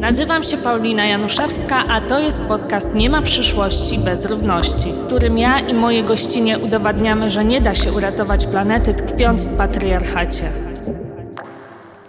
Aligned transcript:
Nazywam 0.00 0.42
się 0.42 0.56
Paulina 0.56 1.04
Januszewska, 1.04 1.84
a 1.88 2.00
to 2.00 2.18
jest 2.20 2.38
podcast 2.38 2.94
Nie 2.94 3.10
ma 3.10 3.22
przyszłości 3.22 3.98
bez 3.98 4.26
równości, 4.26 4.92
w 4.92 5.06
którym 5.06 5.38
ja 5.38 5.60
i 5.60 5.74
moje 5.74 6.04
gościnie 6.04 6.58
udowadniamy, 6.58 7.30
że 7.30 7.44
nie 7.44 7.60
da 7.60 7.74
się 7.74 7.92
uratować 7.92 8.46
planety 8.46 8.94
tkwiąc 8.94 9.44
w 9.44 9.56
patriarchacie. 9.56 10.50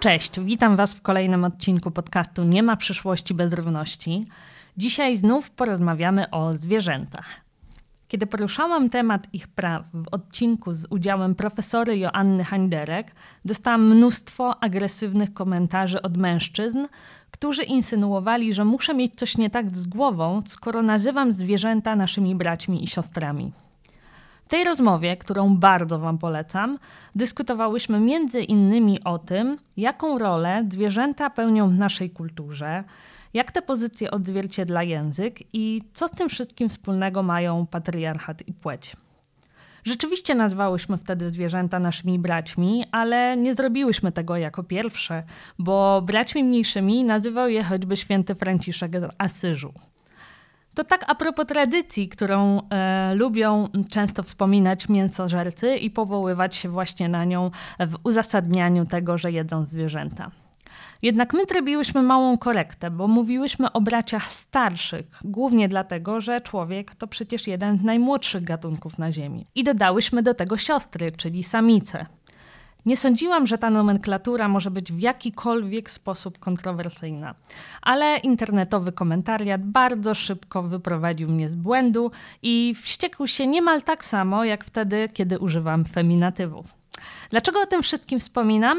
Cześć, 0.00 0.40
witam 0.40 0.76
Was 0.76 0.94
w 0.94 1.02
kolejnym 1.02 1.44
odcinku 1.44 1.90
podcastu 1.90 2.44
Nie 2.44 2.62
ma 2.62 2.76
przyszłości 2.76 3.34
bez 3.34 3.52
równości. 3.52 4.26
Dzisiaj 4.76 5.16
znów 5.16 5.50
porozmawiamy 5.50 6.30
o 6.30 6.52
zwierzętach. 6.52 7.47
Kiedy 8.08 8.26
poruszałam 8.26 8.90
temat 8.90 9.26
ich 9.32 9.48
praw 9.48 9.82
w 9.94 10.08
odcinku 10.10 10.72
z 10.72 10.86
udziałem 10.90 11.34
profesory 11.34 11.98
Joanny 11.98 12.44
Handerek, 12.44 13.14
dostałam 13.44 13.86
mnóstwo 13.86 14.62
agresywnych 14.62 15.34
komentarzy 15.34 16.02
od 16.02 16.16
mężczyzn, 16.16 16.86
którzy 17.30 17.62
insynuowali, 17.62 18.54
że 18.54 18.64
muszę 18.64 18.94
mieć 18.94 19.14
coś 19.14 19.36
nie 19.36 19.50
tak 19.50 19.76
z 19.76 19.86
głową, 19.86 20.42
skoro 20.46 20.82
nazywam 20.82 21.32
zwierzęta 21.32 21.96
naszymi 21.96 22.34
braćmi 22.34 22.84
i 22.84 22.86
siostrami. 22.86 23.52
W 24.44 24.48
tej 24.48 24.64
rozmowie, 24.64 25.16
którą 25.16 25.56
bardzo 25.56 25.98
Wam 25.98 26.18
polecam, 26.18 26.78
dyskutowałyśmy 27.14 28.00
między 28.00 28.42
innymi 28.42 29.04
o 29.04 29.18
tym, 29.18 29.56
jaką 29.76 30.18
rolę 30.18 30.64
zwierzęta 30.70 31.30
pełnią 31.30 31.68
w 31.68 31.78
naszej 31.78 32.10
kulturze, 32.10 32.84
jak 33.34 33.52
te 33.52 33.62
pozycje 33.62 34.10
odzwierciedla 34.10 34.82
język 34.82 35.38
i 35.52 35.82
co 35.92 36.08
z 36.08 36.10
tym 36.10 36.28
wszystkim 36.28 36.68
wspólnego 36.68 37.22
mają 37.22 37.66
patriarchat 37.66 38.48
i 38.48 38.52
płeć. 38.52 38.96
Rzeczywiście 39.84 40.34
nazwałyśmy 40.34 40.98
wtedy 40.98 41.30
zwierzęta 41.30 41.78
naszymi 41.78 42.18
braćmi, 42.18 42.84
ale 42.92 43.36
nie 43.36 43.54
zrobiłyśmy 43.54 44.12
tego 44.12 44.36
jako 44.36 44.62
pierwsze, 44.62 45.22
bo 45.58 46.02
braćmi 46.02 46.44
mniejszymi 46.44 47.04
nazywał 47.04 47.48
je 47.48 47.64
choćby 47.64 47.96
święty 47.96 48.34
Franciszek 48.34 49.00
z 49.00 49.14
Asyżu. 49.18 49.72
To 50.74 50.84
tak 50.84 51.04
a 51.06 51.14
propos 51.14 51.46
tradycji, 51.46 52.08
którą 52.08 52.60
e, 52.70 53.14
lubią 53.14 53.68
często 53.90 54.22
wspominać 54.22 54.88
mięsożercy 54.88 55.76
i 55.76 55.90
powoływać 55.90 56.56
się 56.56 56.68
właśnie 56.68 57.08
na 57.08 57.24
nią 57.24 57.50
w 57.80 57.94
uzasadnianiu 58.04 58.86
tego, 58.86 59.18
że 59.18 59.32
jedzą 59.32 59.64
zwierzęta. 59.64 60.30
Jednak 61.02 61.32
my 61.32 61.44
zrobiłyśmy 61.44 62.02
małą 62.02 62.38
korektę, 62.38 62.90
bo 62.90 63.08
mówiłyśmy 63.08 63.72
o 63.72 63.80
braciach 63.80 64.32
starszych, 64.32 65.06
głównie 65.24 65.68
dlatego, 65.68 66.20
że 66.20 66.40
człowiek 66.40 66.94
to 66.94 67.06
przecież 67.06 67.46
jeden 67.46 67.78
z 67.78 67.82
najmłodszych 67.82 68.44
gatunków 68.44 68.98
na 68.98 69.12
Ziemi. 69.12 69.46
I 69.54 69.64
dodałyśmy 69.64 70.22
do 70.22 70.34
tego 70.34 70.56
siostry, 70.56 71.12
czyli 71.12 71.44
samice. 71.44 72.06
Nie 72.86 72.96
sądziłam, 72.96 73.46
że 73.46 73.58
ta 73.58 73.70
nomenklatura 73.70 74.48
może 74.48 74.70
być 74.70 74.92
w 74.92 74.98
jakikolwiek 74.98 75.90
sposób 75.90 76.38
kontrowersyjna, 76.38 77.34
ale 77.82 78.16
internetowy 78.16 78.92
komentariat 78.92 79.64
bardzo 79.64 80.14
szybko 80.14 80.62
wyprowadził 80.62 81.28
mnie 81.28 81.48
z 81.48 81.54
błędu 81.56 82.10
i 82.42 82.74
wściekł 82.82 83.26
się 83.26 83.46
niemal 83.46 83.82
tak 83.82 84.04
samo 84.04 84.44
jak 84.44 84.64
wtedy, 84.64 85.08
kiedy 85.12 85.38
używam 85.38 85.84
feminatywów. 85.84 86.66
Dlaczego 87.30 87.60
o 87.60 87.66
tym 87.66 87.82
wszystkim 87.82 88.20
wspominam? 88.20 88.78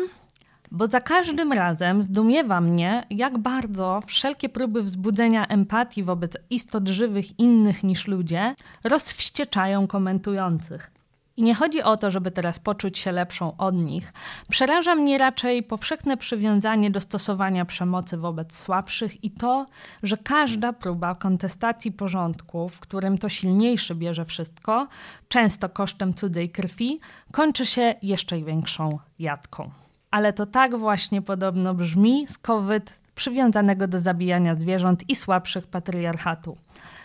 Bo 0.72 0.88
za 0.88 1.02
każdym 1.02 1.53
razem 1.53 2.02
zdumiewa 2.02 2.62
mnie, 2.62 3.03
jak 3.09 3.38
bardzo 3.38 4.02
wszelkie 4.08 4.50
próby 4.50 4.84
wzbudzenia 4.84 5.48
empatii 5.48 6.03
wobec 6.03 6.38
istot 6.50 6.88
żywych 6.88 7.39
innych 7.39 7.84
niż 7.84 8.08
ludzie 8.08 8.56
rozwścieczają 8.84 9.88
komentujących. 9.88 10.92
I 11.38 11.44
nie 11.44 11.56
chodzi 11.56 11.81
o 11.81 11.98
to, 11.98 12.11
żeby 12.11 12.31
teraz 12.31 12.59
poczuć 12.59 13.00
się 13.00 13.11
lepszą 13.11 13.58
od 13.58 13.76
nich. 13.76 14.14
Przeraża 14.50 14.95
mnie 14.95 15.17
raczej 15.17 15.64
powszechne 15.64 16.17
przywiązanie 16.17 16.92
do 16.92 17.02
stosowania 17.02 17.66
przemocy 17.66 18.17
wobec 18.17 18.58
słabszych 18.58 19.23
i 19.23 19.31
to, 19.31 19.66
że 20.04 20.17
każda 20.17 20.73
próba 20.73 21.16
kontestacji 21.16 21.92
porządku, 21.92 22.70
w 22.70 22.80
którym 22.80 23.17
to 23.17 23.30
silniejszy 23.30 23.95
bierze 23.95 24.26
wszystko, 24.26 24.88
często 25.27 25.70
kosztem 25.70 26.14
cudzej 26.14 26.49
krwi, 26.49 26.99
kończy 27.32 27.65
się 27.65 27.95
jeszcze 28.02 28.42
większą 28.42 28.99
jadką. 29.20 29.71
Ale 30.11 30.33
to 30.33 30.45
tak 30.45 30.77
właśnie 30.77 31.21
podobno 31.21 31.73
brzmi 31.73 32.27
z 32.27 32.37
COVID 32.37 32.99
przywiązanego 33.15 33.87
do 33.87 33.99
zabijania 33.99 34.55
zwierząt 34.55 35.09
i 35.09 35.15
słabszych 35.15 35.67
patriarchatu. 35.67 36.58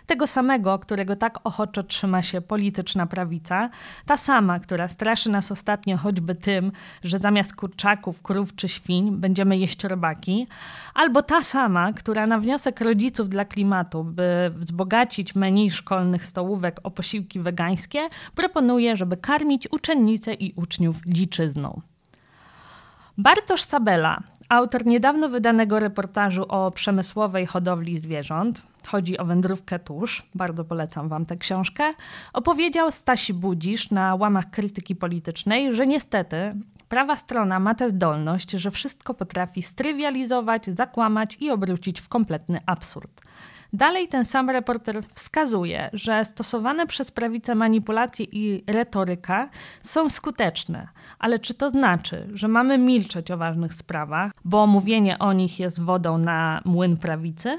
Tego 0.07 0.27
samego, 0.27 0.79
którego 0.79 1.17
tak 1.17 1.39
ochoczo 1.45 1.83
trzyma 1.83 2.23
się 2.23 2.41
polityczna 2.41 3.07
prawica, 3.07 3.71
ta 4.07 4.17
sama, 4.17 4.61
która 4.61 4.89
straszy 4.89 5.31
nas 5.31 5.53
ostatnio 5.53 5.97
choćby 5.97 6.35
tym, 6.35 6.73
że 7.05 7.19
zamiast 7.19 7.57
kurczaków, 7.57 8.23
krów 8.23 8.55
czy 8.55 8.69
świń 8.69 9.17
będziemy 9.17 9.59
jeść 9.59 9.85
robaki, 9.85 10.47
albo 10.95 11.23
ta 11.23 11.43
sama, 11.43 11.93
która 11.93 12.27
na 12.27 12.39
wniosek 12.39 12.81
rodziców 12.81 13.29
dla 13.29 13.45
klimatu, 13.45 14.05
by 14.05 14.53
wzbogacić 14.57 15.35
menu 15.35 15.71
szkolnych 15.71 16.27
stołówek 16.27 16.81
o 16.83 16.91
posiłki 16.91 17.41
wegańskie, 17.41 18.09
proponuje, 18.35 18.97
żeby 18.97 19.17
karmić 19.17 19.69
uczennice 19.73 20.35
i 20.35 20.53
uczniów 20.57 20.97
dziczyzną. 21.07 21.81
Bartosz 23.19 23.63
Sabela, 23.63 24.23
autor 24.49 24.87
niedawno 24.87 25.29
wydanego 25.29 25.81
reportażu 25.81 26.45
o 26.49 26.71
przemysłowej 26.71 27.47
hodowli 27.47 27.99
zwierząt, 27.99 28.63
chodzi 28.87 29.19
o 29.19 29.25
wędrówkę 29.25 29.79
tusz, 29.79 30.27
bardzo 30.35 30.65
polecam 30.65 31.09
wam 31.09 31.27
tę 31.27 31.37
książkę, 31.37 31.85
opowiedział 32.33 32.91
Stasi 32.91 33.35
Budzisz 33.35 33.91
na 33.91 34.15
łamach 34.15 34.51
krytyki 34.51 34.97
politycznej, 34.97 35.75
że 35.75 35.87
niestety 35.87 36.55
prawa 36.89 37.17
strona 37.17 37.61
ma 37.61 37.75
tę 37.75 37.91
zdolność, 37.91 38.51
że 38.51 38.71
wszystko 38.71 39.15
potrafi 39.15 39.63
strywializować, 39.63 40.67
zakłamać 40.67 41.37
i 41.41 41.51
obrócić 41.51 42.01
w 42.01 42.09
kompletny 42.09 42.61
absurd. 42.67 43.21
Dalej 43.75 44.09
ten 44.09 44.25
sam 44.25 44.51
reporter 44.51 45.03
wskazuje, 45.15 45.91
że 45.93 46.25
stosowane 46.25 46.87
przez 46.87 47.11
prawicę 47.11 47.55
manipulacje 47.55 48.27
i 48.33 48.65
retoryka 48.67 49.49
są 49.83 50.09
skuteczne. 50.09 50.89
Ale 51.19 51.39
czy 51.39 51.55
to 51.55 51.69
znaczy, 51.69 52.29
że 52.33 52.49
mamy 52.49 52.79
milczeć 52.79 53.31
o 53.31 53.37
ważnych 53.37 53.75
sprawach, 53.75 54.33
bo 54.45 54.67
mówienie 54.67 55.19
o 55.19 55.33
nich 55.33 55.61
jest 55.61 55.81
wodą 55.81 56.19
na 56.19 56.63
młyn 56.65 56.97
prawicy? 56.97 57.59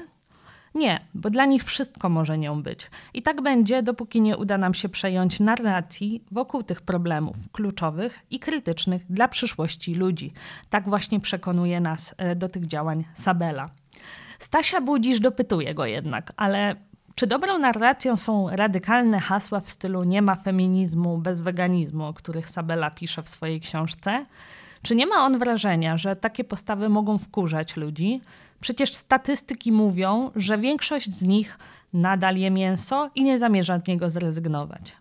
Nie, 0.74 1.00
bo 1.14 1.30
dla 1.30 1.44
nich 1.44 1.64
wszystko 1.64 2.08
może 2.08 2.38
nią 2.38 2.62
być. 2.62 2.90
I 3.14 3.22
tak 3.22 3.42
będzie, 3.42 3.82
dopóki 3.82 4.20
nie 4.20 4.36
uda 4.36 4.58
nam 4.58 4.74
się 4.74 4.88
przejąć 4.88 5.40
narracji 5.40 6.24
wokół 6.30 6.62
tych 6.62 6.82
problemów 6.82 7.36
kluczowych 7.52 8.18
i 8.30 8.40
krytycznych 8.40 9.02
dla 9.10 9.28
przyszłości 9.28 9.94
ludzi. 9.94 10.32
Tak 10.70 10.88
właśnie 10.88 11.20
przekonuje 11.20 11.80
nas 11.80 12.14
e, 12.18 12.36
do 12.36 12.48
tych 12.48 12.66
działań 12.66 13.04
Sabela. 13.14 13.70
Stasia 14.38 14.80
Budzisz 14.80 15.20
dopytuje 15.20 15.74
go 15.74 15.86
jednak, 15.86 16.32
ale 16.36 16.76
czy 17.14 17.26
dobrą 17.26 17.58
narracją 17.58 18.16
są 18.16 18.48
radykalne 18.50 19.20
hasła 19.20 19.60
w 19.60 19.70
stylu 19.70 20.04
nie 20.04 20.22
ma 20.22 20.34
feminizmu 20.34 21.18
bez 21.18 21.40
weganizmu, 21.40 22.04
o 22.04 22.14
których 22.14 22.50
Sabela 22.50 22.90
pisze 22.90 23.22
w 23.22 23.28
swojej 23.28 23.60
książce? 23.60 24.26
Czy 24.82 24.96
nie 24.96 25.06
ma 25.06 25.24
on 25.24 25.38
wrażenia, 25.38 25.96
że 25.96 26.16
takie 26.16 26.44
postawy 26.44 26.88
mogą 26.88 27.18
wkurzać 27.18 27.76
ludzi? 27.76 28.20
Przecież 28.60 28.94
statystyki 28.94 29.72
mówią, 29.72 30.30
że 30.36 30.58
większość 30.58 31.10
z 31.10 31.22
nich 31.22 31.58
nadal 31.92 32.36
je 32.36 32.50
mięso 32.50 33.10
i 33.14 33.24
nie 33.24 33.38
zamierza 33.38 33.78
z 33.78 33.86
niego 33.86 34.10
zrezygnować. 34.10 34.96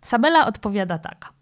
Sabela 0.00 0.46
odpowiada 0.46 0.98
tak. 0.98 1.32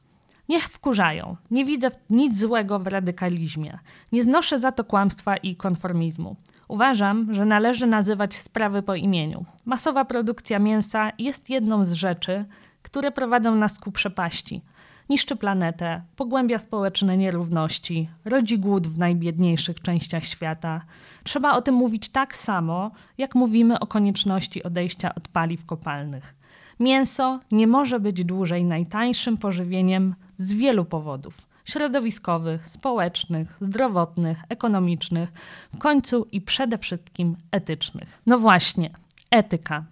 Niech 0.48 0.64
wkurzają. 0.64 1.36
Nie 1.50 1.64
widzę 1.64 1.90
nic 2.10 2.38
złego 2.38 2.78
w 2.78 2.86
radykalizmie. 2.86 3.78
Nie 4.12 4.22
znoszę 4.22 4.58
za 4.58 4.72
to 4.72 4.84
kłamstwa 4.84 5.36
i 5.36 5.56
konformizmu. 5.56 6.36
Uważam, 6.68 7.34
że 7.34 7.44
należy 7.44 7.86
nazywać 7.86 8.34
sprawy 8.34 8.82
po 8.82 8.94
imieniu. 8.94 9.44
Masowa 9.64 10.04
produkcja 10.04 10.58
mięsa 10.58 11.12
jest 11.18 11.50
jedną 11.50 11.84
z 11.84 11.92
rzeczy, 11.92 12.44
które 12.82 13.10
prowadzą 13.10 13.54
nas 13.54 13.78
ku 13.78 13.92
przepaści. 13.92 14.62
Niszczy 15.08 15.36
planetę, 15.36 16.02
pogłębia 16.16 16.58
społeczne 16.58 17.16
nierówności, 17.16 18.08
rodzi 18.24 18.58
głód 18.58 18.86
w 18.86 18.98
najbiedniejszych 18.98 19.80
częściach 19.82 20.24
świata. 20.24 20.80
Trzeba 21.24 21.52
o 21.52 21.62
tym 21.62 21.74
mówić 21.74 22.08
tak 22.08 22.36
samo, 22.36 22.90
jak 23.18 23.34
mówimy 23.34 23.78
o 23.80 23.86
konieczności 23.86 24.62
odejścia 24.62 25.14
od 25.14 25.28
paliw 25.28 25.66
kopalnych. 25.66 26.34
Mięso 26.80 27.40
nie 27.52 27.66
może 27.66 28.00
być 28.00 28.24
dłużej 28.24 28.64
najtańszym 28.64 29.36
pożywieniem 29.36 30.14
z 30.38 30.54
wielu 30.54 30.84
powodów 30.84 31.46
środowiskowych, 31.66 32.68
społecznych, 32.68 33.56
zdrowotnych, 33.60 34.38
ekonomicznych, 34.48 35.32
w 35.74 35.78
końcu 35.78 36.26
i 36.32 36.40
przede 36.40 36.78
wszystkim 36.78 37.36
etycznych. 37.50 38.22
No 38.26 38.38
właśnie, 38.38 38.90
etyka. 39.30 39.84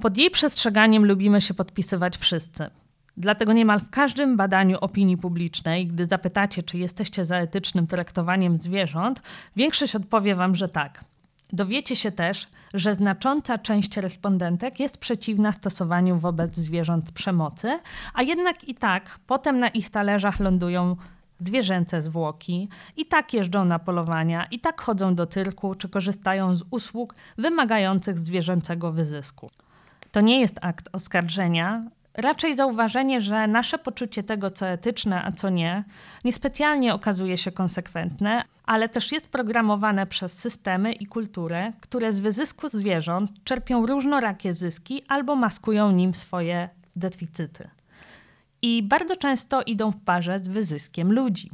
Pod 0.00 0.16
jej 0.16 0.30
przestrzeganiem 0.30 1.06
lubimy 1.06 1.40
się 1.40 1.54
podpisywać 1.54 2.16
wszyscy. 2.16 2.70
Dlatego 3.16 3.52
niemal 3.52 3.80
w 3.80 3.90
każdym 3.90 4.36
badaniu 4.36 4.78
opinii 4.80 5.16
publicznej, 5.16 5.86
gdy 5.86 6.06
zapytacie, 6.06 6.62
czy 6.62 6.78
jesteście 6.78 7.24
za 7.24 7.36
etycznym 7.36 7.86
traktowaniem 7.86 8.56
zwierząt, 8.56 9.22
większość 9.56 9.96
odpowie 9.96 10.34
wam, 10.34 10.54
że 10.54 10.68
tak. 10.68 11.04
Dowiecie 11.52 11.96
się 11.96 12.12
też, 12.12 12.46
że 12.74 12.94
znacząca 12.94 13.58
część 13.58 13.96
respondentek 13.96 14.80
jest 14.80 14.98
przeciwna 14.98 15.52
stosowaniu 15.52 16.18
wobec 16.18 16.56
zwierząt 16.56 17.12
przemocy, 17.12 17.78
a 18.14 18.22
jednak 18.22 18.64
i 18.64 18.74
tak 18.74 19.18
potem 19.26 19.58
na 19.58 19.68
ich 19.68 19.90
talerzach 19.90 20.40
lądują 20.40 20.96
zwierzęce 21.40 22.02
zwłoki, 22.02 22.68
i 22.96 23.06
tak 23.06 23.34
jeżdżą 23.34 23.64
na 23.64 23.78
polowania, 23.78 24.46
i 24.50 24.60
tak 24.60 24.80
chodzą 24.80 25.14
do 25.14 25.26
cyrku, 25.26 25.74
czy 25.74 25.88
korzystają 25.88 26.56
z 26.56 26.64
usług 26.70 27.14
wymagających 27.38 28.18
zwierzęcego 28.18 28.92
wyzysku. 28.92 29.50
To 30.12 30.20
nie 30.20 30.40
jest 30.40 30.58
akt 30.62 30.88
oskarżenia, 30.92 31.82
raczej 32.14 32.56
zauważenie, 32.56 33.20
że 33.20 33.46
nasze 33.46 33.78
poczucie 33.78 34.22
tego, 34.22 34.50
co 34.50 34.66
etyczne, 34.66 35.24
a 35.24 35.32
co 35.32 35.50
nie, 35.50 35.84
niespecjalnie 36.24 36.94
okazuje 36.94 37.38
się 37.38 37.52
konsekwentne, 37.52 38.42
ale 38.68 38.88
też 38.88 39.12
jest 39.12 39.28
programowane 39.28 40.06
przez 40.06 40.32
systemy 40.32 40.92
i 40.92 41.06
kulturę, 41.06 41.72
które 41.80 42.12
z 42.12 42.20
wyzysku 42.20 42.68
zwierząt 42.68 43.44
czerpią 43.44 43.86
różnorakie 43.86 44.54
zyski 44.54 45.02
albo 45.08 45.36
maskują 45.36 45.90
nim 45.90 46.14
swoje 46.14 46.68
deficyty. 46.96 47.68
I 48.62 48.82
bardzo 48.82 49.16
często 49.16 49.62
idą 49.62 49.90
w 49.90 50.04
parze 50.04 50.38
z 50.38 50.48
wyzyskiem 50.48 51.12
ludzi. 51.12 51.50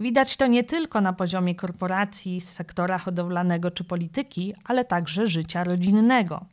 Widać 0.00 0.36
to 0.36 0.46
nie 0.46 0.64
tylko 0.64 1.00
na 1.00 1.12
poziomie 1.12 1.54
korporacji, 1.54 2.40
sektora 2.40 2.98
hodowlanego 2.98 3.70
czy 3.70 3.84
polityki, 3.84 4.54
ale 4.64 4.84
także 4.84 5.26
życia 5.26 5.64
rodzinnego. 5.64 6.44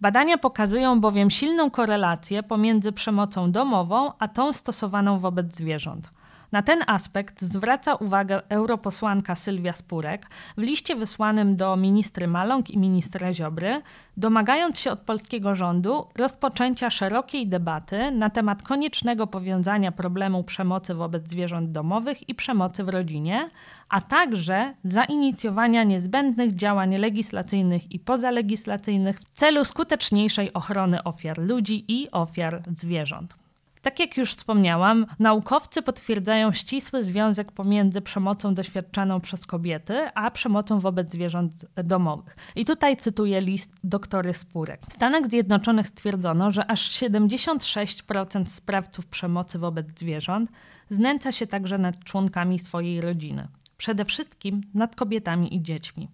Badania 0.00 0.38
pokazują 0.38 1.00
bowiem 1.00 1.30
silną 1.30 1.70
korelację 1.70 2.42
pomiędzy 2.42 2.92
przemocą 2.92 3.52
domową 3.52 4.12
a 4.18 4.28
tą 4.28 4.52
stosowaną 4.52 5.18
wobec 5.18 5.56
zwierząt. 5.56 6.10
Na 6.52 6.62
ten 6.62 6.78
aspekt 6.86 7.42
zwraca 7.42 7.94
uwagę 7.94 8.42
europosłanka 8.48 9.34
Sylwia 9.34 9.72
Spurek 9.72 10.26
w 10.56 10.62
liście 10.62 10.96
wysłanym 10.96 11.56
do 11.56 11.76
ministry 11.76 12.28
Maląg 12.28 12.70
i 12.70 12.78
ministra 12.78 13.34
Ziobry, 13.34 13.82
domagając 14.16 14.78
się 14.78 14.90
od 14.90 15.00
polskiego 15.00 15.54
rządu 15.54 16.06
rozpoczęcia 16.16 16.90
szerokiej 16.90 17.46
debaty 17.46 18.10
na 18.10 18.30
temat 18.30 18.62
koniecznego 18.62 19.26
powiązania 19.26 19.92
problemu 19.92 20.44
przemocy 20.44 20.94
wobec 20.94 21.30
zwierząt 21.30 21.72
domowych 21.72 22.28
i 22.28 22.34
przemocy 22.34 22.84
w 22.84 22.88
rodzinie, 22.88 23.50
a 23.88 24.00
także 24.00 24.74
zainicjowania 24.84 25.84
niezbędnych 25.84 26.54
działań 26.54 26.96
legislacyjnych 26.96 27.92
i 27.92 27.98
pozalegislacyjnych 27.98 29.18
w 29.18 29.24
celu 29.24 29.64
skuteczniejszej 29.64 30.52
ochrony 30.52 31.04
ofiar 31.04 31.38
ludzi 31.38 31.84
i 31.88 32.10
ofiar 32.10 32.62
zwierząt. 32.72 33.47
Tak 33.82 34.00
jak 34.00 34.16
już 34.16 34.32
wspomniałam, 34.32 35.06
naukowcy 35.18 35.82
potwierdzają 35.82 36.52
ścisły 36.52 37.02
związek 37.02 37.52
pomiędzy 37.52 38.00
przemocą 38.00 38.54
doświadczaną 38.54 39.20
przez 39.20 39.46
kobiety, 39.46 40.08
a 40.14 40.30
przemocą 40.30 40.80
wobec 40.80 41.12
zwierząt 41.12 41.52
domowych. 41.84 42.36
I 42.56 42.64
tutaj 42.64 42.96
cytuję 42.96 43.40
list 43.40 43.72
doktory 43.84 44.34
Spurek. 44.34 44.80
W 44.88 44.92
Stanach 44.92 45.26
Zjednoczonych 45.26 45.88
stwierdzono, 45.88 46.52
że 46.52 46.70
aż 46.70 46.90
76% 46.90 48.46
sprawców 48.46 49.06
przemocy 49.06 49.58
wobec 49.58 49.98
zwierząt 49.98 50.50
znęca 50.90 51.32
się 51.32 51.46
także 51.46 51.78
nad 51.78 52.04
członkami 52.04 52.58
swojej 52.58 53.00
rodziny. 53.00 53.48
Przede 53.76 54.04
wszystkim 54.04 54.62
nad 54.74 54.96
kobietami 54.96 55.54
i 55.54 55.62
dziećmi. 55.62 56.08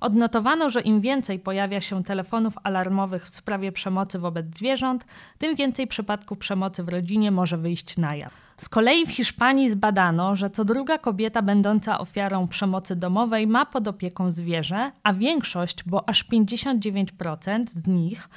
Odnotowano, 0.00 0.70
że 0.70 0.80
im 0.80 1.00
więcej 1.00 1.38
pojawia 1.38 1.80
się 1.80 2.04
telefonów 2.04 2.54
alarmowych 2.62 3.24
w 3.24 3.36
sprawie 3.36 3.72
przemocy 3.72 4.18
wobec 4.18 4.46
zwierząt, 4.56 5.06
tym 5.38 5.54
więcej 5.54 5.86
przypadków 5.86 6.38
przemocy 6.38 6.82
w 6.82 6.88
rodzinie 6.88 7.30
może 7.30 7.58
wyjść 7.58 7.96
na 7.96 8.16
jaw. 8.16 8.32
Z 8.56 8.68
kolei 8.68 9.06
w 9.06 9.10
Hiszpanii 9.10 9.70
zbadano, 9.70 10.36
że 10.36 10.50
co 10.50 10.64
druga 10.64 10.98
kobieta 10.98 11.42
będąca 11.42 11.98
ofiarą 11.98 12.48
przemocy 12.48 12.96
domowej 12.96 13.46
ma 13.46 13.66
pod 13.66 13.88
opieką 13.88 14.30
zwierzę, 14.30 14.92
a 15.02 15.12
większość, 15.12 15.84
bo 15.84 16.08
aż 16.08 16.28
59% 16.28 17.66
z 17.66 17.86
nich 17.86 18.28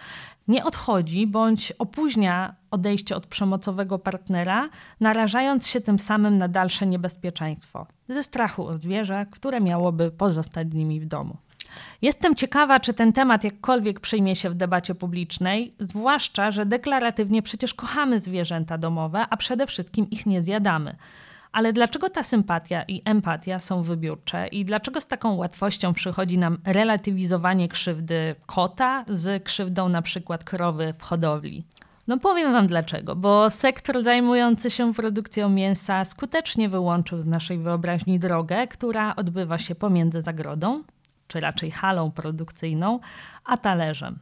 nie 0.47 0.65
odchodzi 0.65 1.27
bądź 1.27 1.73
opóźnia 1.79 2.55
odejście 2.71 3.15
od 3.15 3.27
przemocowego 3.27 3.99
partnera, 3.99 4.69
narażając 4.99 5.67
się 5.67 5.81
tym 5.81 5.99
samym 5.99 6.37
na 6.37 6.47
dalsze 6.47 6.87
niebezpieczeństwo 6.87 7.87
ze 8.13 8.23
strachu 8.23 8.67
o 8.67 8.77
zwierzę, 8.77 9.25
które 9.31 9.61
miałoby 9.61 10.11
pozostać 10.11 10.71
z 10.71 10.73
nimi 10.73 10.99
w 10.99 11.05
domu. 11.05 11.37
Jestem 12.01 12.35
ciekawa, 12.35 12.79
czy 12.79 12.93
ten 12.93 13.13
temat 13.13 13.43
jakkolwiek 13.43 13.99
przyjmie 13.99 14.35
się 14.35 14.49
w 14.49 14.55
debacie 14.55 14.95
publicznej, 14.95 15.73
zwłaszcza, 15.79 16.51
że 16.51 16.65
deklaratywnie 16.65 17.41
przecież 17.41 17.73
kochamy 17.73 18.19
zwierzęta 18.19 18.77
domowe, 18.77 19.25
a 19.29 19.37
przede 19.37 19.67
wszystkim 19.67 20.09
ich 20.09 20.25
nie 20.25 20.41
zjadamy. 20.41 20.95
Ale 21.51 21.73
dlaczego 21.73 22.09
ta 22.09 22.23
sympatia 22.23 22.83
i 22.83 23.01
empatia 23.05 23.59
są 23.59 23.83
wybiórcze 23.83 24.47
i 24.47 24.65
dlaczego 24.65 25.01
z 25.01 25.07
taką 25.07 25.35
łatwością 25.35 25.93
przychodzi 25.93 26.37
nam 26.37 26.57
relatywizowanie 26.65 27.69
krzywdy 27.69 28.35
kota 28.45 29.05
z 29.07 29.43
krzywdą 29.43 29.89
na 29.89 30.01
przykład 30.01 30.43
krowy 30.43 30.93
w 30.97 31.01
hodowli? 31.01 31.63
No 32.07 32.17
powiem 32.17 32.51
Wam 32.53 32.67
dlaczego, 32.67 33.15
bo 33.15 33.49
sektor 33.49 34.03
zajmujący 34.03 34.71
się 34.71 34.93
produkcją 34.93 35.49
mięsa 35.49 36.05
skutecznie 36.05 36.69
wyłączył 36.69 37.21
z 37.21 37.25
naszej 37.25 37.57
wyobraźni 37.57 38.19
drogę, 38.19 38.67
która 38.67 39.15
odbywa 39.15 39.57
się 39.57 39.75
pomiędzy 39.75 40.21
zagrodą, 40.21 40.83
czy 41.31 41.39
raczej 41.39 41.71
halą 41.71 42.11
produkcyjną, 42.11 42.99
a 43.45 43.57
talerzem. 43.57 44.19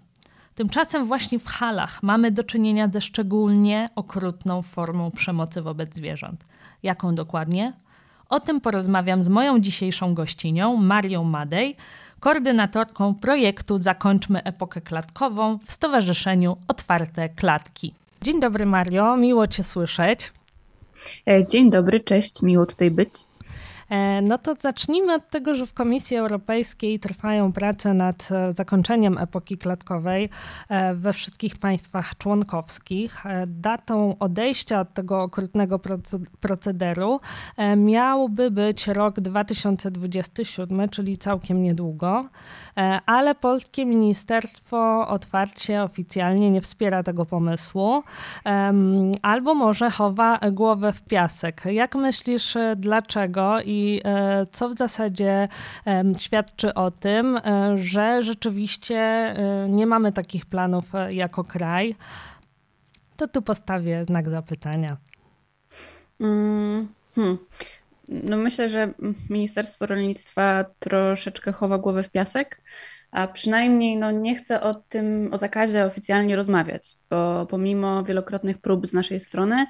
Tymczasem 0.55 1.05
właśnie 1.05 1.39
w 1.39 1.47
halach 1.47 2.03
mamy 2.03 2.31
do 2.31 2.43
czynienia 2.43 2.87
ze 2.87 3.01
szczególnie 3.01 3.89
okrutną 3.95 4.61
formą 4.61 5.11
przemocy 5.11 5.61
wobec 5.61 5.95
zwierząt. 5.95 6.45
Jaką 6.83 7.15
dokładnie? 7.15 7.73
O 8.29 8.39
tym 8.39 8.61
porozmawiam 8.61 9.23
z 9.23 9.27
moją 9.27 9.59
dzisiejszą 9.59 10.13
gościnią, 10.13 10.75
Marią 10.75 11.23
Madej, 11.23 11.75
koordynatorką 12.19 13.15
projektu 13.15 13.77
Zakończmy 13.77 14.43
epokę 14.43 14.81
klatkową 14.81 15.59
w 15.65 15.71
Stowarzyszeniu 15.71 16.57
Otwarte 16.67 17.29
Klatki. 17.29 17.93
Dzień 18.21 18.39
dobry 18.39 18.65
Mario, 18.65 19.17
miło 19.17 19.47
Cię 19.47 19.63
słyszeć. 19.63 20.33
E, 21.27 21.47
dzień 21.47 21.71
dobry, 21.71 21.99
cześć, 21.99 22.41
miło 22.41 22.65
tutaj 22.65 22.91
być. 22.91 23.11
E, 23.89 24.21
no 24.21 24.37
to 24.37 24.55
zacznijmy 24.55 25.13
od 25.13 25.29
tego, 25.29 25.55
że 25.55 25.65
w 25.65 25.73
Komisji 25.73 26.17
Europejskiej 26.17 26.99
trwają 26.99 27.53
prace 27.53 27.93
nad 27.93 28.29
e, 28.31 28.51
zakończeniem 28.51 29.17
epoki 29.17 29.57
klatkowej 29.57 30.29
e, 30.69 30.95
we 30.95 31.13
wszystkich 31.13 31.57
państwach 31.57 32.17
członkowskich. 32.17 33.23
Datą 33.47 34.15
odejścia 34.19 34.79
od 34.79 34.93
tego 34.93 35.21
okrutnego 35.21 35.79
procederu 36.39 37.19
miałby 37.77 38.51
być 38.51 38.87
rok 38.87 39.19
2027, 39.19 40.89
czyli 40.89 41.17
całkiem 41.17 41.63
niedługo, 41.63 42.29
ale 43.05 43.35
polskie 43.35 43.85
ministerstwo 43.85 45.07
otwarcie, 45.07 45.83
oficjalnie 45.83 46.51
nie 46.51 46.61
wspiera 46.61 47.03
tego 47.03 47.25
pomysłu, 47.25 48.03
albo 49.21 49.55
może 49.55 49.89
chowa 49.89 50.39
głowę 50.51 50.93
w 50.93 51.01
piasek. 51.01 51.61
Jak 51.65 51.95
myślisz, 51.95 52.57
dlaczego 52.75 53.61
i 53.61 53.78
E, 54.05 54.45
co 54.51 54.69
w 54.69 54.77
zasadzie 54.77 55.47
świadczy 56.19 56.73
o 56.73 56.91
tym, 56.91 57.37
e, 57.37 57.77
że 57.77 58.23
rzeczywiście 58.23 58.97
e, 58.97 59.67
nie 59.69 59.87
mamy 59.87 60.11
takich 60.11 60.45
planów 60.45 60.85
jako 61.09 61.43
kraj. 61.43 61.95
To 63.17 63.27
tu 63.27 63.41
postawię 63.41 64.05
znak 64.05 64.29
zapytania. 64.29 64.97
Mm, 66.19 66.87
hmm. 67.15 67.37
No 68.07 68.37
myślę, 68.37 68.69
że 68.69 68.93
Ministerstwo 69.29 69.85
Rolnictwa 69.85 70.65
troszeczkę 70.79 71.51
chowa 71.51 71.77
głowę 71.77 72.03
w 72.03 72.11
piasek, 72.11 72.61
a 73.11 73.27
przynajmniej 73.27 73.97
no, 73.97 74.11
nie 74.11 74.35
chce 74.35 74.61
o 74.61 74.73
tym, 74.73 75.29
o 75.33 75.37
zakazie 75.37 75.85
oficjalnie 75.85 76.35
rozmawiać, 76.35 76.95
bo 77.09 77.45
pomimo 77.45 78.03
wielokrotnych 78.03 78.57
prób 78.57 78.87
z 78.87 78.93
naszej 78.93 79.19
strony, 79.19 79.65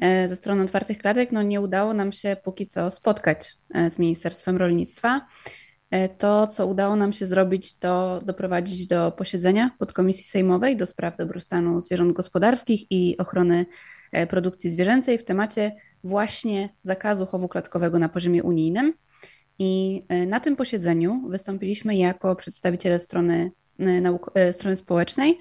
ze 0.00 0.36
strony 0.36 0.62
otwartych 0.62 0.98
klatek, 0.98 1.32
no 1.32 1.42
nie 1.42 1.60
udało 1.60 1.94
nam 1.94 2.12
się 2.12 2.36
póki 2.44 2.66
co 2.66 2.90
spotkać 2.90 3.48
e, 3.74 3.90
z 3.90 3.98
Ministerstwem 3.98 4.56
Rolnictwa. 4.56 5.26
E, 5.90 6.08
to, 6.08 6.46
co 6.46 6.66
udało 6.66 6.96
nam 6.96 7.12
się 7.12 7.26
zrobić, 7.26 7.78
to 7.78 8.20
doprowadzić 8.24 8.86
do 8.86 9.12
posiedzenia 9.12 9.70
podkomisji 9.78 10.24
sejmowej 10.24 10.76
do 10.76 10.86
spraw 10.86 11.16
dobrostanu 11.16 11.80
zwierząt 11.80 12.12
gospodarskich 12.12 12.80
i 12.90 13.16
ochrony 13.18 13.66
produkcji 14.28 14.70
zwierzęcej 14.70 15.18
w 15.18 15.24
temacie 15.24 15.72
właśnie 16.04 16.68
zakazu 16.82 17.26
chowu 17.26 17.48
klatkowego 17.48 17.98
na 17.98 18.08
poziomie 18.08 18.42
unijnym. 18.42 18.94
I 19.58 20.02
na 20.26 20.40
tym 20.40 20.56
posiedzeniu 20.56 21.22
wystąpiliśmy 21.28 21.96
jako 21.96 22.36
przedstawiciele 22.36 22.98
strony, 22.98 23.50
strony 24.52 24.76
społecznej 24.76 25.38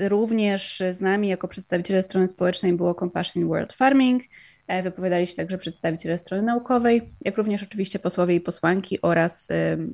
Również 0.00 0.82
z 0.92 1.00
nami 1.00 1.28
jako 1.28 1.48
przedstawiciele 1.48 2.02
strony 2.02 2.28
społecznej 2.28 2.72
było 2.72 2.94
Compassion 2.94 3.48
World 3.48 3.72
Farming. 3.72 4.22
E, 4.66 4.82
wypowiadali 4.82 5.26
się 5.26 5.36
także 5.36 5.58
przedstawiciele 5.58 6.18
strony 6.18 6.42
naukowej, 6.42 7.14
jak 7.20 7.36
również 7.36 7.62
oczywiście 7.62 7.98
posłowie 7.98 8.34
i 8.34 8.40
posłanki 8.40 9.02
oraz 9.02 9.48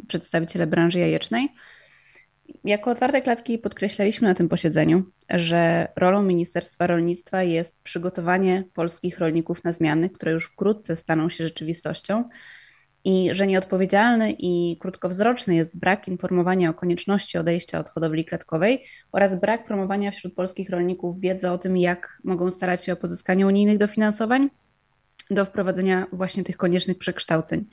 przedstawiciele 0.08 0.66
branży 0.66 0.98
jajecznej. 0.98 1.48
Jako 2.64 2.90
otwarte 2.90 3.22
klatki 3.22 3.58
podkreślaliśmy 3.58 4.28
na 4.28 4.34
tym 4.34 4.48
posiedzeniu, 4.48 5.04
że 5.30 5.88
rolą 5.96 6.22
Ministerstwa 6.22 6.86
Rolnictwa 6.86 7.42
jest 7.42 7.82
przygotowanie 7.82 8.64
polskich 8.74 9.18
rolników 9.18 9.64
na 9.64 9.72
zmiany, 9.72 10.10
które 10.10 10.32
już 10.32 10.46
wkrótce 10.46 10.96
staną 10.96 11.28
się 11.28 11.44
rzeczywistością, 11.44 12.28
i 13.04 13.28
że 13.32 13.46
nieodpowiedzialny 13.46 14.34
i 14.38 14.76
krótkowzroczny 14.80 15.54
jest 15.54 15.78
brak 15.78 16.08
informowania 16.08 16.70
o 16.70 16.74
konieczności 16.74 17.38
odejścia 17.38 17.78
od 17.78 17.88
hodowli 17.88 18.24
klatkowej 18.24 18.84
oraz 19.12 19.40
brak 19.40 19.66
promowania 19.66 20.10
wśród 20.10 20.34
polskich 20.34 20.70
rolników 20.70 21.20
wiedzy 21.20 21.50
o 21.50 21.58
tym, 21.58 21.76
jak 21.76 22.20
mogą 22.24 22.50
starać 22.50 22.84
się 22.84 22.92
o 22.92 22.96
pozyskanie 22.96 23.46
unijnych 23.46 23.78
dofinansowań 23.78 24.50
do 25.30 25.44
wprowadzenia 25.44 26.06
właśnie 26.12 26.44
tych 26.44 26.56
koniecznych 26.56 26.98
przekształceń. 26.98 27.64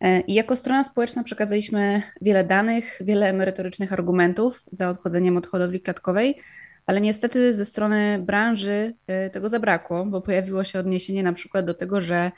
E, 0.00 0.20
I 0.20 0.34
jako 0.34 0.56
strona 0.56 0.84
społeczna 0.84 1.22
przekazaliśmy 1.22 2.02
wiele 2.20 2.44
danych, 2.44 2.98
wiele 3.00 3.32
merytorycznych 3.32 3.92
argumentów 3.92 4.62
za 4.72 4.88
odchodzeniem 4.88 5.36
od 5.36 5.46
hodowli 5.46 5.80
klatkowej, 5.80 6.40
ale 6.86 7.00
niestety 7.00 7.54
ze 7.54 7.64
strony 7.64 8.18
branży 8.18 8.94
e, 9.06 9.30
tego 9.30 9.48
zabrakło, 9.48 10.06
bo 10.06 10.20
pojawiło 10.20 10.64
się 10.64 10.78
odniesienie 10.78 11.22
na 11.22 11.32
przykład 11.32 11.66
do 11.66 11.74
tego, 11.74 12.00
że 12.00 12.32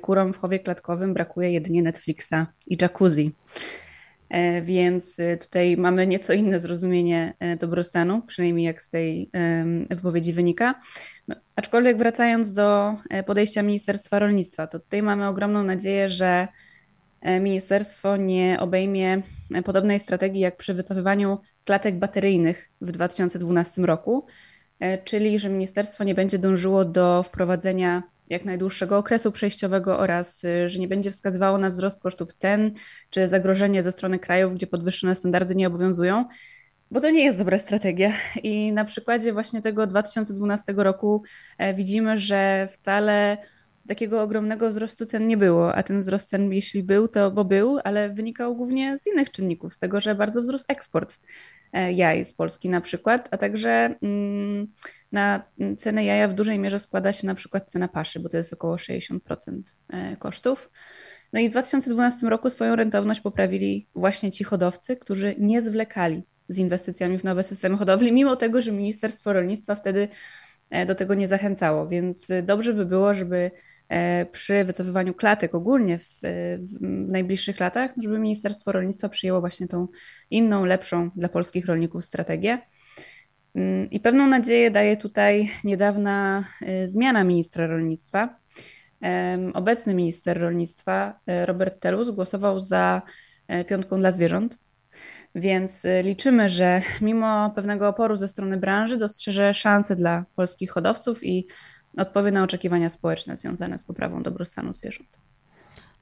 kurom 0.00 0.32
w 0.32 0.36
chowie 0.36 0.58
klatkowym 0.58 1.14
brakuje 1.14 1.52
jedynie 1.52 1.82
Netflixa 1.82 2.34
i 2.66 2.78
jacuzzi. 2.82 3.34
Więc 4.62 5.16
tutaj 5.40 5.76
mamy 5.76 6.06
nieco 6.06 6.32
inne 6.32 6.60
zrozumienie 6.60 7.34
dobrostanu, 7.60 8.22
przynajmniej 8.22 8.66
jak 8.66 8.82
z 8.82 8.90
tej 8.90 9.30
wypowiedzi 9.90 10.32
wynika. 10.32 10.80
No, 11.28 11.36
aczkolwiek 11.56 11.98
wracając 11.98 12.52
do 12.52 12.94
podejścia 13.26 13.62
Ministerstwa 13.62 14.18
Rolnictwa, 14.18 14.66
to 14.66 14.78
tutaj 14.78 15.02
mamy 15.02 15.28
ogromną 15.28 15.62
nadzieję, 15.62 16.08
że 16.08 16.48
E, 17.20 17.40
ministerstwo 17.40 18.16
nie 18.16 18.56
obejmie 18.60 19.22
podobnej 19.64 19.98
strategii 19.98 20.40
jak 20.40 20.56
przy 20.56 20.74
wycofywaniu 20.74 21.38
klatek 21.64 21.98
bateryjnych 21.98 22.70
w 22.80 22.92
2012 22.92 23.82
roku, 23.82 24.26
e, 24.80 24.98
czyli 24.98 25.38
że 25.38 25.48
ministerstwo 25.48 26.04
nie 26.04 26.14
będzie 26.14 26.38
dążyło 26.38 26.84
do 26.84 27.22
wprowadzenia 27.22 28.02
jak 28.30 28.44
najdłuższego 28.44 28.98
okresu 28.98 29.32
przejściowego 29.32 29.98
oraz 29.98 30.44
e, 30.44 30.68
że 30.68 30.78
nie 30.78 30.88
będzie 30.88 31.10
wskazywało 31.10 31.58
na 31.58 31.70
wzrost 31.70 32.02
kosztów 32.02 32.34
cen 32.34 32.72
czy 33.10 33.28
zagrożenie 33.28 33.82
ze 33.82 33.92
strony 33.92 34.18
krajów, 34.18 34.54
gdzie 34.54 34.66
podwyższone 34.66 35.14
standardy 35.14 35.54
nie 35.54 35.66
obowiązują, 35.66 36.24
bo 36.90 37.00
to 37.00 37.10
nie 37.10 37.24
jest 37.24 37.38
dobra 37.38 37.58
strategia. 37.58 38.12
I 38.42 38.72
na 38.72 38.84
przykładzie 38.84 39.32
właśnie 39.32 39.62
tego 39.62 39.86
2012 39.86 40.74
roku 40.76 41.22
widzimy, 41.74 42.18
że 42.18 42.68
wcale 42.72 43.38
takiego 43.88 44.22
ogromnego 44.22 44.68
wzrostu 44.68 45.06
cen 45.06 45.26
nie 45.26 45.36
było, 45.36 45.74
a 45.74 45.82
ten 45.82 46.00
wzrost 46.00 46.28
cen, 46.28 46.52
jeśli 46.52 46.82
był, 46.82 47.08
to 47.08 47.30
bo 47.30 47.44
był, 47.44 47.78
ale 47.84 48.10
wynikał 48.10 48.56
głównie 48.56 48.98
z 48.98 49.06
innych 49.06 49.30
czynników, 49.30 49.72
z 49.72 49.78
tego, 49.78 50.00
że 50.00 50.14
bardzo 50.14 50.42
wzrósł 50.42 50.64
eksport 50.68 51.14
e, 51.14 51.18
jaj 51.72 52.24
z 52.24 52.32
Polski 52.32 52.68
na 52.68 52.80
przykład, 52.80 53.28
a 53.30 53.38
także 53.38 53.94
mm, 54.02 54.66
na 55.12 55.42
cenę 55.78 56.04
jaja 56.04 56.28
w 56.28 56.34
dużej 56.34 56.58
mierze 56.58 56.78
składa 56.78 57.12
się 57.12 57.26
na 57.26 57.34
przykład 57.34 57.70
cena 57.70 57.88
paszy, 57.88 58.20
bo 58.20 58.28
to 58.28 58.36
jest 58.36 58.52
około 58.52 58.76
60% 58.76 59.18
e, 59.88 60.16
kosztów. 60.16 60.70
No 61.32 61.40
i 61.40 61.48
w 61.48 61.52
2012 61.52 62.28
roku 62.28 62.50
swoją 62.50 62.76
rentowność 62.76 63.20
poprawili 63.20 63.88
właśnie 63.94 64.30
ci 64.30 64.44
hodowcy, 64.44 64.96
którzy 64.96 65.34
nie 65.38 65.62
zwlekali 65.62 66.22
z 66.48 66.58
inwestycjami 66.58 67.18
w 67.18 67.24
nowe 67.24 67.44
systemy 67.44 67.76
hodowli, 67.76 68.12
mimo 68.12 68.36
tego, 68.36 68.60
że 68.60 68.72
Ministerstwo 68.72 69.32
Rolnictwa 69.32 69.74
wtedy 69.74 70.08
e, 70.70 70.86
do 70.86 70.94
tego 70.94 71.14
nie 71.14 71.28
zachęcało. 71.28 71.86
Więc 71.86 72.28
dobrze 72.42 72.74
by 72.74 72.86
było, 72.86 73.14
żeby 73.14 73.50
E, 73.50 73.50
przy 74.32 74.64
wycofywaniu 74.64 75.14
klatek 75.14 75.54
ogólnie 75.54 75.98
w, 75.98 76.04
w, 76.58 76.80
najbliższych 77.10 77.60
latach, 77.60 77.94
żeby 78.02 78.18
Ministerstwo 78.18 78.72
Rolnictwa 78.72 79.08
przyjęło 79.08 79.40
właśnie 79.40 79.68
tą 79.68 79.88
inną, 80.30 80.64
lepszą 80.64 81.10
dla 81.16 81.28
polskich 81.28 81.66
rolników 81.66 82.04
strategię. 82.04 82.58
Mm, 83.54 83.90
I 83.90 84.00
pewną 84.00 84.26
nadzieję 84.26 84.70
daje 84.70 84.96
tutaj 84.96 85.50
niedawna 85.64 86.44
e, 86.62 86.88
zmiana 86.88 87.24
ministra 87.24 87.66
rolnictwa. 87.66 88.38
Obecny 89.54 89.94
minister 89.94 90.40
rolnictwa 90.40 91.20
e, 91.26 91.46
Robert 91.46 91.80
Telus 91.80 92.10
głosował 92.10 92.60
za 92.60 93.02
piątką 93.68 93.98
dla 93.98 94.12
zwierząt, 94.12 94.58
więc 95.34 95.86
liczymy, 96.02 96.48
że 96.48 96.82
mimo 97.00 97.52
pewnego 97.54 97.88
oporu 97.88 98.16
ze 98.16 98.28
strony 98.28 98.56
branży 98.56 98.98
dostrzeże 98.98 99.54
szanse 99.54 99.96
dla 99.96 100.24
polskich 100.36 100.70
hodowców 100.70 101.24
i 101.24 101.46
odpowie 101.96 102.32
na 102.32 102.42
oczekiwania 102.42 102.90
społeczne 102.90 103.36
związane 103.36 103.78
z 103.78 103.84
poprawą 103.84 104.22
dobrostanu 104.22 104.72
zwierząt. 104.72 105.18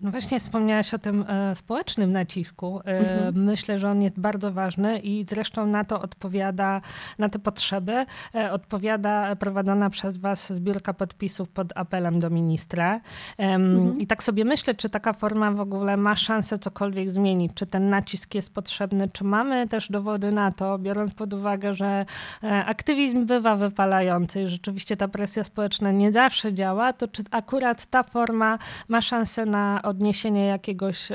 No 0.00 0.10
właśnie 0.10 0.40
wspomniałaś 0.40 0.94
o 0.94 0.98
tym 0.98 1.24
e, 1.28 1.56
społecznym 1.56 2.12
nacisku. 2.12 2.80
E, 2.80 2.98
mhm. 2.98 3.44
Myślę, 3.44 3.78
że 3.78 3.90
on 3.90 4.02
jest 4.02 4.20
bardzo 4.20 4.52
ważny 4.52 4.98
i 4.98 5.24
zresztą 5.24 5.66
na 5.66 5.84
to 5.84 6.00
odpowiada, 6.00 6.80
na 7.18 7.28
te 7.28 7.38
potrzeby 7.38 8.06
e, 8.34 8.52
odpowiada 8.52 9.36
prowadzona 9.36 9.90
przez 9.90 10.18
was 10.18 10.52
zbiórka 10.52 10.94
podpisów 10.94 11.48
pod 11.48 11.72
apelem 11.74 12.18
do 12.18 12.30
ministra. 12.30 13.00
Mhm. 13.38 13.98
I 13.98 14.06
tak 14.06 14.22
sobie 14.22 14.44
myślę, 14.44 14.74
czy 14.74 14.90
taka 14.90 15.12
forma 15.12 15.50
w 15.50 15.60
ogóle 15.60 15.96
ma 15.96 16.16
szansę 16.16 16.58
cokolwiek 16.58 17.10
zmienić, 17.10 17.54
czy 17.54 17.66
ten 17.66 17.90
nacisk 17.90 18.34
jest 18.34 18.54
potrzebny, 18.54 19.08
czy 19.12 19.24
mamy 19.24 19.68
też 19.68 19.90
dowody 19.90 20.32
na 20.32 20.52
to, 20.52 20.78
biorąc 20.78 21.14
pod 21.14 21.34
uwagę, 21.34 21.74
że 21.74 22.06
e, 22.42 22.64
aktywizm 22.64 23.26
bywa 23.26 23.56
wypalający 23.56 24.42
i 24.42 24.46
rzeczywiście 24.46 24.96
ta 24.96 25.08
presja 25.08 25.44
społeczna 25.44 25.92
nie 25.92 26.12
zawsze 26.12 26.52
działa, 26.52 26.92
to 26.92 27.08
czy 27.08 27.24
akurat 27.30 27.86
ta 27.86 28.02
forma 28.02 28.58
ma 28.88 29.00
szansę 29.00 29.46
na 29.46 29.86
odniesienie 29.87 30.47
jakiegoś 30.47 31.09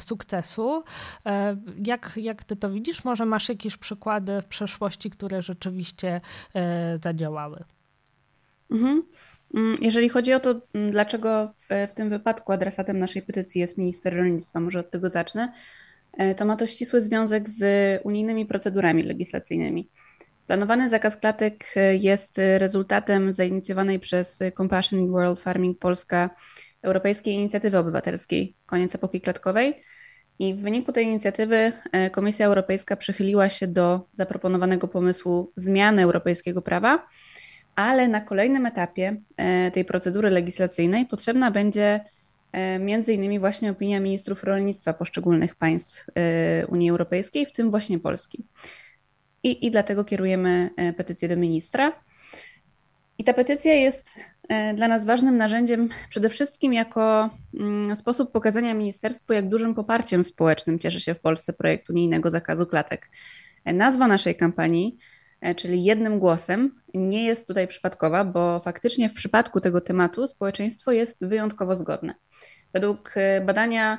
sukcesu. 0.00 0.82
E, 1.26 1.56
jak, 1.86 2.12
jak 2.16 2.44
ty 2.44 2.56
to 2.56 2.70
widzisz? 2.70 3.04
Może 3.04 3.26
masz 3.26 3.48
jakieś 3.48 3.76
przykłady 3.76 4.42
w 4.42 4.44
przeszłości, 4.44 5.10
które 5.10 5.42
rzeczywiście 5.42 6.20
e, 6.54 6.98
zadziałały? 7.02 7.64
Mhm. 8.70 9.02
Mm, 9.54 9.76
jeżeli 9.80 10.08
chodzi 10.08 10.32
o 10.32 10.40
to, 10.40 10.60
mm, 10.74 10.90
dlaczego 10.90 11.48
w, 11.48 11.90
w 11.90 11.94
tym 11.94 12.10
wypadku 12.10 12.52
adresatem 12.52 12.98
naszej 12.98 13.22
petycji 13.22 13.60
jest 13.60 13.78
minister 13.78 14.16
rolnictwa, 14.16 14.60
może 14.60 14.80
od 14.80 14.90
tego 14.90 15.08
zacznę, 15.08 15.52
e, 16.12 16.34
to 16.34 16.44
ma 16.44 16.56
to 16.56 16.66
ścisły 16.66 17.02
związek 17.02 17.48
z 17.48 17.62
unijnymi 18.04 18.46
procedurami 18.46 19.02
legislacyjnymi. 19.02 19.88
Planowany 20.46 20.88
zakaz 20.88 21.16
klatek 21.16 21.74
jest 22.00 22.40
rezultatem 22.58 23.32
zainicjowanej 23.32 24.00
przez 24.00 24.38
Compassion 24.56 25.10
World 25.10 25.40
Farming 25.40 25.78
Polska 25.78 26.30
Europejskiej 26.82 27.34
Inicjatywy 27.34 27.78
Obywatelskiej 27.78 28.56
Koniec 28.66 28.94
Epoki 28.94 29.20
Klatkowej. 29.20 29.74
I 30.38 30.54
w 30.54 30.60
wyniku 30.60 30.92
tej 30.92 31.06
inicjatywy 31.06 31.72
e, 31.92 32.10
Komisja 32.10 32.46
Europejska 32.46 32.96
przychyliła 32.96 33.48
się 33.48 33.66
do 33.66 34.08
zaproponowanego 34.12 34.88
pomysłu 34.88 35.52
zmiany 35.56 36.02
europejskiego 36.02 36.62
prawa, 36.62 37.06
ale 37.76 38.08
na 38.08 38.20
kolejnym 38.20 38.66
etapie 38.66 39.16
e, 39.36 39.70
tej 39.70 39.84
procedury 39.84 40.30
legislacyjnej 40.30 41.06
potrzebna 41.06 41.50
będzie 41.50 42.00
e, 42.52 42.78
między 42.78 43.12
innymi 43.12 43.38
właśnie 43.38 43.70
opinia 43.70 44.00
ministrów 44.00 44.44
rolnictwa 44.44 44.92
poszczególnych 44.92 45.56
państw 45.56 46.06
Unii 46.68 46.90
Europejskiej, 46.90 47.46
w 47.46 47.52
tym 47.52 47.70
właśnie 47.70 47.98
Polski. 47.98 48.44
I, 49.42 49.66
i 49.66 49.70
dlatego 49.70 50.04
kierujemy 50.04 50.70
petycję 50.96 51.28
do 51.28 51.36
ministra. 51.36 51.92
I 53.18 53.24
ta 53.24 53.34
petycja 53.34 53.74
jest 53.74 54.10
dla 54.74 54.88
nas 54.88 55.06
ważnym 55.06 55.36
narzędziem 55.36 55.88
przede 56.08 56.28
wszystkim 56.28 56.72
jako 56.72 57.30
mm, 57.54 57.96
sposób 57.96 58.32
pokazania 58.32 58.74
ministerstwu, 58.74 59.32
jak 59.32 59.48
dużym 59.48 59.74
poparciem 59.74 60.24
społecznym 60.24 60.78
cieszy 60.78 61.00
się 61.00 61.14
w 61.14 61.20
Polsce 61.20 61.52
projekt 61.52 61.90
unijnego 61.90 62.30
zakazu 62.30 62.66
klatek. 62.66 63.10
E, 63.64 63.72
nazwa 63.72 64.08
naszej 64.08 64.36
kampanii, 64.36 64.98
e, 65.40 65.54
czyli 65.54 65.84
jednym 65.84 66.18
głosem, 66.18 66.80
nie 66.94 67.24
jest 67.24 67.46
tutaj 67.48 67.68
przypadkowa, 67.68 68.24
bo 68.24 68.60
faktycznie 68.60 69.08
w 69.08 69.14
przypadku 69.14 69.60
tego 69.60 69.80
tematu 69.80 70.26
społeczeństwo 70.26 70.92
jest 70.92 71.26
wyjątkowo 71.26 71.76
zgodne. 71.76 72.14
Według 72.72 73.14
badania 73.46 73.98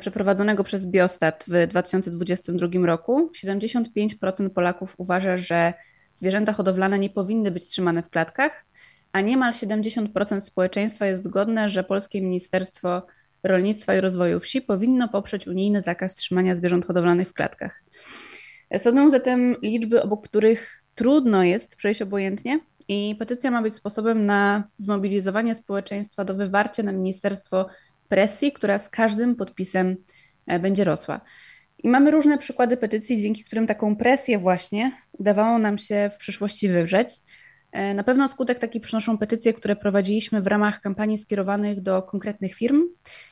przeprowadzonego 0.00 0.64
przez 0.64 0.86
Biostat 0.86 1.44
w 1.48 1.66
2022 1.66 2.86
roku 2.86 3.30
75% 3.44 4.50
Polaków 4.50 4.94
uważa, 4.98 5.38
że 5.38 5.74
zwierzęta 6.12 6.52
hodowlane 6.52 6.98
nie 6.98 7.10
powinny 7.10 7.50
być 7.50 7.68
trzymane 7.68 8.02
w 8.02 8.10
klatkach, 8.10 8.64
a 9.12 9.20
niemal 9.20 9.52
70% 9.52 10.40
społeczeństwa 10.40 11.06
jest 11.06 11.24
zgodne, 11.24 11.68
że 11.68 11.84
polskie 11.84 12.22
Ministerstwo 12.22 13.06
Rolnictwa 13.42 13.94
i 13.94 14.00
Rozwoju 14.00 14.40
Wsi 14.40 14.62
powinno 14.62 15.08
poprzeć 15.08 15.46
unijny 15.46 15.80
zakaz 15.80 16.16
trzymania 16.16 16.56
zwierząt 16.56 16.86
hodowlanych 16.86 17.28
w 17.28 17.32
klatkach. 17.32 17.82
Są 18.78 19.10
zatem 19.10 19.56
liczby, 19.62 20.02
obok 20.02 20.28
których 20.28 20.82
trudno 20.94 21.42
jest 21.42 21.76
przejść 21.76 22.02
obojętnie 22.02 22.60
i 22.88 23.16
petycja 23.18 23.50
ma 23.50 23.62
być 23.62 23.74
sposobem 23.74 24.26
na 24.26 24.64
zmobilizowanie 24.76 25.54
społeczeństwa 25.54 26.24
do 26.24 26.34
wywarcia 26.34 26.82
na 26.82 26.92
ministerstwo 26.92 27.66
presji, 28.08 28.52
która 28.52 28.78
z 28.78 28.90
każdym 28.90 29.36
podpisem 29.36 29.96
e, 30.46 30.58
będzie 30.58 30.84
rosła. 30.84 31.20
I 31.78 31.88
mamy 31.88 32.10
różne 32.10 32.38
przykłady 32.38 32.76
petycji, 32.76 33.22
dzięki 33.22 33.44
którym 33.44 33.66
taką 33.66 33.96
presję 33.96 34.38
właśnie 34.38 34.92
udawało 35.12 35.58
nam 35.58 35.78
się 35.78 36.10
w 36.14 36.16
przyszłości 36.16 36.68
wywrzeć. 36.68 37.08
E, 37.72 37.94
na 37.94 38.04
pewno 38.04 38.28
skutek 38.28 38.58
taki 38.58 38.80
przynoszą 38.80 39.18
petycje, 39.18 39.52
które 39.52 39.76
prowadziliśmy 39.76 40.42
w 40.42 40.46
ramach 40.46 40.80
kampanii 40.80 41.18
skierowanych 41.18 41.80
do 41.80 42.02
konkretnych 42.02 42.54
firm 42.54 42.82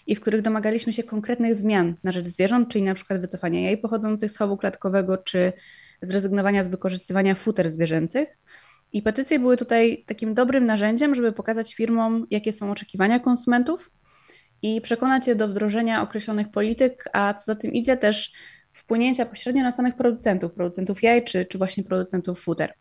i 0.06 0.14
w 0.14 0.20
których 0.20 0.42
domagaliśmy 0.42 0.92
się 0.92 1.02
konkretnych 1.02 1.54
zmian 1.54 1.94
na 2.04 2.12
rzecz 2.12 2.26
zwierząt, 2.26 2.68
czyli 2.68 2.84
na 2.84 2.94
przykład 2.94 3.20
wycofania 3.20 3.60
jaj 3.60 3.78
pochodzących 3.78 4.30
z 4.30 4.36
chowu 4.36 4.56
klatkowego, 4.56 5.18
czy 5.18 5.52
zrezygnowania 6.02 6.64
z 6.64 6.68
wykorzystywania 6.68 7.34
futer 7.34 7.68
zwierzęcych. 7.68 8.38
I 8.92 9.02
petycje 9.02 9.38
były 9.38 9.56
tutaj 9.56 10.04
takim 10.06 10.34
dobrym 10.34 10.66
narzędziem, 10.66 11.14
żeby 11.14 11.32
pokazać 11.32 11.74
firmom, 11.74 12.26
jakie 12.30 12.52
są 12.52 12.70
oczekiwania 12.70 13.20
konsumentów 13.20 13.90
i 14.62 14.80
przekonać 14.80 15.26
je 15.26 15.34
do 15.34 15.48
wdrożenia 15.48 16.02
określonych 16.02 16.50
polityk, 16.50 17.04
a 17.12 17.34
co 17.34 17.44
za 17.44 17.54
tym 17.54 17.72
idzie 17.72 17.96
też 17.96 18.32
wpłynięcia 18.72 19.26
pośrednio 19.26 19.62
na 19.62 19.72
samych 19.72 19.96
producentów, 19.96 20.52
producentów 20.52 21.02
jaj 21.02 21.24
czy, 21.24 21.44
czy 21.44 21.58
właśnie 21.58 21.84
producentów 21.84 22.40
futer. 22.40 22.74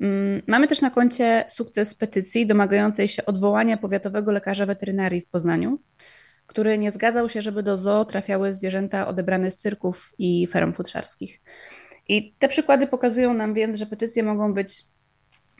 Mm, 0.00 0.42
mamy 0.46 0.68
też 0.68 0.80
na 0.80 0.90
koncie 0.90 1.44
sukces 1.48 1.94
petycji 1.94 2.46
domagającej 2.46 3.08
się 3.08 3.26
odwołania 3.26 3.76
powiatowego 3.76 4.32
lekarza 4.32 4.66
weterynarii 4.66 5.20
w 5.20 5.28
Poznaniu, 5.28 5.78
który 6.46 6.78
nie 6.78 6.92
zgadzał 6.92 7.28
się, 7.28 7.42
żeby 7.42 7.62
do 7.62 7.76
zoo 7.76 8.04
trafiały 8.04 8.54
zwierzęta 8.54 9.08
odebrane 9.08 9.52
z 9.52 9.56
cyrków 9.56 10.12
i 10.18 10.46
ferm 10.46 10.72
futrzarskich. 10.72 11.40
I 12.08 12.34
te 12.38 12.48
przykłady 12.48 12.86
pokazują 12.86 13.34
nam 13.34 13.54
więc, 13.54 13.76
że 13.76 13.86
petycje 13.86 14.22
mogą 14.22 14.54
być 14.54 14.84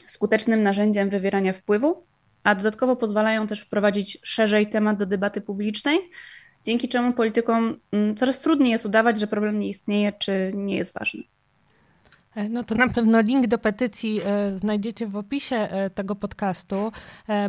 skutecznym 0.06 0.62
narzędziem 0.62 1.10
wywierania 1.10 1.52
wpływu, 1.52 2.06
a 2.42 2.54
dodatkowo 2.54 2.96
pozwalają 2.96 3.46
też 3.46 3.60
wprowadzić 3.60 4.18
szerzej 4.22 4.66
temat 4.66 4.98
do 4.98 5.06
debaty 5.06 5.40
publicznej, 5.40 5.98
dzięki 6.64 6.88
czemu 6.88 7.12
politykom 7.12 7.80
mm, 7.92 8.16
coraz 8.16 8.40
trudniej 8.40 8.70
jest 8.70 8.86
udawać, 8.86 9.20
że 9.20 9.26
problem 9.26 9.58
nie 9.58 9.68
istnieje 9.68 10.12
czy 10.12 10.52
nie 10.54 10.76
jest 10.76 10.94
ważny. 10.94 11.22
E, 12.38 12.48
no 12.48 12.64
to 12.64 12.74
na 12.74 12.88
pewno 12.88 13.20
link 13.20 13.46
do 13.46 13.58
petycji 13.58 14.20
e, 14.24 14.50
znajdziecie 14.50 15.06
w 15.06 15.16
opisie 15.16 15.56
e, 15.56 15.90
tego 15.90 16.14
podcastu. 16.14 16.92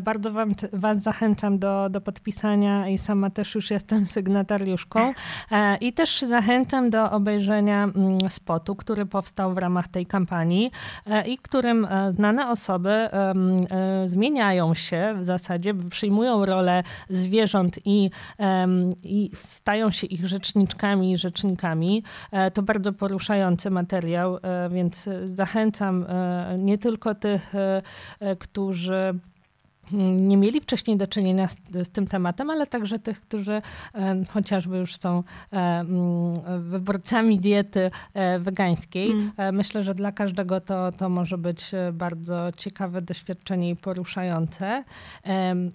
Bardzo 0.01 0.31
wam, 0.31 0.51
Was 0.73 1.01
zachęcam 1.01 1.59
do, 1.59 1.89
do 1.89 2.01
podpisania 2.01 2.87
i 2.87 2.97
sama 2.97 3.29
też 3.29 3.55
już 3.55 3.71
jestem 3.71 4.05
sygnatariuszką. 4.05 5.13
I 5.81 5.93
też 5.93 6.21
zachęcam 6.21 6.89
do 6.89 7.11
obejrzenia 7.11 7.83
mm, 7.83 8.17
spotu, 8.29 8.75
który 8.75 9.05
powstał 9.05 9.53
w 9.53 9.57
ramach 9.57 9.87
tej 9.87 10.05
kampanii 10.05 10.71
i 11.25 11.37
którym 11.37 11.87
znane 12.15 12.49
osoby 12.49 13.09
zmieniają 14.05 14.73
się 14.73 15.15
w 15.19 15.23
zasadzie, 15.23 15.73
przyjmują 15.89 16.45
rolę 16.45 16.83
zwierząt 17.09 17.79
i, 17.85 18.11
i 19.03 19.31
stają 19.33 19.91
się 19.91 20.07
ich 20.07 20.27
rzeczniczkami 20.27 21.11
i 21.11 21.17
rzecznikami. 21.17 22.03
To 22.53 22.61
bardzo 22.61 22.93
poruszający 22.93 23.69
materiał, 23.69 24.37
więc 24.69 24.78
zachęcam 25.25 26.05
e, 26.09 26.55
nie 26.57 26.77
tylko 26.77 27.15
tych, 27.15 27.55
e, 27.55 27.81
e, 28.19 28.35
którzy 28.35 29.19
nie 29.91 30.37
mieli 30.37 30.61
wcześniej 30.61 30.97
do 30.97 31.07
czynienia 31.07 31.47
z, 31.47 31.57
z, 31.87 31.89
tym 31.89 32.07
tematem, 32.07 32.49
ale 32.49 32.67
także 32.67 32.99
tych, 32.99 33.21
którzy 33.21 33.61
e, 33.95 34.25
chociażby 34.29 34.77
już 34.77 34.95
są 34.95 35.23
e, 35.53 35.55
mm, 35.55 36.33
wyborcami 36.69 37.39
diety 37.39 37.91
e, 38.13 38.39
wegańskiej. 38.39 39.11
Mm. 39.11 39.55
Myślę, 39.55 39.83
że 39.83 39.95
dla 39.95 40.11
każdego 40.11 40.61
to, 40.61 40.91
to 40.91 41.09
może 41.09 41.37
być 41.37 41.71
bardzo 41.93 42.51
ciekawe 42.57 43.01
doświadczenie 43.01 43.69
i 43.69 43.75
poruszające. 43.75 44.83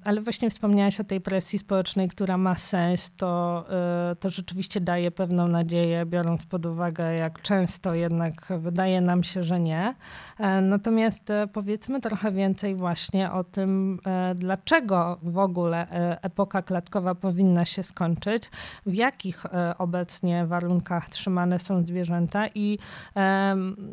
Ale 0.04 0.20
właśnie 0.20 0.50
wspomniałaś 0.50 1.00
o 1.00 1.04
tej 1.04 1.20
presji 1.20 1.58
społecznej, 1.58 2.08
która 2.08 2.36
ma 2.36 2.56
sens, 2.56 3.12
to, 3.16 3.64
to 4.20 4.30
rzeczywiście 4.30 4.80
daje 4.80 5.10
pewną 5.10 5.48
nadzieję, 5.48 6.06
biorąc 6.06 6.46
pod 6.46 6.66
uwagę, 6.66 7.14
jak 7.14 7.42
często 7.42 7.94
jednak 7.94 8.52
wydaje 8.58 9.00
nam 9.00 9.24
się, 9.24 9.44
że 9.44 9.60
nie. 9.60 9.94
Natomiast 10.62 11.28
powiedzmy 11.52 12.00
trochę 12.00 12.32
więcej 12.32 12.76
właśnie 12.76 13.32
o 13.32 13.44
tym, 13.44 13.98
dlaczego 14.34 15.18
w 15.22 15.38
ogóle 15.38 15.90
e, 15.90 16.22
epoka 16.22 16.62
klatkowa 16.62 17.14
powinna 17.14 17.64
się 17.64 17.82
skończyć, 17.82 18.50
w 18.86 18.94
jakich 18.94 19.46
e, 19.46 19.74
obecnie 19.78 20.46
warunkach 20.46 21.08
trzymane 21.08 21.58
są 21.58 21.86
zwierzęta 21.86 22.48
i 22.54 22.78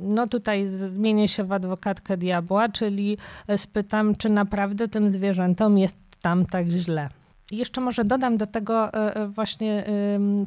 no 0.01 0.27
tutaj 0.27 0.67
zmienię 0.67 1.27
się 1.27 1.43
w 1.43 1.51
adwokatkę 1.51 2.17
diabła, 2.17 2.69
czyli 2.69 3.17
spytam, 3.57 4.15
czy 4.15 4.29
naprawdę 4.29 4.87
tym 4.87 5.11
zwierzętom 5.11 5.77
jest 5.77 5.97
tam 6.21 6.45
tak 6.45 6.67
źle. 6.67 7.09
Jeszcze 7.51 7.81
może 7.81 8.05
dodam 8.05 8.38
do 8.38 8.48
tego 8.48 8.93
e, 8.93 9.15
e, 9.15 9.27
właśnie 9.27 9.86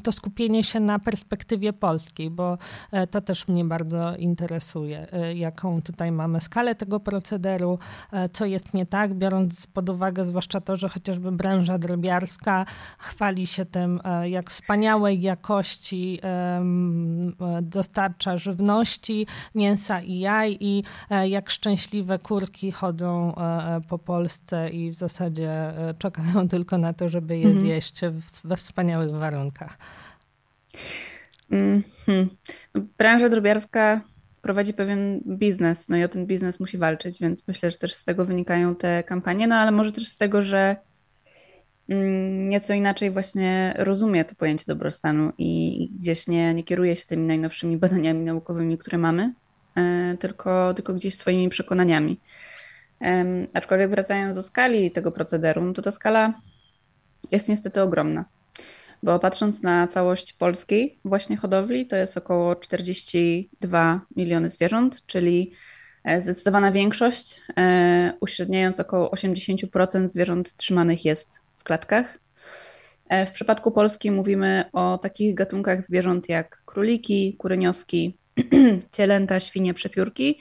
to 0.02 0.12
skupienie 0.12 0.64
się 0.64 0.80
na 0.80 0.98
perspektywie 0.98 1.72
polskiej, 1.72 2.30
bo 2.30 2.58
e, 2.92 3.06
to 3.06 3.20
też 3.20 3.48
mnie 3.48 3.64
bardzo 3.64 4.16
interesuje, 4.16 5.06
jaką 5.34 5.82
tutaj 5.82 6.12
mamy 6.12 6.40
skalę 6.40 6.74
tego 6.74 7.00
procederu, 7.00 7.78
co 8.32 8.46
jest 8.46 8.74
nie 8.74 8.86
tak, 8.86 9.14
biorąc 9.14 9.66
pod 9.66 9.88
uwagę 9.88 10.24
zwłaszcza 10.24 10.60
to, 10.60 10.76
że 10.76 10.88
chociażby 10.88 11.32
branża 11.32 11.78
drobiarska 11.78 12.66
chwali 12.98 13.46
się 13.46 13.64
tym, 13.64 14.00
jak 14.24 14.50
wspaniałej 14.50 15.20
jakości 15.20 16.20
dostarcza 17.62 18.36
żywności, 18.36 19.26
mięsa 19.54 20.00
i 20.00 20.18
jaj 20.18 20.56
i 20.60 20.82
jak 21.28 21.50
szczęśliwe 21.50 22.18
kurki 22.18 22.72
chodzą 22.72 23.34
po 23.88 23.98
Polsce 23.98 24.70
i 24.70 24.90
w 24.90 24.94
zasadzie 24.94 25.72
czekają 25.98 26.48
tylko 26.54 26.78
na 26.78 26.93
to, 26.94 27.08
żeby 27.08 27.38
je 27.38 27.46
mhm. 27.46 27.60
zjeść 27.64 28.00
we 28.44 28.56
wspaniałych 28.56 29.10
warunkach. 29.10 29.78
Mm 31.50 31.82
-hmm. 32.06 32.26
Branża 32.98 33.28
drobiarska 33.28 34.00
prowadzi 34.42 34.74
pewien 34.74 35.20
biznes, 35.26 35.88
no 35.88 35.96
i 35.96 36.04
o 36.04 36.08
ten 36.08 36.26
biznes 36.26 36.60
musi 36.60 36.78
walczyć, 36.78 37.20
więc 37.20 37.42
myślę, 37.48 37.70
że 37.70 37.76
też 37.76 37.94
z 37.94 38.04
tego 38.04 38.24
wynikają 38.24 38.74
te 38.74 39.02
kampanie, 39.02 39.46
no 39.46 39.54
ale 39.54 39.70
może 39.70 39.92
też 39.92 40.08
z 40.08 40.16
tego, 40.16 40.42
że 40.42 40.76
mm, 41.88 42.48
nieco 42.48 42.74
inaczej 42.74 43.10
właśnie 43.10 43.74
rozumie 43.78 44.24
to 44.24 44.34
pojęcie 44.34 44.64
dobrostanu 44.66 45.32
i 45.38 45.90
gdzieś 45.98 46.26
nie, 46.28 46.54
nie 46.54 46.64
kieruje 46.64 46.96
się 46.96 47.06
tymi 47.06 47.26
najnowszymi 47.26 47.76
badaniami 47.76 48.24
naukowymi, 48.24 48.78
które 48.78 48.98
mamy, 48.98 49.32
e, 49.76 50.16
tylko, 50.20 50.74
tylko 50.74 50.94
gdzieś 50.94 51.14
swoimi 51.14 51.48
przekonaniami. 51.48 52.20
Aczkolwiek 53.54 53.90
wracając 53.90 54.36
do 54.36 54.42
skali 54.42 54.90
tego 54.90 55.12
procederu, 55.12 55.64
no 55.64 55.72
to 55.72 55.82
ta 55.82 55.90
skala 55.90 56.34
jest 57.30 57.48
niestety 57.48 57.82
ogromna. 57.82 58.24
Bo 59.02 59.18
patrząc 59.18 59.62
na 59.62 59.86
całość 59.86 60.32
polskiej 60.32 60.98
właśnie 61.04 61.36
hodowli, 61.36 61.86
to 61.86 61.96
jest 61.96 62.16
około 62.16 62.56
42 62.56 64.00
miliony 64.16 64.48
zwierząt, 64.48 65.06
czyli 65.06 65.52
e, 66.04 66.20
zdecydowana 66.20 66.72
większość, 66.72 67.40
e, 67.58 68.12
uśredniając 68.20 68.80
około 68.80 69.10
80% 69.10 70.06
zwierząt 70.06 70.54
trzymanych 70.54 71.04
jest 71.04 71.40
w 71.58 71.64
klatkach. 71.64 72.18
E, 73.08 73.26
w 73.26 73.32
przypadku 73.32 73.72
Polski 73.72 74.10
mówimy 74.10 74.64
o 74.72 74.98
takich 74.98 75.34
gatunkach 75.34 75.82
zwierząt 75.82 76.28
jak 76.28 76.62
króliki, 76.64 77.36
kurynioski, 77.38 78.18
cielęta, 78.96 79.40
świnie, 79.40 79.74
przepiórki, 79.74 80.38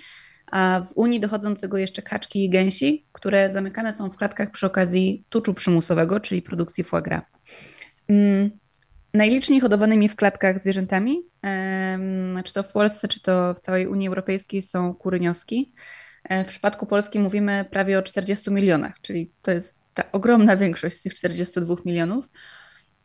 a 0.51 0.81
w 0.89 0.97
Unii 0.97 1.19
dochodzą 1.19 1.53
do 1.53 1.61
tego 1.61 1.77
jeszcze 1.77 2.01
kaczki 2.01 2.45
i 2.45 2.49
gęsi, 2.49 3.05
które 3.11 3.49
zamykane 3.49 3.93
są 3.93 4.09
w 4.09 4.15
klatkach 4.15 4.51
przy 4.51 4.65
okazji 4.65 5.25
tuczu 5.29 5.53
przymusowego, 5.53 6.19
czyli 6.19 6.41
produkcji 6.41 6.83
foie 6.83 7.01
gras. 7.01 7.23
Mm, 8.07 8.49
najliczniej 9.13 9.59
hodowanymi 9.59 10.09
w 10.09 10.15
klatkach 10.15 10.59
zwierzętami, 10.59 11.17
czy 12.43 12.53
to 12.53 12.63
w 12.63 12.71
Polsce, 12.71 13.07
czy 13.07 13.21
to 13.21 13.53
w 13.53 13.59
całej 13.59 13.87
Unii 13.87 14.07
Europejskiej 14.07 14.61
są 14.61 14.93
kurynioski. 14.93 15.73
E, 16.23 16.43
w 16.43 16.47
przypadku 16.47 16.85
Polski 16.85 17.19
mówimy 17.19 17.65
prawie 17.71 17.99
o 17.99 18.01
40 18.01 18.51
milionach, 18.51 19.01
czyli 19.01 19.31
to 19.41 19.51
jest 19.51 19.79
ta 19.93 20.11
ogromna 20.11 20.57
większość 20.57 20.95
z 20.95 21.01
tych 21.01 21.13
42 21.13 21.75
milionów. 21.85 22.29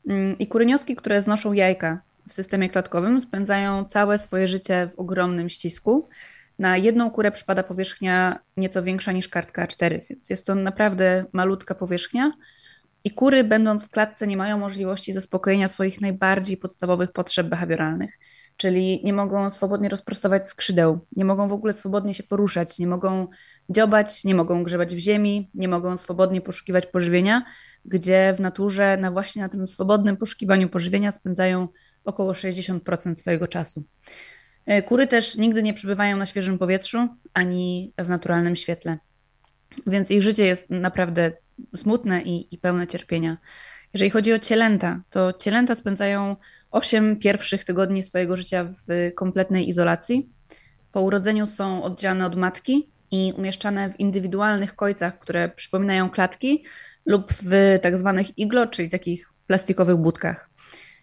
Mm, 0.09 0.38
I 0.38 0.46
kurynioski, 0.46 0.96
które 0.96 1.22
znoszą 1.22 1.53
jajka 1.53 2.03
w 2.29 2.33
systemie 2.33 2.68
klatkowym, 2.68 3.20
spędzają 3.20 3.85
całe 3.85 4.18
swoje 4.18 4.48
życie 4.48 4.90
w 4.94 4.98
ogromnym 4.98 5.48
ścisku. 5.48 6.09
Na 6.59 6.77
jedną 6.77 7.11
kurę 7.11 7.31
przypada 7.31 7.62
powierzchnia 7.62 8.38
nieco 8.57 8.83
większa 8.83 9.12
niż 9.12 9.29
kartka 9.29 9.66
A4, 9.66 10.01
więc 10.11 10.31
jest 10.31 10.47
to 10.47 10.55
naprawdę 10.55 11.25
malutka 11.33 11.75
powierzchnia. 11.75 12.33
I 13.05 13.11
kury, 13.11 13.44
będąc 13.44 13.85
w 13.85 13.90
klatce, 13.90 14.27
nie 14.27 14.37
mają 14.37 14.59
możliwości 14.59 15.12
zaspokojenia 15.12 15.68
swoich 15.68 16.01
najbardziej 16.01 16.57
podstawowych 16.57 17.12
potrzeb 17.12 17.47
behawioralnych, 17.47 18.18
czyli 18.57 19.01
nie 19.05 19.12
mogą 19.12 19.51
swobodnie 19.51 19.88
rozprostować 19.88 20.49
skrzydeł, 20.49 21.07
nie 21.16 21.25
mogą 21.25 21.49
w 21.49 21.53
ogóle 21.53 21.73
swobodnie 21.73 22.14
się 22.14 22.23
poruszać, 22.23 22.79
nie 22.79 22.87
mogą 22.87 23.27
dziobać, 23.68 24.25
nie 24.25 24.35
mogą 24.35 24.62
grzebać 24.62 24.94
w 24.94 24.99
ziemi, 24.99 25.51
nie 25.55 25.68
mogą 25.68 25.97
swobodnie 25.97 26.40
poszukiwać 26.40 26.87
pożywienia, 26.87 27.44
gdzie 27.85 28.35
w 28.37 28.40
naturze, 28.40 28.97
na 28.97 29.11
właśnie 29.11 29.42
na 29.42 29.49
tym 29.49 29.68
swobodnym 29.68 30.16
poszukiwaniu 30.16 30.68
pożywienia 30.68 31.12
spędzają 31.12 31.68
około 32.05 32.33
60% 32.33 33.14
swojego 33.14 33.49
czasu. 33.49 33.85
E, 34.68 34.83
kury 34.83 35.07
też 35.07 35.37
nigdy 35.37 35.62
nie 35.62 35.74
przebywają 35.74 36.16
na 36.16 36.26
świeżym 36.26 36.59
powietrzu 36.59 37.09
ani 37.35 37.92
w 37.98 38.09
naturalnym 38.09 38.57
świetle, 38.57 38.98
więc 39.87 40.11
ich 40.11 40.22
życie 40.22 40.46
jest 40.46 40.70
naprawdę 40.70 41.33
smutne 41.76 42.22
i, 42.22 42.54
i 42.54 42.59
pełne 42.59 42.87
cierpienia. 42.87 43.37
Jeżeli 43.94 44.11
chodzi 44.11 44.33
o 44.33 44.38
cielęta, 44.38 45.02
to 45.11 45.33
cielęta 45.33 45.74
spędzają 45.74 46.37
8 46.70 47.16
pierwszych 47.16 47.64
tygodni 47.64 48.02
swojego 48.02 48.37
życia 48.37 48.64
w 48.64 49.12
kompletnej 49.14 49.68
izolacji. 49.68 50.28
Po 50.92 51.00
urodzeniu 51.00 51.46
są 51.46 51.83
oddzielane 51.83 52.26
od 52.26 52.37
matki 52.37 52.90
i 53.11 53.33
umieszczane 53.37 53.90
w 53.90 54.00
indywidualnych 54.00 54.74
kojcach, 54.74 55.18
które 55.18 55.48
przypominają 55.48 56.11
klatki, 56.11 56.64
lub 57.07 57.33
w 57.42 57.78
tak 57.83 57.98
zwanych 57.98 58.38
iglo, 58.38 58.66
czyli 58.66 58.90
takich 58.90 59.33
plastikowych 59.46 59.96
budkach. 59.96 60.50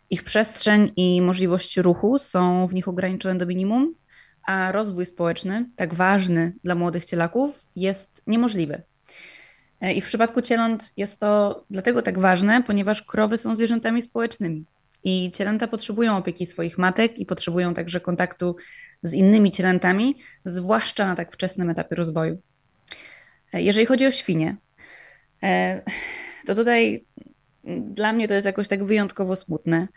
Ich 0.09 0.23
przestrzeń 0.23 0.91
i 0.95 1.21
możliwość 1.21 1.77
ruchu 1.77 2.19
są 2.19 2.67
w 2.67 2.73
nich 2.73 2.87
ograniczone 2.87 3.37
do 3.37 3.45
minimum, 3.45 3.95
a 4.45 4.71
rozwój 4.71 5.05
społeczny, 5.05 5.69
tak 5.75 5.93
ważny 5.93 6.53
dla 6.63 6.75
młodych 6.75 7.05
cielaków, 7.05 7.65
jest 7.75 8.21
niemożliwy. 8.27 8.81
E, 9.81 9.93
I 9.93 10.01
w 10.01 10.05
przypadku 10.05 10.41
cieląt 10.41 10.93
jest 10.97 11.19
to 11.19 11.63
dlatego 11.69 12.01
tak 12.01 12.19
ważne, 12.19 12.63
ponieważ 12.63 13.01
krowy 13.01 13.37
są 13.37 13.55
zwierzętami 13.55 14.01
społecznymi. 14.01 14.65
I 15.03 15.31
cielęta 15.31 15.67
potrzebują 15.67 16.17
opieki 16.17 16.45
swoich 16.45 16.77
matek 16.77 17.19
i 17.19 17.25
potrzebują 17.25 17.73
także 17.73 17.99
kontaktu 17.99 18.55
z 19.03 19.13
innymi 19.13 19.51
cielętami, 19.51 20.15
zwłaszcza 20.45 21.05
na 21.05 21.15
tak 21.15 21.33
wczesnym 21.33 21.69
etapie 21.69 21.95
rozwoju. 21.95 22.41
Jeżeli 23.53 23.85
chodzi 23.85 24.05
o 24.07 24.11
świnie, 24.11 24.57
to 26.45 26.55
tutaj 26.55 27.05
dla 27.79 28.13
mnie 28.13 28.27
to 28.27 28.33
jest 28.33 28.45
jakoś 28.45 28.67
tak 28.67 28.83
wyjątkowo 28.83 29.35
smutne, 29.35 29.87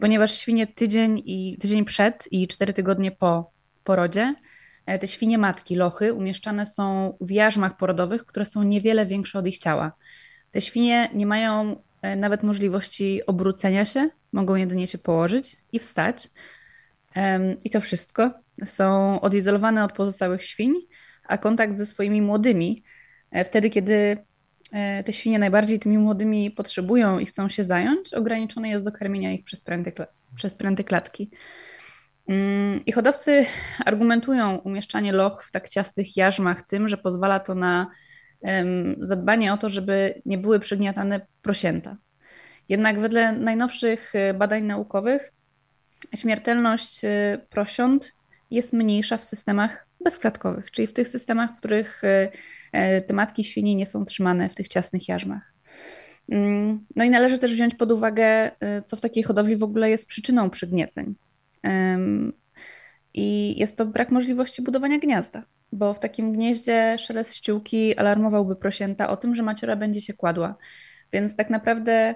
ponieważ 0.00 0.38
świnie 0.38 0.66
tydzień 0.66 1.22
i 1.24 1.58
tydzień 1.60 1.84
przed 1.84 2.28
i 2.30 2.48
cztery 2.48 2.72
tygodnie 2.72 3.12
po 3.12 3.52
porodzie, 3.84 4.34
e, 4.86 4.98
te 4.98 5.08
świnie 5.08 5.38
matki, 5.38 5.76
lochy, 5.76 6.14
umieszczane 6.14 6.66
są 6.66 7.16
w 7.20 7.30
jarzmach 7.30 7.76
porodowych, 7.76 8.24
które 8.24 8.46
są 8.46 8.62
niewiele 8.62 9.06
większe 9.06 9.38
od 9.38 9.46
ich 9.46 9.58
ciała. 9.58 9.92
Te 10.50 10.60
świnie 10.60 11.10
nie 11.14 11.26
mają 11.26 11.82
e, 12.02 12.16
nawet 12.16 12.42
możliwości 12.42 13.26
obrócenia 13.26 13.84
się, 13.84 14.10
mogą 14.32 14.54
jedynie 14.54 14.86
się 14.86 14.98
położyć 14.98 15.56
i 15.72 15.78
wstać. 15.78 16.28
I 17.64 17.70
to 17.70 17.80
wszystko. 17.80 18.30
Są 18.64 19.20
odizolowane 19.20 19.84
od 19.84 19.92
pozostałych 19.92 20.44
świń, 20.44 20.74
a 21.28 21.38
kontakt 21.38 21.78
ze 21.78 21.86
swoimi 21.86 22.22
młodymi, 22.22 22.82
e, 23.30 23.44
wtedy 23.44 23.70
kiedy 23.70 24.16
te 25.06 25.12
świnie 25.12 25.38
najbardziej 25.38 25.78
tymi 25.78 25.98
młodymi 25.98 26.50
potrzebują 26.50 27.18
i 27.18 27.26
chcą 27.26 27.48
się 27.48 27.64
zająć, 27.64 28.14
ograniczone 28.14 28.68
jest 28.68 28.84
do 28.84 28.92
karmienia 28.92 29.32
ich 29.32 29.44
przez 29.44 29.60
pręty, 29.60 29.92
przez 30.34 30.54
pręty 30.54 30.84
klatki. 30.84 31.30
Mm, 32.28 32.84
I 32.86 32.92
hodowcy 32.92 33.46
argumentują 33.84 34.56
umieszczanie 34.56 35.12
loch 35.12 35.44
w 35.44 35.50
tak 35.50 35.68
ciastych 35.68 36.16
jarzmach 36.16 36.62
tym, 36.62 36.88
że 36.88 36.96
pozwala 36.96 37.40
to 37.40 37.54
na 37.54 37.86
zadbanie 39.00 39.52
o 39.52 39.56
to, 39.56 39.68
żeby 39.68 40.22
nie 40.26 40.38
były 40.38 40.60
przygniatane 40.60 41.26
prosięta. 41.42 41.96
Jednak 42.68 43.00
wedle 43.00 43.32
najnowszych 43.32 44.14
y, 44.14 44.34
badań 44.34 44.62
naukowych 44.62 45.32
śmiertelność 46.14 47.04
y, 47.04 47.08
prosiąt 47.50 48.12
jest 48.54 48.72
mniejsza 48.72 49.16
w 49.16 49.24
systemach 49.24 49.86
bezklatkowych, 50.04 50.70
czyli 50.70 50.86
w 50.86 50.92
tych 50.92 51.08
systemach, 51.08 51.50
w 51.52 51.56
których 51.56 52.02
y, 52.04 53.02
te 53.06 53.14
matki 53.14 53.44
świni 53.44 53.76
nie 53.76 53.86
są 53.86 54.04
trzymane 54.04 54.48
w 54.48 54.54
tych 54.54 54.68
ciasnych 54.68 55.08
jarzmach. 55.08 55.54
Mm, 56.28 56.86
no 56.96 57.04
i 57.04 57.10
należy 57.10 57.38
też 57.38 57.52
wziąć 57.52 57.74
pod 57.74 57.92
uwagę, 57.92 58.50
co 58.84 58.96
w 58.96 59.00
takiej 59.00 59.22
hodowli 59.22 59.56
w 59.56 59.62
ogóle 59.62 59.90
jest 59.90 60.06
przyczyną 60.06 60.50
przygnieceń. 60.50 61.14
I 63.14 63.58
jest 63.58 63.76
to 63.76 63.86
brak 63.86 64.10
możliwości 64.10 64.62
budowania 64.62 64.98
gniazda, 64.98 65.42
bo 65.72 65.94
w 65.94 65.98
takim 65.98 66.32
gnieździe 66.32 66.96
szelest 66.98 67.36
ściółki 67.36 67.96
alarmowałby 67.96 68.56
prosięta 68.56 69.08
o 69.08 69.16
tym, 69.16 69.34
że 69.34 69.42
maciora 69.42 69.76
będzie 69.76 70.00
się 70.00 70.14
kładła. 70.14 70.56
Więc 71.12 71.36
tak 71.36 71.50
naprawdę 71.50 71.92
e, 71.92 72.14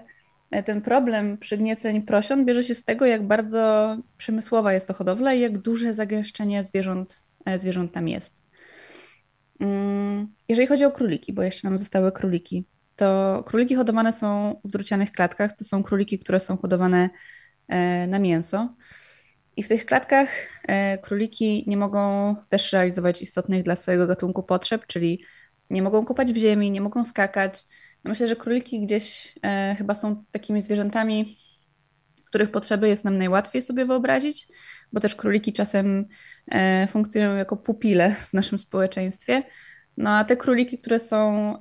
ten 0.65 0.81
problem 0.83 1.39
przygnieceń 1.39 2.03
prosiąt 2.03 2.45
bierze 2.45 2.63
się 2.63 2.75
z 2.75 2.85
tego, 2.85 3.07
jak 3.07 3.27
bardzo 3.27 3.97
przemysłowa 4.17 4.73
jest 4.73 4.89
to 4.89 4.95
hodowla 4.95 5.35
i 5.35 5.41
jak 5.41 5.59
duże 5.59 5.95
zagęszczenie 5.95 6.65
zwierząt, 6.65 7.23
e, 7.45 7.59
zwierząt 7.59 7.93
tam 7.93 8.09
jest. 8.09 8.43
Mm, 9.61 10.35
jeżeli 10.49 10.67
chodzi 10.69 10.85
o 10.85 10.93
króliki, 10.93 11.33
bo 11.33 11.43
jeszcze 11.43 11.69
nam 11.69 11.79
zostały 11.79 12.13
króliki, 12.13 12.65
to 12.97 13.43
króliki 13.47 13.75
hodowane 13.75 14.13
są 14.13 14.61
w 14.65 14.71
drucianych 14.71 15.13
klatkach. 15.13 15.57
To 15.57 15.65
są 15.65 15.83
króliki, 15.83 16.19
które 16.19 16.41
są 16.41 16.57
hodowane 16.57 17.11
e, 17.69 18.07
na 18.07 18.19
mięso. 18.19 18.75
I 19.57 19.63
w 19.63 19.69
tych 19.69 19.87
klatkach 19.87 20.29
e, 20.69 20.99
króliki 20.99 21.65
nie 21.67 21.77
mogą 21.77 22.35
też 22.49 22.73
realizować 22.73 23.23
istotnych 23.23 23.63
dla 23.63 23.77
swojego 23.77 24.07
gatunku 24.07 24.43
potrzeb, 24.43 24.87
czyli 24.87 25.25
nie 25.71 25.83
mogą 25.83 26.05
kopać 26.05 26.33
w 26.33 26.37
ziemi, 26.37 26.71
nie 26.71 26.81
mogą 26.81 27.05
skakać. 27.05 27.63
No 28.07 28.11
myślę, 28.11 28.29
że 28.29 28.37
króliki 28.37 28.81
gdzieś 28.81 29.35
e, 29.43 29.75
chyba 29.79 29.95
są 29.95 30.25
takimi 30.31 30.61
zwierzętami, 30.61 31.39
których 32.25 32.51
potrzeby 32.51 32.89
jest 32.89 33.05
nam 33.05 33.19
najłatwiej 33.19 33.63
sobie 33.63 33.87
wyobrazić, 33.87 34.49
bo 34.93 35.01
też 35.01 35.15
króliki 35.15 35.53
czasem 35.53 36.07
e, 36.51 36.87
funkcjonują 36.87 37.37
jako 37.37 37.57
pupile 37.57 38.15
w 38.29 38.33
naszym 38.33 38.59
społeczeństwie. 38.59 39.43
No 39.97 40.11
a 40.11 40.25
te 40.25 40.37
króliki, 40.37 40.79
które 40.79 41.01
są 41.01 41.55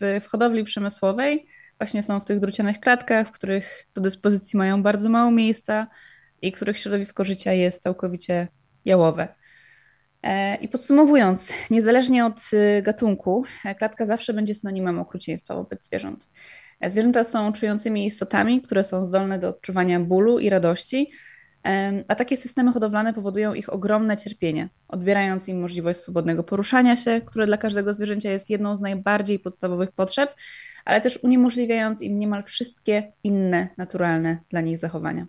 w, 0.00 0.20
w 0.24 0.26
hodowli 0.26 0.64
przemysłowej, 0.64 1.46
właśnie 1.78 2.02
są 2.02 2.20
w 2.20 2.24
tych 2.24 2.38
drucianych 2.38 2.80
klatkach, 2.80 3.28
w 3.28 3.30
których 3.30 3.86
do 3.94 4.00
dyspozycji 4.00 4.56
mają 4.56 4.82
bardzo 4.82 5.08
mało 5.08 5.30
miejsca, 5.30 5.86
i 6.42 6.52
których 6.52 6.78
środowisko 6.78 7.24
życia 7.24 7.52
jest 7.52 7.82
całkowicie 7.82 8.48
jałowe. 8.84 9.34
E, 10.22 10.56
I 10.56 10.68
podsumowując, 10.68 11.52
niezależnie 11.70 12.26
od 12.26 12.40
y, 12.52 12.82
gatunku, 12.82 13.44
e, 13.64 13.74
klatka 13.74 14.06
zawsze 14.06 14.34
będzie 14.34 14.54
synonimem 14.54 14.98
okrucieństwa 14.98 15.54
wobec 15.54 15.84
zwierząt. 15.86 16.28
E, 16.80 16.90
zwierzęta 16.90 17.24
są 17.24 17.52
czującymi 17.52 18.06
istotami, 18.06 18.62
które 18.62 18.84
są 18.84 19.04
zdolne 19.04 19.38
do 19.38 19.48
odczuwania 19.48 20.00
bólu 20.00 20.38
i 20.38 20.50
radości, 20.50 21.10
a 22.08 22.14
takie 22.14 22.36
systemy 22.36 22.72
hodowlane 22.72 23.14
powodują 23.14 23.54
ich 23.54 23.72
ogromne 23.72 24.16
cierpienie, 24.16 24.68
odbierając 24.88 25.48
im 25.48 25.60
możliwość 25.60 25.98
swobodnego 25.98 26.44
poruszania 26.44 26.96
się, 26.96 27.20
które 27.20 27.46
dla 27.46 27.56
każdego 27.56 27.94
zwierzęcia 27.94 28.30
jest 28.30 28.50
jedną 28.50 28.76
z 28.76 28.80
najbardziej 28.80 29.38
podstawowych 29.38 29.92
potrzeb, 29.92 30.34
ale 30.84 31.00
też 31.00 31.18
uniemożliwiając 31.22 32.02
im 32.02 32.18
niemal 32.18 32.42
wszystkie 32.42 33.12
inne 33.24 33.68
naturalne 33.76 34.38
dla 34.50 34.60
nich 34.60 34.78
zachowania. 34.78 35.26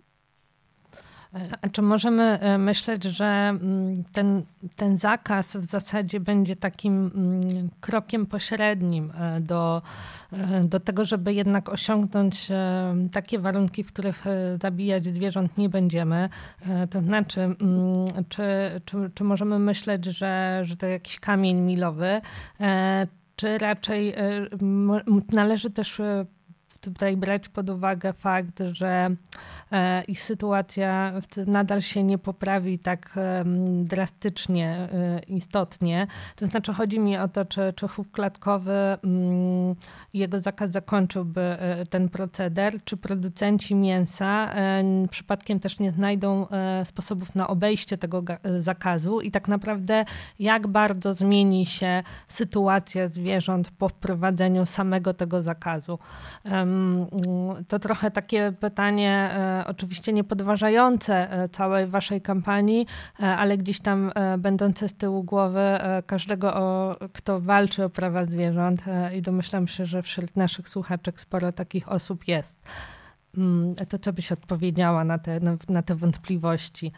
A 1.62 1.68
czy 1.68 1.82
możemy 1.82 2.22
e, 2.22 2.58
myśleć, 2.58 3.04
że 3.04 3.24
mm, 3.24 4.04
ten, 4.12 4.42
ten 4.76 4.98
zakaz 4.98 5.56
w 5.56 5.64
zasadzie 5.64 6.20
będzie 6.20 6.56
takim 6.56 7.10
mm, 7.14 7.68
krokiem 7.80 8.26
pośrednim 8.26 9.12
e, 9.18 9.40
do, 9.40 9.82
e, 10.32 10.64
do 10.64 10.80
tego, 10.80 11.04
żeby 11.04 11.34
jednak 11.34 11.68
osiągnąć 11.68 12.48
takie 13.12 13.38
warunki, 13.38 13.84
w 13.84 13.92
których 13.92 14.24
zabijać 14.62 15.04
zwierząt 15.04 15.58
nie 15.58 15.68
będziemy? 15.68 16.28
To 16.90 17.00
znaczy, 17.00 17.40
mm, 17.40 17.56
czy, 18.28 18.44
czy, 18.84 19.10
czy 19.14 19.24
możemy 19.24 19.58
myśleć, 19.58 20.04
że, 20.04 20.60
że 20.62 20.76
to 20.76 20.86
jakiś 20.86 21.20
kamień 21.20 21.56
milowy, 21.60 22.20
czy 23.36 23.58
raczej 23.58 24.14
należy 25.32 25.70
też 25.70 26.00
tutaj 26.82 27.16
brać 27.16 27.48
pod 27.48 27.70
uwagę 27.70 28.12
fakt, 28.12 28.62
że 28.72 29.10
e, 29.72 30.04
ich 30.04 30.22
sytuacja 30.22 31.12
nadal 31.46 31.80
się 31.80 32.02
nie 32.02 32.18
poprawi 32.18 32.78
tak 32.78 33.18
drastycznie, 33.82 34.88
e, 34.92 35.20
istotnie. 35.28 36.06
To 36.36 36.46
znaczy 36.46 36.72
chodzi 36.72 37.00
mi 37.00 37.16
o 37.16 37.28
to, 37.28 37.44
czy, 37.44 37.72
czy 37.76 37.88
chów 37.88 38.10
klatkowy 38.10 38.72
mm, 38.72 39.74
jego 40.14 40.40
zakaz 40.40 40.70
zakończyłby 40.70 41.40
e, 41.40 41.86
ten 41.86 42.08
proceder, 42.08 42.84
czy 42.84 42.96
producenci 42.96 43.74
mięsa 43.74 44.52
przypadkiem 45.10 45.60
też 45.60 45.78
nie 45.78 45.92
znajdą 45.92 46.46
sposobów 46.84 47.34
na 47.34 47.48
obejście 47.48 47.98
tego 47.98 48.24
zakazu 48.58 49.20
i 49.20 49.30
tak 49.30 49.48
naprawdę 49.48 50.04
jak 50.38 50.66
bardzo 50.66 51.14
zmieni 51.14 51.66
się 51.66 52.02
sytuacja 52.28 53.08
zwierząt 53.08 53.70
po 53.70 53.88
wprowadzeniu 53.88 54.66
samego 54.66 55.14
tego 55.14 55.42
zakazu. 55.42 55.98
To 57.68 57.78
trochę 57.78 58.10
takie 58.10 58.52
pytanie, 58.60 59.30
e, 59.34 59.64
oczywiście 59.66 60.12
nie 60.12 60.24
podważające 60.24 61.32
e, 61.32 61.48
całej 61.48 61.86
waszej 61.86 62.20
kampanii, 62.20 62.86
e, 63.20 63.36
ale 63.36 63.58
gdzieś 63.58 63.80
tam 63.80 64.12
będące 64.38 64.88
z 64.88 64.94
tyłu 64.94 65.24
głowy 65.24 65.78
każdego, 66.06 66.52
kto 67.12 67.40
walczy 67.40 67.84
o 67.84 67.90
prawa 67.90 68.24
zwierząt 68.24 68.84
i 69.14 69.22
domyślam 69.22 69.68
się, 69.68 69.86
że 69.86 70.02
wśród 70.02 70.36
naszych 70.36 70.68
słuchaczek 70.68 71.20
sporo 71.20 71.52
takich 71.52 71.88
osób 71.88 72.28
jest. 72.28 72.62
Mm, 73.36 73.74
to 73.74 73.98
co 73.98 74.12
byś 74.12 74.32
odpowiedziała 74.32 75.04
na 75.04 75.18
te, 75.18 75.40
na, 75.68 75.82
te 75.82 75.94
wątpliwości? 75.94 76.92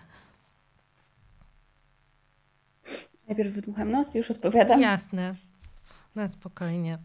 Najpierw 3.27 3.55
wydmucham 3.55 3.91
nos 3.91 4.15
i 4.15 4.19
już 4.19 4.31
odpowiadam. 4.31 4.81
Jasne, 4.81 5.35
na 6.15 6.29
spokojnie. 6.29 6.99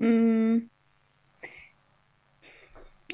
Mm, 0.00 0.68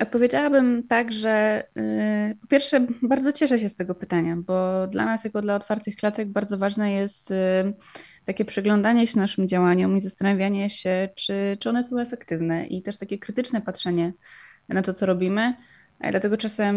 Odpowiedziałabym 0.02 0.82
tak, 0.88 1.12
że 1.12 1.64
yy, 1.74 2.34
po 2.40 2.46
pierwsze 2.46 2.86
bardzo 3.02 3.32
cieszę 3.32 3.58
się 3.58 3.68
z 3.68 3.76
tego 3.76 3.94
pytania, 3.94 4.36
bo 4.36 4.86
dla 4.86 5.04
nas 5.04 5.24
jako 5.24 5.42
dla 5.42 5.54
otwartych 5.54 5.96
klatek 5.96 6.28
bardzo 6.28 6.58
ważne 6.58 6.92
jest 6.92 7.30
yy, 7.30 7.74
takie 8.24 8.44
przyglądanie 8.44 9.06
się 9.06 9.18
naszym 9.18 9.48
działaniom 9.48 9.96
i 9.96 10.00
zastanawianie 10.00 10.70
się, 10.70 11.08
czy, 11.14 11.56
czy 11.60 11.68
one 11.68 11.84
są 11.84 11.98
efektywne 11.98 12.66
i 12.66 12.82
też 12.82 12.96
takie 12.96 13.18
krytyczne 13.18 13.60
patrzenie 13.60 14.12
na 14.68 14.82
to, 14.82 14.94
co 14.94 15.06
robimy. 15.06 15.54
Dlatego 16.10 16.36
czasem 16.36 16.76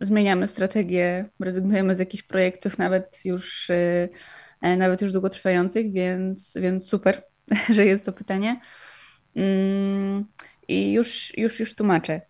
zmieniamy 0.00 0.48
strategię, 0.48 1.28
rezygnujemy 1.40 1.96
z 1.96 1.98
jakichś 1.98 2.22
projektów, 2.22 2.78
nawet 2.78 3.20
już, 3.24 3.68
yy, 4.62 4.76
nawet 4.76 5.02
już 5.02 5.12
długotrwających, 5.12 5.92
więc, 5.92 6.54
więc 6.60 6.88
super, 6.88 7.22
że 7.74 7.86
jest 7.86 8.06
to 8.06 8.12
pytanie. 8.12 8.60
I 10.72 10.92
już, 10.92 11.38
już, 11.38 11.60
już 11.60 11.74
tłumaczę. 11.74 12.20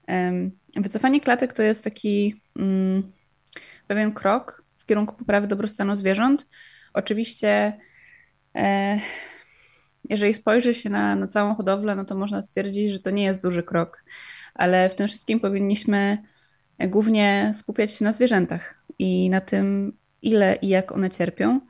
Wycofanie 0.76 1.20
klatek 1.20 1.52
to 1.52 1.62
jest 1.62 1.84
taki 1.84 2.40
mm, 2.58 3.12
pewien 3.86 4.12
krok 4.12 4.64
w 4.78 4.86
kierunku 4.86 5.14
poprawy 5.16 5.46
dobrostanu 5.46 5.96
zwierząt. 5.96 6.48
Oczywiście, 6.94 7.78
e, 8.54 9.00
jeżeli 10.08 10.34
spojrzy 10.34 10.74
się 10.74 10.90
na, 10.90 11.16
na 11.16 11.26
całą 11.26 11.54
hodowlę, 11.54 11.96
no 11.96 12.04
to 12.04 12.14
można 12.14 12.42
stwierdzić, 12.42 12.92
że 12.92 13.00
to 13.00 13.10
nie 13.10 13.24
jest 13.24 13.42
duży 13.42 13.62
krok. 13.62 14.04
ale 14.54 14.88
w 14.88 14.94
tym 14.94 15.08
wszystkim 15.08 15.40
powinniśmy 15.40 16.18
głównie 16.80 17.52
skupiać 17.54 17.92
się 17.92 18.04
na 18.04 18.12
zwierzętach 18.12 18.84
i 18.98 19.30
na 19.30 19.40
tym, 19.40 19.92
ile 20.22 20.56
i 20.56 20.68
jak 20.68 20.92
one 20.92 21.10
cierpią. 21.10 21.60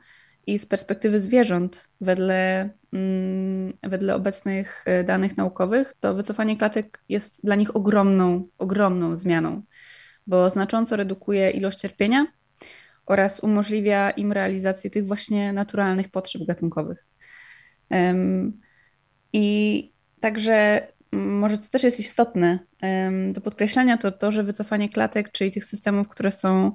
I 0.47 0.59
z 0.59 0.65
perspektywy 0.65 1.19
zwierząt, 1.19 1.89
wedle, 2.01 2.69
mm, 2.93 3.73
wedle 3.83 4.15
obecnych 4.15 4.83
e, 4.85 5.03
danych 5.03 5.37
naukowych, 5.37 5.93
to 5.99 6.13
wycofanie 6.13 6.57
klatek 6.57 7.03
jest 7.09 7.45
dla 7.45 7.55
nich 7.55 7.75
ogromną, 7.75 8.47
ogromną 8.57 9.17
zmianą, 9.17 9.61
bo 10.27 10.49
znacząco 10.49 10.95
redukuje 10.95 11.51
ilość 11.51 11.79
cierpienia 11.79 12.25
oraz 13.05 13.39
umożliwia 13.39 14.11
im 14.11 14.31
realizację 14.31 14.89
tych 14.89 15.07
właśnie 15.07 15.53
naturalnych 15.53 16.11
potrzeb 16.11 16.41
gatunkowych. 16.47 17.07
I 19.33 19.91
także 20.19 20.87
może 21.11 21.57
co 21.57 21.71
też 21.71 21.83
jest 21.83 21.99
istotne 21.99 22.59
do 23.33 23.41
podkreślenia, 23.41 23.97
to 23.97 24.11
to, 24.11 24.31
że 24.31 24.43
wycofanie 24.43 24.89
klatek, 24.89 25.31
czyli 25.31 25.51
tych 25.51 25.65
systemów, 25.65 26.07
które 26.07 26.31
są 26.31 26.71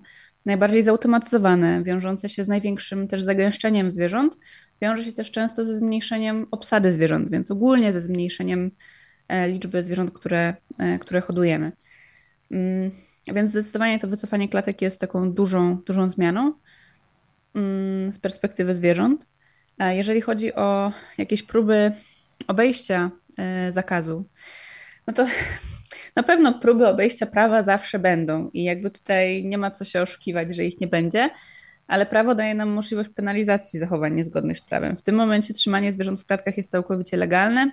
najbardziej 0.46 0.82
zautomatyzowane, 0.82 1.82
wiążące 1.82 2.28
się 2.28 2.44
z 2.44 2.48
największym 2.48 3.08
też 3.08 3.22
zagęszczeniem 3.22 3.90
zwierząt, 3.90 4.38
wiąże 4.82 5.04
się 5.04 5.12
też 5.12 5.30
często 5.30 5.64
ze 5.64 5.76
zmniejszeniem 5.76 6.46
obsady 6.50 6.92
zwierząt, 6.92 7.30
więc 7.30 7.50
ogólnie 7.50 7.92
ze 7.92 8.00
zmniejszeniem 8.00 8.70
e, 9.28 9.48
liczby 9.48 9.84
zwierząt, 9.84 10.10
które, 10.10 10.54
e, 10.78 10.98
które 10.98 11.20
hodujemy. 11.20 11.72
Mm, 12.50 12.90
więc 13.26 13.50
zdecydowanie 13.50 13.98
to 13.98 14.08
wycofanie 14.08 14.48
klatek 14.48 14.82
jest 14.82 15.00
taką 15.00 15.32
dużą, 15.32 15.76
dużą 15.76 16.08
zmianą 16.08 16.52
mm, 17.54 18.12
z 18.12 18.18
perspektywy 18.18 18.74
zwierząt. 18.74 19.26
Jeżeli 19.78 20.20
chodzi 20.20 20.54
o 20.54 20.92
jakieś 21.18 21.42
próby 21.42 21.92
obejścia 22.48 23.10
e, 23.36 23.72
zakazu, 23.72 24.24
no 25.06 25.12
to 25.12 25.26
na 26.16 26.22
pewno 26.22 26.58
próby 26.58 26.88
obejścia 26.88 27.26
prawa 27.26 27.62
zawsze 27.62 27.98
będą 27.98 28.50
i 28.52 28.64
jakby 28.64 28.90
tutaj 28.90 29.44
nie 29.44 29.58
ma 29.58 29.70
co 29.70 29.84
się 29.84 30.02
oszukiwać, 30.02 30.56
że 30.56 30.64
ich 30.64 30.80
nie 30.80 30.86
będzie, 30.86 31.30
ale 31.86 32.06
prawo 32.06 32.34
daje 32.34 32.54
nam 32.54 32.68
możliwość 32.68 33.10
penalizacji 33.10 33.78
zachowań 33.78 34.14
niezgodnych 34.14 34.56
z 34.56 34.60
prawem. 34.60 34.96
W 34.96 35.02
tym 35.02 35.14
momencie 35.14 35.54
trzymanie 35.54 35.92
zwierząt 35.92 36.20
w 36.20 36.26
klatkach 36.26 36.56
jest 36.56 36.70
całkowicie 36.70 37.16
legalne 37.16 37.70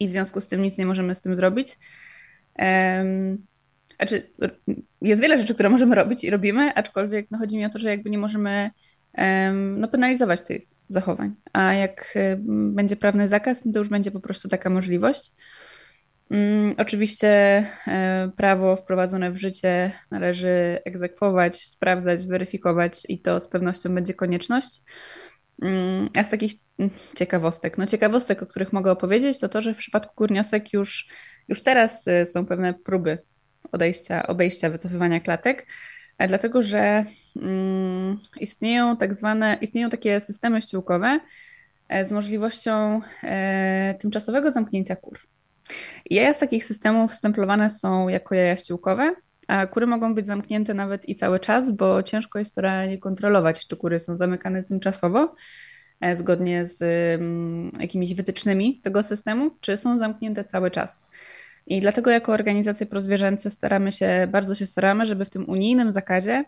i 0.00 0.08
w 0.08 0.10
związku 0.10 0.40
z 0.40 0.48
tym 0.48 0.62
nic 0.62 0.78
nie 0.78 0.86
możemy 0.86 1.14
z 1.14 1.20
tym 1.20 1.36
zrobić. 1.36 1.78
Um, 2.58 3.46
znaczy, 3.96 4.30
jest 5.02 5.22
wiele 5.22 5.38
rzeczy, 5.38 5.54
które 5.54 5.68
możemy 5.68 5.94
robić 5.94 6.24
i 6.24 6.30
robimy, 6.30 6.74
aczkolwiek 6.74 7.26
no, 7.30 7.38
chodzi 7.38 7.56
mi 7.56 7.64
o 7.64 7.70
to, 7.70 7.78
że 7.78 7.88
jakby 7.88 8.10
nie 8.10 8.18
możemy 8.18 8.70
um, 9.18 9.80
no, 9.80 9.88
penalizować 9.88 10.42
tych 10.42 10.62
zachowań. 10.88 11.34
A 11.52 11.72
jak 11.72 12.18
będzie 12.48 12.96
prawny 12.96 13.28
zakaz, 13.28 13.64
no 13.64 13.72
to 13.72 13.78
już 13.78 13.88
będzie 13.88 14.10
po 14.10 14.20
prostu 14.20 14.48
taka 14.48 14.70
możliwość. 14.70 15.30
Mm, 16.30 16.74
oczywiście 16.78 17.28
e, 17.28 18.30
prawo 18.36 18.76
wprowadzone 18.76 19.30
w 19.30 19.36
życie 19.36 19.92
należy 20.10 20.78
egzekwować, 20.84 21.64
sprawdzać, 21.64 22.26
weryfikować 22.26 23.02
i 23.08 23.18
to 23.18 23.40
z 23.40 23.48
pewnością 23.48 23.94
będzie 23.94 24.14
konieczność. 24.14 24.82
Mm, 25.62 26.10
a 26.16 26.24
z 26.24 26.30
takich 26.30 26.52
mm, 26.78 26.90
ciekawostek, 27.16 27.78
no 27.78 27.86
ciekawostek, 27.86 28.42
o 28.42 28.46
których 28.46 28.72
mogę 28.72 28.90
opowiedzieć, 28.90 29.38
to 29.38 29.48
to, 29.48 29.62
że 29.62 29.74
w 29.74 29.78
przypadku 29.78 30.14
górniosek 30.16 30.72
już, 30.72 31.08
już 31.48 31.62
teraz 31.62 32.08
e, 32.08 32.26
są 32.26 32.46
pewne 32.46 32.74
próby 32.74 33.18
odejścia, 33.72 34.26
obejścia 34.26 34.70
wycofywania 34.70 35.20
klatek, 35.20 35.66
e, 36.18 36.28
dlatego 36.28 36.62
że 36.62 37.04
istnieją 38.40 38.96
tak 38.96 39.14
zwane, 39.14 39.58
istnieją 39.60 39.90
takie 39.90 40.20
systemy 40.20 40.62
ściółkowe 40.62 41.20
z 42.04 42.12
możliwością 42.12 43.00
tymczasowego 44.00 44.52
zamknięcia 44.52 44.96
kur. 44.96 45.18
Jaja 46.10 46.34
z 46.34 46.38
takich 46.38 46.64
systemów 46.64 47.14
stemplowane 47.14 47.70
są 47.70 48.08
jako 48.08 48.34
jaja 48.34 48.56
ściółkowe, 48.56 49.14
a 49.48 49.66
kury 49.66 49.86
mogą 49.86 50.14
być 50.14 50.26
zamknięte 50.26 50.74
nawet 50.74 51.08
i 51.08 51.16
cały 51.16 51.40
czas, 51.40 51.72
bo 51.72 52.02
ciężko 52.02 52.38
jest 52.38 52.54
to 52.54 52.60
realnie 52.60 52.98
kontrolować, 52.98 53.66
czy 53.66 53.76
kury 53.76 54.00
są 54.00 54.16
zamykane 54.16 54.64
tymczasowo, 54.64 55.34
e, 56.00 56.16
zgodnie 56.16 56.66
z 56.66 56.82
mm, 57.20 57.72
jakimiś 57.80 58.14
wytycznymi 58.14 58.80
tego 58.80 59.02
systemu, 59.02 59.50
czy 59.60 59.76
są 59.76 59.98
zamknięte 59.98 60.44
cały 60.44 60.70
czas. 60.70 61.06
I 61.66 61.80
dlatego 61.80 62.10
jako 62.10 62.32
organizacje 62.32 62.86
prozwierzęce 62.86 63.50
staramy 63.50 63.92
się, 63.92 64.28
bardzo 64.32 64.54
się 64.54 64.66
staramy, 64.66 65.06
żeby 65.06 65.24
w 65.24 65.30
tym 65.30 65.48
unijnym 65.48 65.92
zakazie 65.92 66.44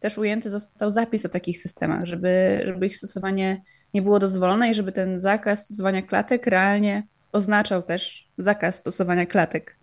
też 0.00 0.18
ujęty 0.18 0.50
został 0.50 0.90
zapis 0.90 1.26
o 1.26 1.28
takich 1.28 1.62
systemach, 1.62 2.04
żeby, 2.04 2.62
żeby 2.64 2.86
ich 2.86 2.96
stosowanie 2.96 3.62
nie 3.94 4.02
było 4.02 4.18
dozwolone 4.18 4.70
i 4.70 4.74
żeby 4.74 4.92
ten 4.92 5.20
zakaz 5.20 5.64
stosowania 5.64 6.02
klatek 6.02 6.46
realnie 6.46 7.02
oznaczał 7.32 7.82
też 7.82 8.28
zakaz 8.38 8.76
stosowania 8.76 9.26
klatek, 9.26 9.78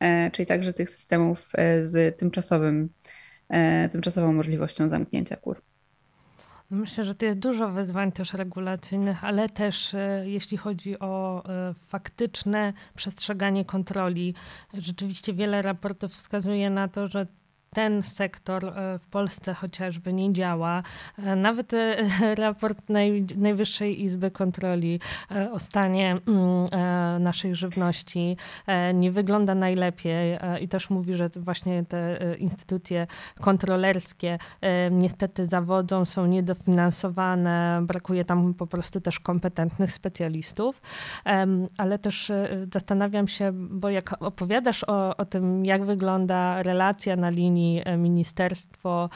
e, 0.00 0.30
czyli 0.30 0.46
także 0.46 0.72
tych 0.72 0.90
systemów 0.90 1.50
e, 1.54 1.84
z 1.84 2.18
tymczasowym, 2.18 2.88
e, 3.48 3.88
tymczasową 3.88 4.32
możliwością 4.32 4.88
zamknięcia 4.88 5.36
kur. 5.36 5.62
No 6.70 6.76
myślę, 6.76 7.04
że 7.04 7.14
to 7.14 7.26
jest 7.26 7.38
dużo 7.38 7.70
wyzwań 7.70 8.12
też 8.12 8.34
regulacyjnych, 8.34 9.24
ale 9.24 9.48
też 9.48 9.96
jeśli 10.22 10.56
chodzi 10.56 10.98
o 10.98 11.42
faktyczne 11.86 12.72
przestrzeganie 12.94 13.64
kontroli. 13.64 14.34
Rzeczywiście 14.74 15.32
wiele 15.34 15.62
raportów 15.62 16.12
wskazuje 16.12 16.70
na 16.70 16.88
to, 16.88 17.08
że 17.08 17.26
ten 17.76 18.02
sektor 18.02 18.64
e, 18.64 18.98
w 18.98 19.06
Polsce 19.06 19.54
chociażby 19.54 20.12
nie 20.12 20.32
działa. 20.32 20.82
E, 21.18 21.36
nawet 21.36 21.74
e, 21.74 21.96
raport 22.44 22.78
Najwyższej 23.36 24.02
Izby 24.02 24.30
Kontroli 24.30 25.00
o 25.52 25.58
stanie 25.58 26.16
mm, 26.26 27.22
naszej 27.22 27.56
żywności 27.56 28.36
nie 28.94 29.12
wygląda 29.12 29.54
najlepiej 29.54 30.38
i 30.60 30.68
też 30.68 30.90
mówi, 30.90 31.16
że 31.16 31.28
właśnie 31.36 31.84
te 31.84 32.18
instytucje 32.38 33.06
kontrolerskie 33.40 34.38
niestety 34.90 35.46
zawodzą, 35.46 36.04
są 36.04 36.26
niedofinansowane, 36.26 37.80
brakuje 37.82 38.24
tam 38.24 38.54
po 38.54 38.66
prostu 38.66 39.00
też 39.00 39.20
kompetentnych 39.20 39.92
specjalistów, 39.92 40.82
ale 41.78 41.98
też 41.98 42.32
zastanawiam 42.72 43.28
się, 43.28 43.52
bo 43.54 43.90
jak 43.90 44.22
opowiadasz 44.22 44.84
o, 44.84 45.16
o 45.16 45.24
tym, 45.24 45.64
jak 45.64 45.84
wygląda 45.84 46.62
relacja 46.62 47.16
na 47.16 47.30
linii 47.30 47.65
E, 47.84 47.96
ministerstwo, 47.96 49.10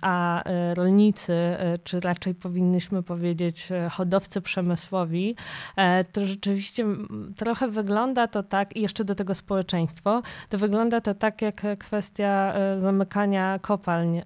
a 0.00 0.44
e, 0.44 0.74
rolnicy, 0.74 1.32
e, 1.32 1.78
czy 1.84 2.00
raczej 2.00 2.34
powinniśmy 2.34 3.02
powiedzieć 3.02 3.68
hodowcy 3.90 4.40
przemysłowi, 4.40 5.36
to 6.12 6.26
rzeczywiście 6.26 6.86
trochę 7.36 7.68
wygląda 7.68 8.28
to 8.28 8.42
tak, 8.42 8.76
i 8.76 8.82
jeszcze 8.82 9.04
do 9.04 9.14
tego 9.14 9.34
społeczeństwo, 9.34 10.22
to 10.48 10.58
wygląda 10.58 11.00
to 11.00 11.14
tak 11.14 11.42
jak 11.42 11.78
kwestia 11.78 12.54
zamykania 12.78 13.58
kopalń, 13.58 14.22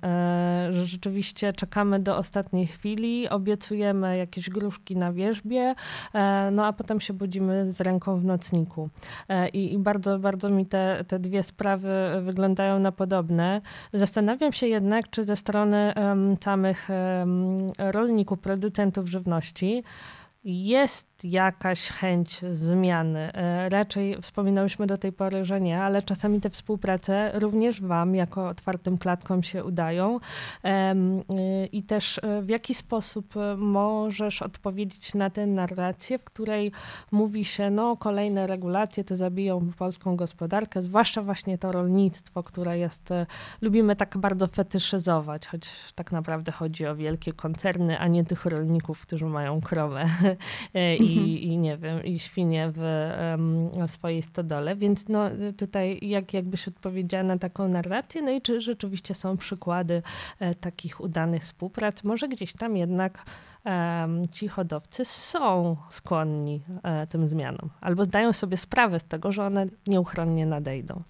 że 0.71 0.87
rzeczywiście 0.87 1.53
czekamy 1.53 2.01
do 2.01 2.17
ostatniej 2.17 2.67
chwili, 2.67 3.29
obiecujemy 3.29 4.17
jakieś 4.17 4.51
gruszki 4.51 4.97
na 4.97 5.13
wierzbie, 5.13 5.75
no 6.53 6.67
a 6.67 6.73
potem 6.73 7.01
się 7.01 7.13
budzimy 7.13 7.73
z 7.73 7.81
ręką 7.81 8.21
w 8.21 8.25
nocniku. 8.25 8.89
I, 9.53 9.73
i 9.73 9.79
bardzo, 9.79 10.19
bardzo 10.19 10.51
mi 10.51 10.67
te, 10.67 11.05
te 11.09 11.19
dwie 11.19 11.43
sprawy 11.43 11.91
wyglądają 12.23 12.79
na 12.79 12.93
podobnie 12.93 13.26
podobne. 13.27 13.61
Zastanawiam 13.93 14.53
się 14.53 14.67
jednak, 14.67 15.11
czy 15.11 15.25
ze 15.25 15.37
strony 15.37 15.95
samych 16.41 16.89
rolników, 17.79 18.39
producentów 18.39 19.09
żywności 19.09 19.83
jest 20.47 21.25
jakaś 21.25 21.89
chęć 21.89 22.41
zmiany. 22.53 23.33
E, 23.33 23.69
raczej 23.69 24.17
wspominałyśmy 24.23 24.87
do 24.87 24.99
tej 24.99 25.13
pory, 25.13 25.45
że 25.45 25.61
nie, 25.61 25.83
ale 25.83 26.03
czasami 26.03 26.41
te 26.41 26.51
współprace 26.51 27.31
również 27.35 27.81
Wam, 27.83 28.15
jako 28.15 28.49
otwartym 28.49 28.99
klatkom, 28.99 29.43
się 29.43 29.65
udają. 29.65 30.21
I 31.73 31.83
też 31.83 32.21
e, 32.23 32.43
w 32.43 32.49
jaki 32.49 32.75
sposób 32.75 33.37
e, 33.37 33.57
możesz 33.57 34.43
odpowiedzieć 34.43 35.15
na 35.15 35.31
tę 35.31 35.47
narrację, 35.47 36.19
w 36.19 36.25
której 36.25 36.73
mówi 37.11 37.45
się, 37.45 37.71
no 37.71 37.97
kolejne 37.97 38.47
regulacje 38.47 39.05
to 39.05 39.17
zabiją 39.17 39.73
polską 39.79 40.17
gospodarkę, 40.17 40.83
zwłaszcza 40.83 41.23
właśnie 41.23 41.59
to 41.59 41.73
rolnictwo, 41.73 42.43
które 42.43 42.79
jest, 42.79 43.09
lubimy 43.61 43.97
tak 43.97 44.19
bardzo 44.19 44.47
fetyszyzować, 44.47 45.47
choć 45.47 45.71
tak 45.95 46.13
naprawdę 46.13 46.53
chodzi 46.53 46.87
o 46.87 46.97
wielkie 46.97 47.33
koncerny, 47.33 47.99
a 47.99 48.07
nie 48.07 48.25
tych 48.25 48.45
rolników, 48.45 49.01
którzy 49.01 49.27
mają 49.27 49.61
krowę 49.61 50.07
i, 50.75 51.13
mhm. 51.13 51.27
i 51.27 51.59
nie 51.59 51.77
wiem, 51.77 52.05
i 52.05 52.19
świnie 52.19 52.73
w 52.77 53.11
um, 53.31 53.89
swojej 53.89 54.23
stodole. 54.23 54.77
Więc 54.77 55.09
no, 55.09 55.31
tutaj 55.59 55.99
jak, 56.03 56.35
jakbyś 56.35 56.69
odpowiedziała 56.69 57.25
na 57.25 57.39
taką 57.39 57.69
narrację, 57.69 58.23
no 58.23 58.31
i 58.31 58.43
czy 58.43 58.61
rzeczywiście 58.61 59.15
są 59.15 59.37
przykłady 59.37 60.03
e, 60.41 60.55
takich 60.55 61.01
udanych 61.01 61.43
współprac? 61.43 62.05
Może 62.05 62.29
gdzieś 62.29 62.53
tam 62.53 62.77
jednak 62.77 63.25
ci 64.33 64.49
hodowcy 64.49 65.05
są 65.05 65.77
skłonni 65.91 66.63
e, 66.83 67.07
tym 67.07 67.29
zmianom, 67.29 67.71
albo 67.81 68.05
zdają 68.05 68.33
sobie 68.33 68.57
sprawę 68.57 69.01
z 69.01 69.05
tego, 69.05 69.33
że 69.33 69.45
one 69.45 69.67
nieuchronnie 69.87 70.47
nadejdą. 70.47 71.03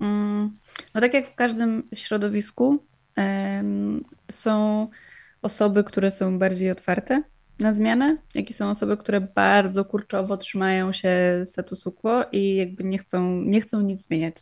Mm, 0.00 0.58
no 0.94 1.00
tak 1.00 1.14
jak 1.14 1.26
w 1.26 1.34
każdym 1.34 1.82
środowisku, 1.94 2.78
są 4.30 4.88
osoby, 5.42 5.84
które 5.84 6.10
są 6.10 6.38
bardziej 6.38 6.70
otwarte 6.70 7.22
na 7.58 7.74
zmianę, 7.74 8.16
jak 8.34 8.50
i 8.50 8.52
są 8.52 8.70
osoby, 8.70 8.96
które 8.96 9.20
bardzo 9.20 9.84
kurczowo 9.84 10.36
trzymają 10.36 10.92
się 10.92 11.42
statusu 11.46 11.92
quo 11.92 12.24
i 12.32 12.56
jakby 12.56 12.84
nie 12.84 12.98
chcą, 12.98 13.42
nie 13.42 13.60
chcą 13.60 13.80
nic 13.80 14.06
zmieniać. 14.06 14.36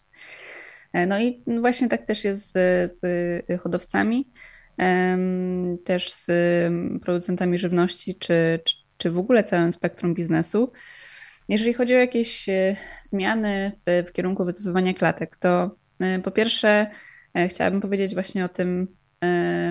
E, 0.92 1.06
no 1.06 1.20
i 1.20 1.42
właśnie 1.60 1.88
tak 1.88 2.06
też 2.06 2.24
jest 2.24 2.52
z, 2.52 2.52
z 2.98 3.62
hodowcami, 3.62 4.30
też 5.84 6.12
z 6.12 6.30
producentami 7.02 7.58
żywności, 7.58 8.14
czy, 8.14 8.60
czy, 8.64 8.76
czy 8.96 9.10
w 9.10 9.18
ogóle 9.18 9.44
całym 9.44 9.72
spektrum 9.72 10.14
biznesu. 10.14 10.72
Jeżeli 11.48 11.74
chodzi 11.74 11.94
o 11.94 11.98
jakieś 11.98 12.48
e, 12.48 12.76
zmiany 13.02 13.72
w, 13.86 14.08
w 14.08 14.12
kierunku 14.12 14.44
wycofywania 14.44 14.94
klatek, 14.94 15.36
to 15.36 15.76
e, 16.00 16.18
po 16.18 16.30
pierwsze 16.30 16.90
chciałabym 17.48 17.80
powiedzieć 17.80 18.14
właśnie 18.14 18.44
o 18.44 18.48
tym 18.48 18.96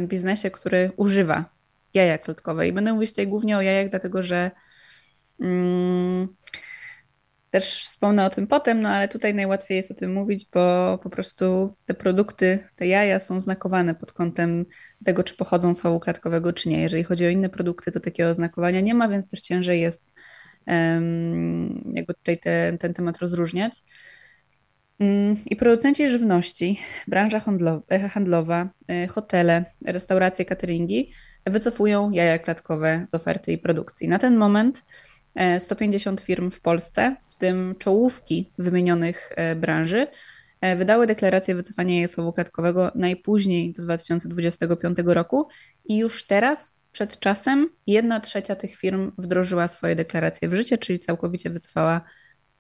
biznesie, 0.08 0.52
który 0.52 0.92
używa 0.98 1.54
jaja 1.94 2.18
klatkowe. 2.18 2.68
I 2.68 2.74
będę 2.74 2.94
mówić 2.94 3.10
tutaj 3.10 3.28
głównie 3.28 3.58
o 3.58 3.62
jajach, 3.62 3.90
dlatego 3.90 4.24
że 4.24 4.52
mm, 5.40 6.28
też 7.54 7.66
wspomnę 7.66 8.26
o 8.26 8.30
tym 8.30 8.48
potem, 8.48 8.82
no 8.82 8.90
ale 8.90 9.08
tutaj 9.08 9.34
najłatwiej 9.36 9.78
jest 9.78 9.92
o 9.92 9.94
tym 9.94 10.14
mówić, 10.14 10.46
bo 10.54 10.98
po 11.04 11.10
prostu 11.10 11.76
te 11.86 11.94
produkty, 11.94 12.60
te 12.76 12.88
jaja 12.88 13.20
są 13.20 13.40
znakowane 13.40 13.96
pod 13.96 14.14
kątem 14.14 14.66
tego, 15.06 15.24
czy 15.24 15.36
pochodzą 15.36 15.76
z 15.76 15.82
chowu 15.82 16.00
klatkowego, 16.00 16.54
czy 16.54 16.70
nie. 16.70 16.82
Jeżeli 16.82 17.04
chodzi 17.04 17.26
o 17.26 17.30
inne 17.30 17.50
produkty, 17.50 17.92
to 17.92 18.00
takiego 18.00 18.30
oznakowania 18.30 18.82
nie 18.82 18.94
ma, 18.94 19.08
więc 19.08 19.30
też 19.30 19.42
ciężej 19.42 19.82
jest 19.82 20.14
um, 20.68 21.94
jakby 21.96 22.14
tutaj 22.14 22.40
te, 22.40 22.78
ten 22.80 22.94
temat 22.94 23.18
rozróżniać. 23.18 23.74
Mm, 25.00 25.38
I 25.46 25.56
producenci 25.56 26.10
żywności, 26.10 26.80
branża 27.08 27.42
handlowa, 28.10 28.70
e, 28.88 29.08
hotele, 29.08 29.66
restauracje, 29.86 30.46
cateringi 30.46 31.12
wycofują 31.46 32.12
jaja 32.12 32.40
klatkowe 32.40 33.04
z 33.06 33.14
oferty 33.14 33.52
i 33.52 33.58
produkcji. 33.58 34.08
Na 34.08 34.20
ten 34.20 34.38
moment 34.38 34.84
150 35.60 36.22
e, 36.22 36.24
firm 36.24 36.52
w 36.52 36.62
Polsce, 36.62 37.16
w 37.28 37.38
tym 37.38 37.76
czołówki 37.80 38.52
wymienionych 38.58 39.32
e, 39.36 39.56
branży, 39.56 40.08
e, 40.62 40.76
wydały 40.76 41.08
deklarację 41.08 41.56
wycofania 41.56 41.96
jajosłowu 41.96 42.34
klatkowego 42.34 42.92
najpóźniej 42.96 43.74
do 43.74 43.84
2025 43.84 44.98
roku 45.06 45.48
i 45.86 45.98
już 45.98 46.28
teraz, 46.28 46.82
przed 46.92 47.20
czasem, 47.20 47.70
jedna 47.88 48.20
trzecia 48.20 48.56
tych 48.56 48.76
firm 48.76 49.12
wdrożyła 49.18 49.68
swoje 49.68 49.96
deklaracje 49.96 50.50
w 50.50 50.54
życie, 50.56 50.78
czyli 50.78 51.00
całkowicie 51.00 51.50
wycofała 51.50 52.02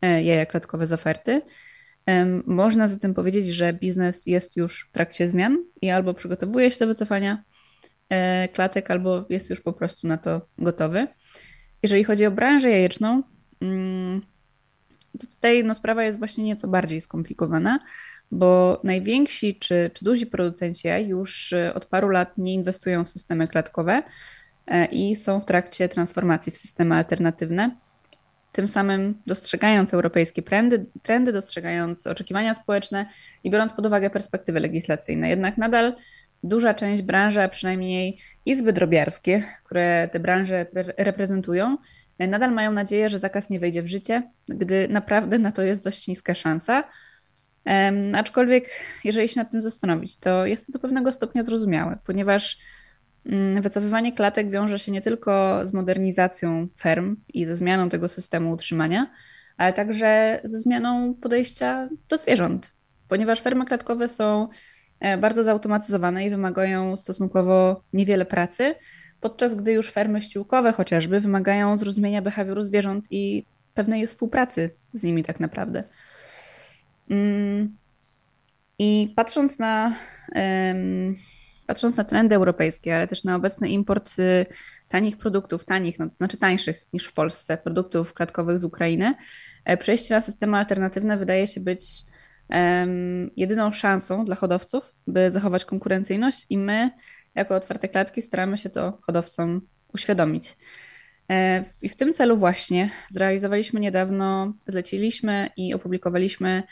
jaja 0.02 0.46
klatkowe 0.46 0.88
z 0.88 0.94
oferty. 0.94 1.42
Można 2.46 2.88
zatem 2.88 3.14
powiedzieć, 3.14 3.48
że 3.48 3.74
biznes 3.74 4.28
jest 4.28 4.58
już 4.58 4.88
w 4.90 4.92
trakcie 4.92 5.28
zmian 5.28 5.66
i 5.82 5.90
albo 5.90 6.14
przygotowuje 6.14 6.72
się 6.72 6.80
do 6.80 6.88
wycofania, 6.88 7.44
klatek, 8.54 8.92
albo 8.92 9.26
jest 9.30 9.50
już 9.50 9.62
po 9.62 9.74
prostu 9.74 10.08
na 10.08 10.18
to 10.18 10.42
gotowy. 10.58 11.08
Jeżeli 11.84 12.04
chodzi 12.04 12.26
o 12.26 12.32
branżę 12.32 12.70
jajeczną, 12.70 13.24
mm, 13.62 14.22
tutaj 15.20 15.64
no, 15.64 15.76
sprawa 15.76 16.04
jest 16.04 16.20
właśnie 16.20 16.44
nieco 16.44 16.68
bardziej 16.68 17.02
skomplikowana, 17.02 17.80
bo 18.32 18.82
najwięksi 18.84 19.56
czy, 19.56 19.92
czy 19.94 20.06
duzi 20.06 20.26
producenci 20.26 20.88
już 20.88 21.54
e, 21.54 21.74
od 21.74 21.86
paru 21.86 22.10
lat 22.10 22.38
nie 22.38 22.54
inwestują 22.54 23.06
w 23.06 23.10
systemy 23.10 23.48
klatkowe 23.48 24.04
e, 24.68 24.86
i 24.86 25.16
są 25.16 25.40
w 25.40 25.46
trakcie 25.46 25.90
transformacji 25.90 26.52
w 26.52 26.58
systemy 26.58 26.96
alternatywne. 26.96 27.76
Tym 28.52 28.68
samym 28.68 29.22
dostrzegając 29.28 29.94
europejskie 29.94 30.42
trendy, 30.42 30.86
trendy, 31.04 31.32
dostrzegając 31.32 32.08
oczekiwania 32.08 32.54
społeczne 32.54 33.06
i 33.44 33.50
biorąc 33.52 33.74
pod 33.74 33.86
uwagę 33.86 34.10
perspektywy 34.10 34.60
legislacyjne. 34.60 35.30
Jednak 35.30 35.58
nadal 35.58 35.96
duża 36.44 36.74
część 36.74 37.02
branży, 37.02 37.42
a 37.42 37.50
przynajmniej 37.50 38.18
izby 38.46 38.74
drobiarskie, 38.74 39.44
które 39.64 40.10
te 40.12 40.20
branże 40.20 40.66
reprezentują, 40.98 41.78
nadal 42.20 42.52
mają 42.52 42.72
nadzieję, 42.72 43.10
że 43.10 43.20
zakaz 43.20 43.50
nie 43.50 43.60
wejdzie 43.60 43.82
w 43.82 43.88
życie, 43.88 44.32
gdy 44.48 44.88
naprawdę 44.88 45.40
na 45.40 45.52
to 45.52 45.62
jest 45.62 45.84
dość 45.84 46.08
niska 46.08 46.36
szansa. 46.36 46.84
Aczkolwiek, 48.14 48.70
jeżeli 49.04 49.30
się 49.30 49.40
nad 49.40 49.52
tym 49.52 49.62
zastanowić, 49.62 50.18
to 50.18 50.46
jest 50.46 50.66
to 50.68 50.74
do 50.74 50.80
pewnego 50.80 51.12
stopnia 51.12 51.44
zrozumiałe, 51.44 51.98
ponieważ 52.06 52.58
um, 53.26 53.62
wycofywanie 53.62 54.14
klatek 54.14 54.50
wiąże 54.50 54.80
się 54.80 54.92
nie 54.92 55.02
tylko 55.02 55.62
z 55.68 55.74
modernizacją 55.74 56.68
ferm 56.78 57.16
i 57.34 57.46
ze 57.46 57.56
zmianą 57.56 57.90
tego 57.90 58.10
systemu 58.10 58.52
utrzymania, 58.52 59.12
ale 59.58 59.74
także 59.74 60.40
ze 60.44 60.60
zmianą 60.60 61.14
podejścia 61.14 61.90
do 62.10 62.18
zwierząt, 62.18 62.74
ponieważ 63.08 63.42
fermy 63.42 63.66
klatkowe 63.66 64.10
są 64.10 64.48
E, 64.48 64.50
bardzo 65.18 65.44
zautomatyzowane 65.44 66.26
i 66.26 66.30
wymagają 66.30 66.98
stosunkowo 66.98 67.84
niewiele 67.94 68.26
pracy, 68.26 68.76
podczas 69.22 69.56
gdy 69.56 69.72
już 69.72 69.92
fermy 69.92 70.22
ściółkowe 70.22 70.72
chociażby 70.72 71.20
wymagają 71.20 71.78
zrozumienia 71.78 72.22
behawioru 72.22 72.62
zwierząt 72.62 73.06
i 73.12 73.46
pewnej 73.74 74.08
współpracy 74.08 74.76
z 74.94 75.04
nimi 75.04 75.24
tak 75.24 75.40
naprawdę. 75.40 75.84
Mm, 77.10 77.78
I 78.80 79.14
patrząc 79.16 79.60
na, 79.60 79.96
patrząc 81.68 81.98
na 81.98 82.04
trendy 82.04 82.36
europejskie, 82.36 82.96
ale 82.96 83.08
też 83.08 83.24
na 83.24 83.36
obecny 83.36 83.70
import 83.70 84.20
y, 84.20 84.46
tanich 84.88 85.18
produktów, 85.18 85.66
tanich, 85.66 86.00
no 86.00 86.10
to 86.10 86.16
znaczy 86.16 86.38
tańszych 86.38 86.86
niż 86.94 87.06
w 87.06 87.14
Polsce, 87.14 87.58
produktów 87.58 88.14
klatkowych 88.14 88.60
z 88.60 88.64
Ukrainy, 88.64 89.14
e, 89.66 89.78
przejście 89.78 90.16
na 90.16 90.22
systemy 90.22 90.58
alternatywne 90.58 91.18
wydaje 91.18 91.48
się 91.48 91.62
być 91.62 91.86
jedyną 93.38 93.72
szansą 93.72 94.26
dla 94.26 94.36
hodowców, 94.36 94.94
by 95.08 95.32
zachować 95.32 95.66
konkurencyjność, 95.66 96.46
i 96.50 96.58
my, 96.58 96.92
jako 97.36 97.56
otwarte 97.56 97.88
klatki, 97.88 98.22
staramy 98.22 98.58
się 98.58 98.70
to 98.70 98.98
hodowcom 99.02 99.62
uświadomić. 99.94 100.58
E, 101.30 101.64
I 101.82 101.90
w 101.90 101.96
tym 101.96 102.14
celu 102.14 102.38
właśnie 102.38 102.90
zrealizowaliśmy 103.12 103.80
niedawno, 103.80 104.54
zleciliśmy 104.68 105.50
i 105.58 105.74
opublikowaliśmy 105.74 106.64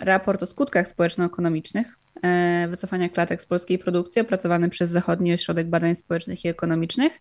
raport 0.00 0.42
o 0.42 0.46
skutkach 0.46 0.88
społeczno-ekonomicznych 0.88 1.98
e, 2.22 2.68
wycofania 2.68 3.08
klatek 3.08 3.42
z 3.42 3.46
polskiej 3.46 3.78
produkcji, 3.78 4.22
opracowany 4.22 4.68
przez 4.68 4.90
Zachodni 4.90 5.32
Ośrodek 5.32 5.70
Badań 5.70 5.94
Społecznych 5.94 6.44
i 6.44 6.48
Ekonomicznych. 6.48 7.18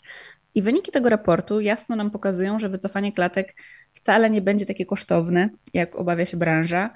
I 0.55 0.61
wyniki 0.61 0.91
tego 0.91 1.09
raportu 1.09 1.59
jasno 1.59 1.95
nam 1.95 2.11
pokazują, 2.11 2.59
że 2.59 2.69
wycofanie 2.69 3.11
klatek 3.11 3.55
wcale 3.93 4.29
nie 4.29 4.41
będzie 4.41 4.65
takie 4.65 4.85
kosztowne, 4.85 5.49
jak 5.73 5.95
obawia 5.95 6.25
się 6.25 6.37
branża 6.37 6.93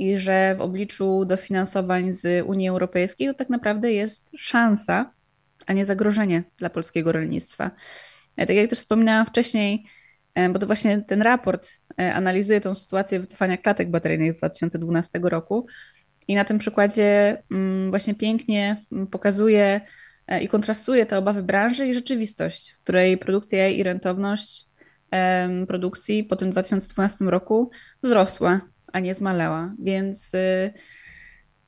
i 0.00 0.18
że 0.18 0.54
w 0.54 0.60
obliczu 0.60 1.24
dofinansowań 1.24 2.12
z 2.12 2.46
Unii 2.46 2.68
Europejskiej 2.68 3.28
to 3.28 3.34
tak 3.34 3.48
naprawdę 3.48 3.92
jest 3.92 4.32
szansa, 4.36 5.12
a 5.66 5.72
nie 5.72 5.84
zagrożenie 5.84 6.42
dla 6.58 6.70
polskiego 6.70 7.12
rolnictwa. 7.12 7.70
E, 8.36 8.46
tak 8.46 8.56
jak 8.56 8.70
też 8.70 8.78
wspominałam 8.78 9.26
wcześniej, 9.26 9.84
e, 10.34 10.48
bo 10.48 10.58
to 10.58 10.66
właśnie 10.66 11.00
ten 11.00 11.22
raport 11.22 11.68
e, 12.00 12.14
analizuje 12.14 12.60
tą 12.60 12.74
sytuację 12.74 13.20
wycofania 13.20 13.56
klatek 13.56 13.90
bateryjnych 13.90 14.32
z 14.32 14.36
2012 14.36 15.20
roku 15.22 15.66
i 16.28 16.34
na 16.34 16.44
tym 16.44 16.58
przykładzie 16.58 17.42
mm, 17.50 17.90
właśnie 17.90 18.14
pięknie 18.14 18.84
mm, 18.92 19.06
pokazuje 19.06 19.80
i 20.40 20.48
kontrastuje 20.48 21.06
te 21.06 21.18
obawy 21.18 21.42
branży 21.42 21.86
i 21.86 21.94
rzeczywistość, 21.94 22.72
w 22.72 22.80
której 22.80 23.18
produkcja 23.18 23.68
i 23.68 23.82
rentowność 23.82 24.64
produkcji 25.68 26.24
po 26.24 26.36
tym 26.36 26.50
2012 26.50 27.24
roku 27.24 27.70
wzrosła 28.02 28.60
a 28.92 29.00
nie 29.00 29.14
zmalała. 29.14 29.74
Więc 29.78 30.34
y, 30.34 30.72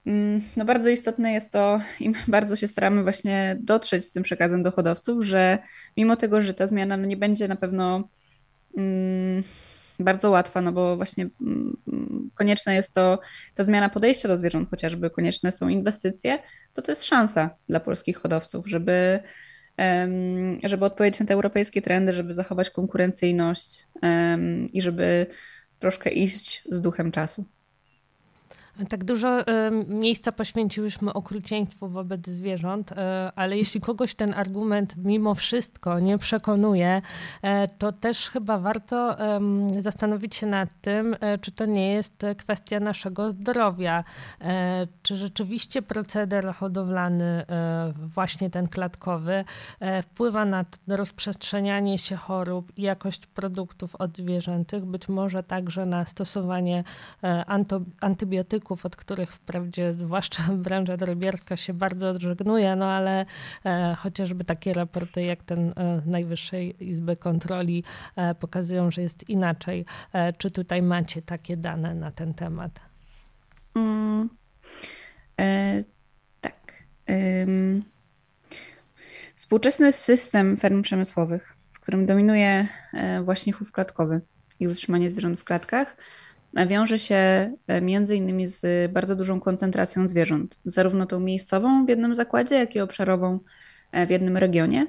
mm, 0.06 0.42
no 0.56 0.64
bardzo 0.64 0.90
istotne 0.90 1.32
jest 1.32 1.50
to, 1.50 1.80
i 2.00 2.12
bardzo 2.28 2.56
się 2.56 2.68
staramy 2.68 3.02
właśnie 3.02 3.56
dotrzeć 3.60 4.04
z 4.04 4.12
tym 4.12 4.22
przekazem 4.22 4.62
do 4.62 4.70
hodowców, 4.70 5.24
że 5.24 5.58
mimo 5.96 6.16
tego, 6.16 6.42
że 6.42 6.54
ta 6.54 6.66
zmiana 6.66 6.96
no 6.96 7.06
nie 7.06 7.16
będzie 7.16 7.48
na 7.48 7.56
pewno 7.56 8.08
mm, 8.76 9.42
bardzo 9.98 10.30
łatwa, 10.30 10.60
no 10.60 10.72
bo 10.72 10.96
właśnie 10.96 11.28
mm, 11.40 11.76
konieczna 12.34 12.74
jest 12.74 12.92
to 12.92 13.20
ta 13.54 13.64
zmiana 13.64 13.88
podejścia 13.88 14.28
do 14.28 14.36
zwierząt, 14.36 14.70
chociażby 14.70 15.10
konieczne 15.10 15.52
są 15.52 15.68
inwestycje, 15.68 16.38
to 16.74 16.82
to 16.82 16.92
jest 16.92 17.04
szansa 17.04 17.50
dla 17.66 17.80
polskich 17.80 18.16
hodowców, 18.16 18.68
żeby 18.68 19.20
żeby 20.64 20.84
odpowiedzieć 20.84 21.20
na 21.20 21.26
te 21.26 21.34
europejskie 21.34 21.82
trendy, 21.82 22.12
żeby 22.12 22.34
zachować 22.34 22.70
konkurencyjność 22.70 23.86
i 24.72 24.82
żeby 24.82 25.26
troszkę 25.82 26.10
iść 26.10 26.64
z 26.68 26.80
duchem 26.80 27.12
czasu. 27.12 27.44
Tak 28.88 29.04
dużo 29.04 29.38
miejsca 29.88 30.32
poświęciłyśmy 30.32 31.12
okrucieństwu 31.12 31.88
wobec 31.88 32.26
zwierząt, 32.26 32.92
e, 32.92 33.32
ale 33.36 33.56
jeśli 33.56 33.80
kogoś 33.80 34.14
ten 34.14 34.34
argument 34.34 34.94
mimo 34.96 35.34
wszystko 35.34 35.98
nie 35.98 36.18
przekonuje, 36.18 37.02
e, 37.42 37.68
to 37.68 37.92
też 37.92 38.30
chyba 38.30 38.58
warto 38.58 39.16
zastanowić 39.78 40.36
się 40.36 40.46
nad 40.46 40.68
tym, 40.80 41.16
e, 41.20 41.38
czy 41.38 41.52
to 41.52 41.66
nie 41.66 41.92
jest 41.92 42.26
kwestia 42.38 42.80
naszego 42.80 43.30
zdrowia. 43.30 44.04
Czy 45.02 45.16
rzeczywiście 45.16 45.82
proceder 45.82 46.54
hodowlany, 46.54 47.44
właśnie 47.96 48.50
ten 48.50 48.68
klatkowy, 48.68 49.44
wpływa 50.02 50.44
na 50.44 50.64
rozprzestrzenianie 50.88 51.98
się 51.98 52.16
chorób 52.16 52.72
i 52.76 52.82
jakość 52.82 53.26
produktów 53.26 53.96
odzwierzęcych, 53.96 54.84
być 54.84 55.08
może 55.08 55.42
także 55.42 55.86
na 55.86 56.06
stosowanie 56.06 56.84
antybiotyków 58.00 58.61
od 58.70 58.96
których 58.96 59.32
wprawdzie 59.32 59.94
zwłaszcza 59.94 60.42
branża 60.66 60.96
drobiarska 60.96 61.56
się 61.56 61.74
bardzo 61.74 62.08
odżegnuje, 62.08 62.76
no 62.76 62.86
ale 62.86 63.26
e, 63.64 63.96
chociażby 63.98 64.44
takie 64.44 64.74
raporty 64.74 65.22
jak 65.22 65.42
ten 65.42 65.72
e, 65.76 66.02
Najwyższej 66.06 66.88
Izby 66.88 67.16
Kontroli 67.16 67.84
e, 68.16 68.34
pokazują, 68.34 68.90
że 68.90 69.02
jest 69.02 69.28
inaczej. 69.28 69.84
Czy 70.38 70.50
tutaj 70.50 70.82
macie 70.82 71.22
takie 71.22 71.56
dane 71.56 71.94
na 71.94 72.10
ten 72.10 72.34
temat? 72.34 72.80
Mm, 73.74 74.28
e, 75.40 75.84
tak. 76.40 76.72
Współczesny 79.34 79.92
system 79.92 80.56
ferm 80.56 80.82
przemysłowych, 80.82 81.56
w 81.72 81.80
którym 81.80 82.06
dominuje 82.06 82.68
właśnie 83.24 83.52
chów 83.52 83.72
klatkowy 83.72 84.20
i 84.60 84.68
utrzymanie 84.68 85.10
zwierząt 85.10 85.40
w 85.40 85.44
klatkach, 85.44 85.96
wiąże 86.66 86.98
się 86.98 87.52
e, 87.66 87.80
między 87.80 88.16
innymi 88.16 88.48
z 88.48 88.92
bardzo 88.92 89.16
dużą 89.16 89.40
koncentracją 89.40 90.08
zwierząt, 90.08 90.60
zarówno 90.64 91.06
tą 91.06 91.20
miejscową 91.20 91.86
w 91.86 91.88
jednym 91.88 92.14
zakładzie, 92.14 92.54
jak 92.54 92.76
i 92.76 92.80
obszarową 92.80 93.38
w 94.06 94.10
jednym 94.10 94.36
regionie. 94.36 94.86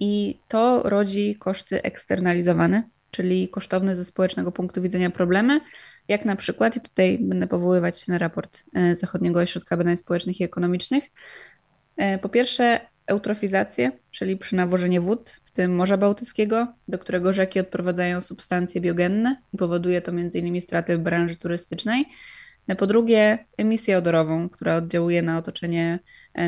I 0.00 0.40
to 0.48 0.82
rodzi 0.82 1.36
koszty 1.36 1.82
eksternalizowane, 1.82 2.82
czyli 3.10 3.48
kosztowne 3.48 3.94
ze 3.96 4.04
społecznego 4.04 4.52
punktu 4.52 4.82
widzenia 4.82 5.10
problemy, 5.10 5.60
jak 6.08 6.24
na 6.24 6.36
przykład, 6.36 6.76
i 6.76 6.80
tutaj 6.80 7.18
będę 7.20 7.46
powoływać 7.46 8.00
się 8.00 8.12
na 8.12 8.18
raport 8.18 8.64
e, 8.74 8.96
Zachodniego 8.96 9.40
Ośrodka 9.40 9.76
Badań 9.76 9.96
Społecznych 9.96 10.40
i 10.40 10.44
Ekonomicznych, 10.44 11.04
e, 11.96 12.18
po 12.18 12.28
pierwsze 12.28 12.80
eutrofizację, 13.06 13.92
czyli 14.10 14.36
przenawożenie 14.36 15.00
wód, 15.00 15.40
w 15.52 15.54
tym 15.54 15.74
Morza 15.74 15.96
Bałtyckiego, 15.96 16.66
do 16.88 16.98
którego 16.98 17.32
rzeki 17.32 17.60
odprowadzają 17.60 18.20
substancje 18.20 18.80
biogenne 18.80 19.36
i 19.52 19.56
powoduje 19.56 20.00
to 20.00 20.12
m.in. 20.12 20.60
straty 20.60 20.98
w 20.98 21.00
branży 21.00 21.36
turystycznej. 21.36 22.04
E, 22.68 22.76
po 22.76 22.86
drugie, 22.86 23.46
emisję 23.56 23.98
odorową, 23.98 24.48
która 24.48 24.76
oddziałuje 24.76 25.22
na 25.22 25.38
otoczenie 25.38 25.98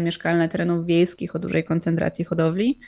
mieszkalne 0.00 0.48
terenów 0.48 0.86
wiejskich 0.86 1.36
o 1.36 1.38
dużej 1.38 1.64
koncentracji 1.64 2.24
hodowli, 2.24 2.80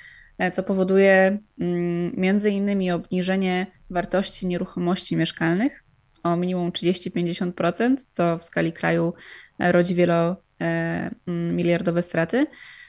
co 0.53 0.63
powoduje 0.63 1.39
mm, 1.61 2.13
innymi 2.51 2.91
obniżenie 2.91 3.67
wartości 3.91 4.47
nieruchomości 4.47 5.17
mieszkalnych 5.17 5.87
o 6.27 6.37
minimum 6.37 6.71
30-50%, 6.71 7.97
co 8.11 8.39
w 8.39 8.45
skali 8.45 8.73
kraju 8.73 9.15
e, 9.59 9.73
rodzi 9.73 9.95
wielomiliardowe 9.95 12.01
e, 12.01 12.03
straty. 12.03 12.47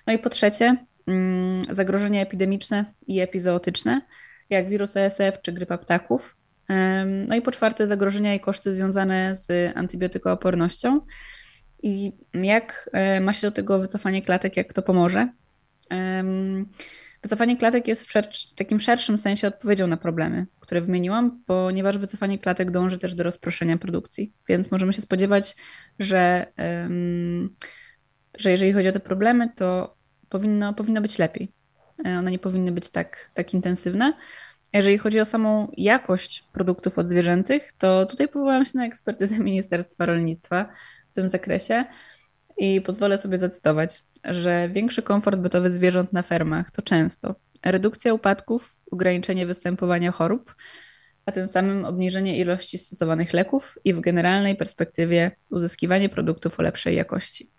No 0.07 0.13
i 0.13 0.19
po 0.19 0.29
trzecie, 0.29 0.65
mm, 0.65 0.85
zagrożenia 1.69 2.21
epidemiczne 2.21 2.93
i 3.07 3.19
epizootyczne, 3.19 4.01
jak 4.49 4.69
wirus 4.69 4.97
ESF 4.97 5.41
czy 5.41 5.51
grypa 5.51 5.77
ptaków. 5.77 6.37
No 7.27 7.35
i 7.35 7.41
po 7.41 7.51
czwarte, 7.51 7.87
zagrożenia 7.87 8.35
i 8.35 8.39
koszty 8.39 8.73
związane 8.73 9.35
z 9.35 9.77
antybiotykoopornością. 9.77 11.01
I 11.83 12.17
jak 12.33 12.89
e, 12.93 13.21
ma 13.21 13.33
się 13.33 13.47
do 13.47 13.51
tego 13.51 13.79
wycofanie 13.79 14.21
klatek, 14.21 14.57
jak 14.57 14.73
to 14.73 14.81
pomoże? 14.81 15.27
Wycofanie 17.23 17.57
klatek 17.57 17.87
jest 17.87 18.07
w, 18.07 18.13
takim 18.55 18.79
szerszym 18.79 19.17
sensie 19.17 19.47
odpowiedzią 19.47 19.87
na 19.87 19.97
problemy, 19.97 20.45
które 20.59 20.81
wymieniłam, 20.81 21.43
ponieważ 21.45 21.97
wycofanie 21.97 22.39
klatek 22.39 22.71
dąży 22.71 22.99
też 22.99 23.15
do 23.15 23.23
rozproszenia 23.23 23.77
produkcji. 23.77 24.33
Więc 24.49 24.71
możemy 24.71 24.93
się 24.93 25.01
spodziewać, 25.01 25.55
że, 25.99 26.45
że 28.37 28.51
jeżeli 28.51 28.73
chodzi 28.73 28.87
o 28.87 28.91
te 28.91 28.99
problemy, 28.99 29.49
to 29.55 29.96
powinno, 30.29 30.73
powinno 30.73 31.01
być 31.01 31.19
lepiej. 31.19 31.51
E, 32.05 32.19
one 32.19 32.31
nie 32.31 32.39
powinny 32.39 32.71
być 32.71 32.89
tak, 32.89 33.31
tak 33.33 33.53
intensywne. 33.53 34.13
Jeżeli 34.73 34.97
chodzi 34.97 35.19
o 35.19 35.25
samą 35.25 35.71
jakość 35.77 36.43
produktów 36.53 36.99
odzwierzęcych, 36.99 37.73
to 37.77 38.05
tutaj 38.05 38.27
powołałam 38.27 38.65
się 38.65 38.71
na 38.75 38.85
ekspertyzę 38.85 39.39
Ministerstwa 39.49 40.05
Rolnictwa 40.05 40.69
w 41.09 41.13
tym 41.13 41.29
zakresie. 41.29 41.85
I 42.57 42.81
pozwolę 42.81 43.17
sobie 43.17 43.37
zacytować, 43.37 44.03
że 44.23 44.69
większy 44.69 45.01
komfort 45.01 45.39
bytowy 45.39 45.71
zwierząt 45.71 46.13
na 46.13 46.21
fermach 46.21 46.71
to 46.71 46.81
często 46.81 47.35
redukcja 47.65 48.13
upadków, 48.13 48.75
ograniczenie 48.91 49.45
występowania 49.45 50.11
chorób, 50.11 50.55
a 51.25 51.31
tym 51.31 51.47
samym 51.47 51.85
obniżenie 51.85 52.37
ilości 52.37 52.77
stosowanych 52.77 53.33
leków 53.33 53.77
i 53.83 53.93
w 53.93 53.99
generalnej 53.99 54.55
perspektywie 54.55 55.31
uzyskiwanie 55.49 56.09
produktów 56.09 56.59
o 56.59 56.63
lepszej 56.63 56.95
jakości. 56.95 57.51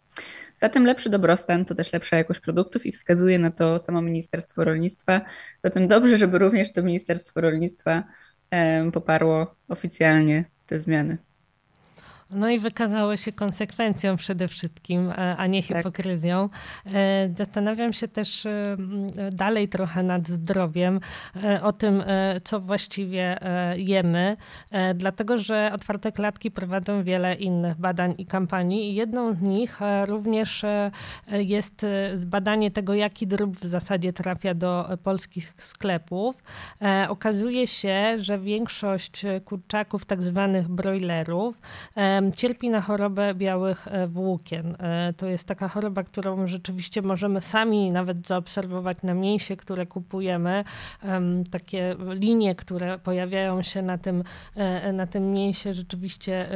Zatem 0.61 0.85
lepszy 0.85 1.11
dobrostan 1.11 1.65
to 1.65 1.75
też 1.75 1.93
lepsza 1.93 2.17
jakość 2.17 2.41
produktów 2.41 2.87
i 2.87 2.93
wskazuje 2.93 3.39
na 3.39 3.51
to 3.51 3.79
samo 3.79 4.03
Ministerstwo 4.03 4.65
Rolnictwa. 4.65 5.21
Zatem 5.65 5.89
dobrze, 5.89 6.17
żeby 6.17 6.39
również 6.39 6.73
to 6.73 6.83
Ministerstwo 6.83 7.41
Rolnictwa 7.41 8.05
poparło 8.93 9.57
oficjalnie 9.69 10.45
te 10.67 10.81
zmiany. 10.81 11.19
No 12.31 12.51
i 12.51 12.59
wykazały 12.59 13.17
się 13.17 13.33
konsekwencją 13.33 14.17
przede 14.17 14.49
wszystkim, 14.49 15.11
e, 15.11 15.37
a 15.37 15.47
nie 15.47 15.63
tak. 15.63 15.77
hipokryzją. 15.77 16.49
Tak. 16.85 16.93
Zastanawiam 17.35 17.93
się 17.93 18.09
też 18.09 18.47
e, 18.47 18.77
dalej 19.33 19.69
trochę 19.69 20.03
nad 20.03 20.29
zdrowiem, 20.29 21.01
o 21.63 21.73
tym, 21.73 22.03
co 22.45 22.61
właściwie 22.61 23.39
jemy, 23.77 24.37
dlatego 24.95 25.39
że 25.39 25.71
otwarte 25.75 26.13
klatki 26.13 26.51
prowadzą 26.51 27.03
wiele 27.03 27.35
innych 27.35 27.77
badań 27.77 28.15
i 28.19 28.27
kampanii 28.27 28.91
i 28.91 28.95
jedną 28.95 29.35
z 29.35 29.41
nich 29.41 29.79
również 30.07 30.65
jest 31.33 31.87
zbadanie 32.15 32.71
tego, 32.71 32.95
jaki 32.95 33.27
drób 33.27 33.57
w 33.57 33.65
zasadzie 33.67 34.13
trafia 34.13 34.55
do 34.55 34.99
polskich 35.03 35.55
sklepów. 35.59 36.37
Okazuje 37.09 37.67
się, 37.67 38.15
że 38.19 38.39
większość 38.39 39.23
kurczaków, 39.45 40.05
tak 40.05 40.23
zwanych 40.23 40.69
broilerów, 40.69 41.57
cierpi 42.37 42.71
na 42.71 42.81
chorobę 42.81 43.35
białych 43.35 43.89
e, 43.89 44.07
włókien. 44.07 44.77
E, 44.79 45.13
to 45.17 45.27
jest 45.27 45.49
taka 45.49 45.69
choroba, 45.69 46.03
którą 46.03 46.47
rzeczywiście 46.47 47.03
możemy 47.03 47.41
sami 47.41 47.91
nawet 47.91 48.27
zaobserwować 48.27 49.03
na 49.03 49.15
mięsie, 49.15 49.57
które 49.57 49.87
kupujemy. 49.87 50.65
Takie 51.51 51.97
linie, 52.09 52.55
które 52.55 52.99
pojawiają 52.99 53.63
się 53.63 53.83
na 53.83 53.99
tym, 53.99 54.25
e, 54.57 54.93
na 54.93 55.07
tym 55.07 55.33
mięsie, 55.33 55.75
rzeczywiście 55.75 56.49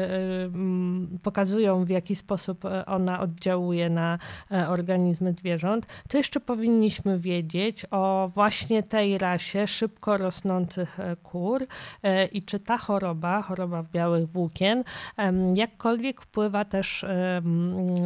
pokazują, 1.23 1.85
w 1.85 1.89
jaki 1.89 2.15
sposób 2.15 2.65
ona 2.87 3.21
oddziałuje 3.21 3.91
na 3.91 4.19
organizmy 4.69 5.33
zwierząt. 5.33 5.87
Co 6.09 6.19
jeszcze 6.19 6.41
powinniśmy 6.41 7.19
wiedzieć 7.19 7.87
o 7.91 8.31
właśnie 8.35 8.83
tej 8.83 9.19
rasie 9.19 9.67
szybko 9.67 10.17
rosnących 10.17 10.99
kur 11.23 11.63
i 12.33 12.43
czy 12.43 12.61
ta 12.61 12.79
choroba, 12.79 13.43
choroba 13.43 13.85
białych 13.93 14.29
włókien, 14.29 14.85
jakkolwiek 15.57 16.23
wpływa 16.23 16.65
też 16.65 17.05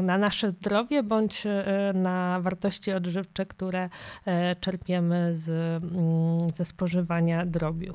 na 0.02 0.18
nasze 0.18 0.50
zdrowie 0.50 1.02
bądź 1.02 1.46
e, 1.46 1.92
na 1.94 2.40
wartości 2.40 2.92
odżywcze, 2.92 3.46
które 3.46 3.88
e, 4.26 4.56
czerpiemy 4.56 5.36
z, 5.36 5.48
mm, 5.84 6.50
ze 6.56 6.64
spożywania 6.64 7.46
drobiu. 7.46 7.94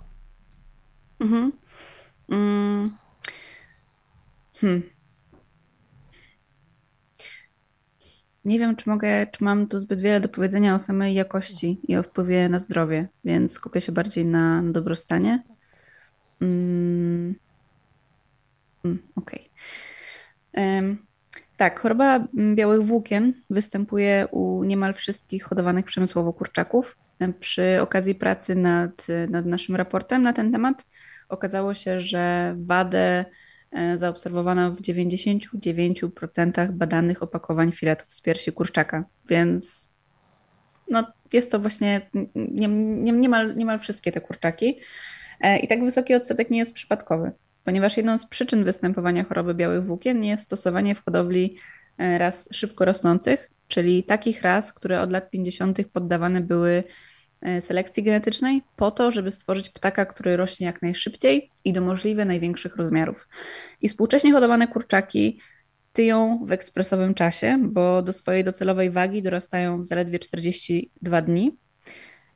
Mhm. 1.20 1.52
Mm. 2.30 2.98
Hmm. 4.54 4.82
Nie 8.46 8.60
wiem, 8.60 8.76
czy 8.76 8.90
mogę, 8.90 9.28
czy 9.28 9.44
mam 9.44 9.68
tu 9.68 9.80
zbyt 9.80 10.02
wiele 10.02 10.20
do 10.20 10.30
powiedzenia 10.30 10.76
o 10.76 10.80
samej 10.80 11.14
jakości 11.14 11.80
i 11.88 11.98
o 11.98 12.04
wpływie 12.04 12.50
na 12.50 12.60
zdrowie, 12.60 13.08
więc 13.26 13.52
skupię 13.52 13.82
się 13.82 13.92
bardziej 13.92 14.26
na, 14.26 14.62
na 14.62 14.72
dobrostanie. 14.72 15.44
Mm. 16.42 17.36
Mm, 18.86 19.00
okej. 19.16 19.50
Okay. 20.54 20.98
Tak, 21.62 21.80
choroba 21.80 22.28
białych 22.56 22.82
włókien 22.82 23.34
występuje 23.50 24.28
u 24.32 24.64
niemal 24.64 24.94
wszystkich 24.94 25.44
hodowanych 25.44 25.86
przemysłowo 25.86 26.34
kurczaków. 26.34 26.98
Przy 27.40 27.82
okazji 27.82 28.16
pracy 28.16 28.56
nad, 28.56 29.08
nad 29.30 29.46
naszym 29.46 29.76
raportem 29.76 30.24
na 30.24 30.34
ten 30.34 30.52
temat 30.52 30.86
okazało 31.30 31.74
się, 31.74 32.00
że 32.00 32.56
wadę 32.58 33.26
e, 33.72 33.98
zaobserwowano 33.98 34.72
w 34.72 34.82
99% 34.82 36.72
badanych 36.72 37.24
opakowań 37.24 37.72
filetów 37.72 38.14
z 38.14 38.22
piersi 38.22 38.52
kurczaka, 38.52 39.06
więc 39.30 39.90
no, 40.90 41.14
jest 41.34 41.52
to 41.52 41.60
właśnie 41.60 42.10
nie, 42.36 42.68
nie, 42.68 43.12
niemal, 43.12 43.56
niemal 43.56 43.80
wszystkie 43.80 44.12
te 44.12 44.22
kurczaki. 44.22 44.80
E, 45.42 45.60
I 45.60 45.68
tak 45.68 45.84
wysoki 45.84 46.16
odsetek 46.16 46.50
nie 46.50 46.60
jest 46.60 46.74
przypadkowy 46.74 47.32
ponieważ 47.64 47.98
jedną 47.98 48.18
z 48.18 48.26
przyczyn 48.26 48.64
występowania 48.64 49.24
choroby 49.24 49.54
białych 49.54 49.86
włókien 49.86 50.24
jest 50.24 50.44
stosowanie 50.44 50.96
w 50.96 51.06
hodowli 51.06 51.58
e, 51.98 52.18
ras 52.18 52.50
szybko 52.52 52.86
rosnących, 52.86 53.52
czyli 53.68 54.04
takich 54.04 54.42
ras, 54.42 54.74
które 54.74 55.02
od 55.02 55.12
lat 55.12 55.30
50. 55.30 55.78
poddawane 55.94 56.42
były 56.42 56.84
e, 57.42 57.62
selekcji 57.62 58.04
genetycznej 58.04 58.62
po 58.76 58.92
to, 58.92 59.12
żeby 59.12 59.32
stworzyć 59.32 59.70
ptaka, 59.70 60.06
który 60.06 60.38
rośnie 60.38 60.68
jak 60.68 60.82
najszybciej 60.82 61.50
i 61.66 61.74
do 61.74 61.82
możliwie 61.82 62.26
największych 62.26 62.76
rozmiarów. 62.76 63.28
I 63.82 63.90
współcześnie 63.90 64.32
hodowane 64.32 64.68
kurczaki 64.68 65.40
tyją 65.94 66.40
w 66.46 66.52
ekspresowym 66.52 67.14
czasie, 67.14 67.60
bo 67.62 68.02
do 68.02 68.14
swojej 68.14 68.44
docelowej 68.44 68.92
wagi 68.92 69.24
dorastają 69.24 69.82
w 69.82 69.86
zaledwie 69.86 70.20
42 70.20 71.22
dni, 71.22 71.58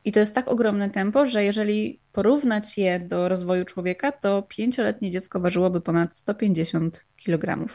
i 0.06 0.12
to 0.12 0.20
jest 0.20 0.36
tak 0.36 0.48
ogromne 0.48 0.90
tempo, 0.90 1.26
że 1.26 1.44
jeżeli 1.44 2.00
porównać 2.12 2.78
je 2.78 3.00
do 3.00 3.30
rozwoju 3.30 3.66
człowieka, 3.66 4.12
to 4.12 4.42
pięcioletnie 4.42 5.12
dziecko 5.12 5.40
ważyłoby 5.40 5.82
ponad 5.82 6.16
150 6.16 7.06
kg. 7.26 7.68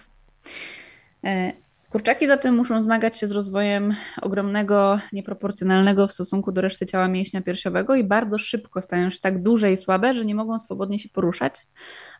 Kurczaki 1.90 2.26
zatem 2.26 2.56
muszą 2.56 2.80
zmagać 2.80 3.18
się 3.18 3.26
z 3.26 3.30
rozwojem 3.30 3.94
ogromnego, 4.22 5.00
nieproporcjonalnego 5.12 6.06
w 6.06 6.12
stosunku 6.12 6.52
do 6.52 6.60
reszty 6.60 6.86
ciała 6.86 7.08
mięśnia 7.08 7.40
piersiowego 7.40 7.94
i 7.94 8.04
bardzo 8.04 8.38
szybko 8.38 8.82
stają 8.82 9.10
się 9.10 9.20
tak 9.20 9.42
duże 9.42 9.72
i 9.72 9.76
słabe, 9.76 10.14
że 10.14 10.24
nie 10.24 10.34
mogą 10.34 10.58
swobodnie 10.58 10.98
się 10.98 11.08
poruszać, 11.08 11.66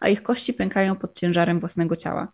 a 0.01 0.09
ich 0.09 0.23
kości 0.23 0.55
pękają 0.55 0.97
pod 0.97 1.19
ciężarem 1.21 1.61
własnego 1.61 1.97
ciała. 1.97 2.33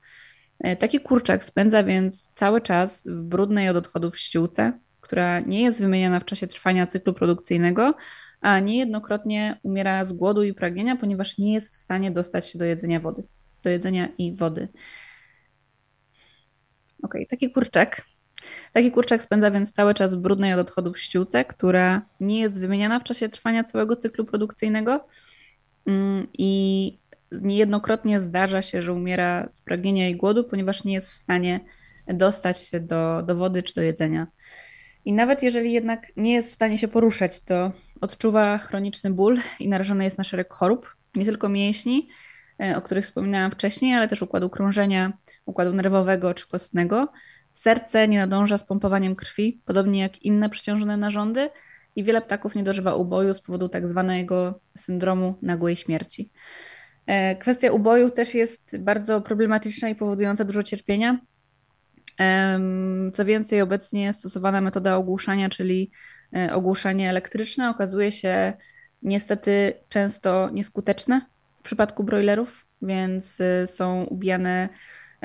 E, 0.60 0.76
taki 0.76 1.00
kurczak 1.00 1.44
spędza 1.44 1.84
więc 1.84 2.30
cały 2.34 2.60
czas 2.60 3.02
w 3.06 3.22
brudnej 3.22 3.68
od 3.68 3.76
odchodów 3.76 4.18
ściółce, 4.18 4.72
która 5.06 5.40
nie 5.40 5.62
jest 5.62 5.80
wymieniana 5.80 6.20
w 6.20 6.24
czasie 6.24 6.46
trwania 6.46 6.86
cyklu 6.86 7.14
produkcyjnego, 7.14 7.94
a 8.40 8.60
niejednokrotnie 8.60 9.60
umiera 9.62 10.04
z 10.04 10.12
głodu 10.12 10.42
i 10.42 10.54
pragnienia, 10.54 10.96
ponieważ 10.96 11.38
nie 11.38 11.52
jest 11.52 11.72
w 11.72 11.76
stanie 11.76 12.10
dostać 12.10 12.50
się 12.50 12.58
do 12.58 12.64
jedzenia 12.64 13.00
wody, 13.00 13.22
do 13.64 13.70
jedzenia 13.70 14.08
i 14.18 14.36
wody. 14.36 14.68
Ok, 17.02 17.14
taki 17.30 17.52
kurczak. 17.52 18.02
Taki 18.72 18.92
kurczak 18.92 19.22
spędza 19.22 19.50
więc 19.50 19.72
cały 19.72 19.94
czas 19.94 20.14
w 20.14 20.18
brudnej 20.18 20.54
od 20.54 20.60
odchodów 20.60 20.98
ściółce, 20.98 21.44
która 21.44 22.02
nie 22.20 22.40
jest 22.40 22.60
wymieniana 22.60 23.00
w 23.00 23.04
czasie 23.04 23.28
trwania 23.28 23.64
całego 23.64 23.96
cyklu 23.96 24.24
produkcyjnego 24.24 25.06
mm, 25.86 26.26
i 26.38 26.98
niejednokrotnie 27.32 28.20
zdarza 28.20 28.62
się, 28.62 28.82
że 28.82 28.92
umiera 28.92 29.48
z 29.50 29.60
pragnienia 29.60 30.08
i 30.08 30.16
głodu, 30.16 30.44
ponieważ 30.44 30.84
nie 30.84 30.92
jest 30.92 31.08
w 31.08 31.14
stanie 31.14 31.60
dostać 32.06 32.60
się 32.60 32.80
do, 32.80 33.22
do 33.22 33.34
wody 33.34 33.62
czy 33.62 33.74
do 33.74 33.82
jedzenia. 33.82 34.26
I 35.06 35.12
nawet 35.12 35.42
jeżeli 35.42 35.72
jednak 35.72 36.12
nie 36.16 36.32
jest 36.32 36.50
w 36.50 36.54
stanie 36.54 36.78
się 36.78 36.88
poruszać, 36.88 37.40
to 37.40 37.72
odczuwa 38.00 38.58
chroniczny 38.58 39.10
ból 39.10 39.40
i 39.60 39.68
narażony 39.68 40.04
jest 40.04 40.18
na 40.18 40.24
szereg 40.24 40.52
chorób, 40.52 40.96
nie 41.14 41.24
tylko 41.24 41.48
mięśni, 41.48 42.08
E, 42.62 42.76
o 42.76 42.82
których 42.82 43.04
wspominałam 43.04 43.50
wcześniej, 43.50 43.94
ale 43.94 44.08
też 44.08 44.22
układu 44.22 44.50
krążenia, 44.50 45.12
układu 45.46 45.72
nerwowego 45.72 46.34
czy 46.34 46.48
kostnego. 46.48 47.12
Serce 47.54 48.08
nie 48.08 48.18
nadąża 48.18 48.58
z 48.58 48.64
pompowaniem 48.64 49.16
krwi, 49.16 49.62
podobnie 49.64 50.00
jak 50.00 50.22
inne 50.22 50.50
przeciążone 50.50 50.96
narządy, 50.96 51.50
i 51.96 52.04
wiele 52.04 52.22
ptaków 52.22 52.54
nie 52.54 52.62
dożywa 52.62 52.94
uboju 52.94 53.34
z 53.34 53.40
powodu 53.40 53.68
tak 53.68 53.88
zwanego 53.88 54.60
syndromu 54.76 55.38
nagłej 55.42 55.76
śmierci. 55.76 56.30
E, 57.06 57.36
kwestia 57.36 57.72
uboju 57.72 58.10
też 58.10 58.34
jest 58.34 58.76
bardzo 58.78 59.20
problematyczna 59.20 59.88
i 59.88 59.94
powodująca 59.94 60.44
dużo 60.44 60.62
cierpienia. 60.62 61.18
Co 63.14 63.24
więcej, 63.24 63.60
obecnie 63.60 64.12
stosowana 64.12 64.60
metoda 64.60 64.96
ogłuszania, 64.96 65.48
czyli 65.48 65.90
e, 66.36 66.54
ogłuszanie 66.54 67.10
elektryczne, 67.10 67.70
okazuje 67.70 68.12
się 68.12 68.52
niestety 69.02 69.72
często 69.88 70.50
nieskuteczne 70.52 71.20
przypadku 71.66 72.04
broilerów, 72.04 72.66
więc 72.82 73.40
y, 73.40 73.66
są 73.66 74.04
ubijane 74.04 74.68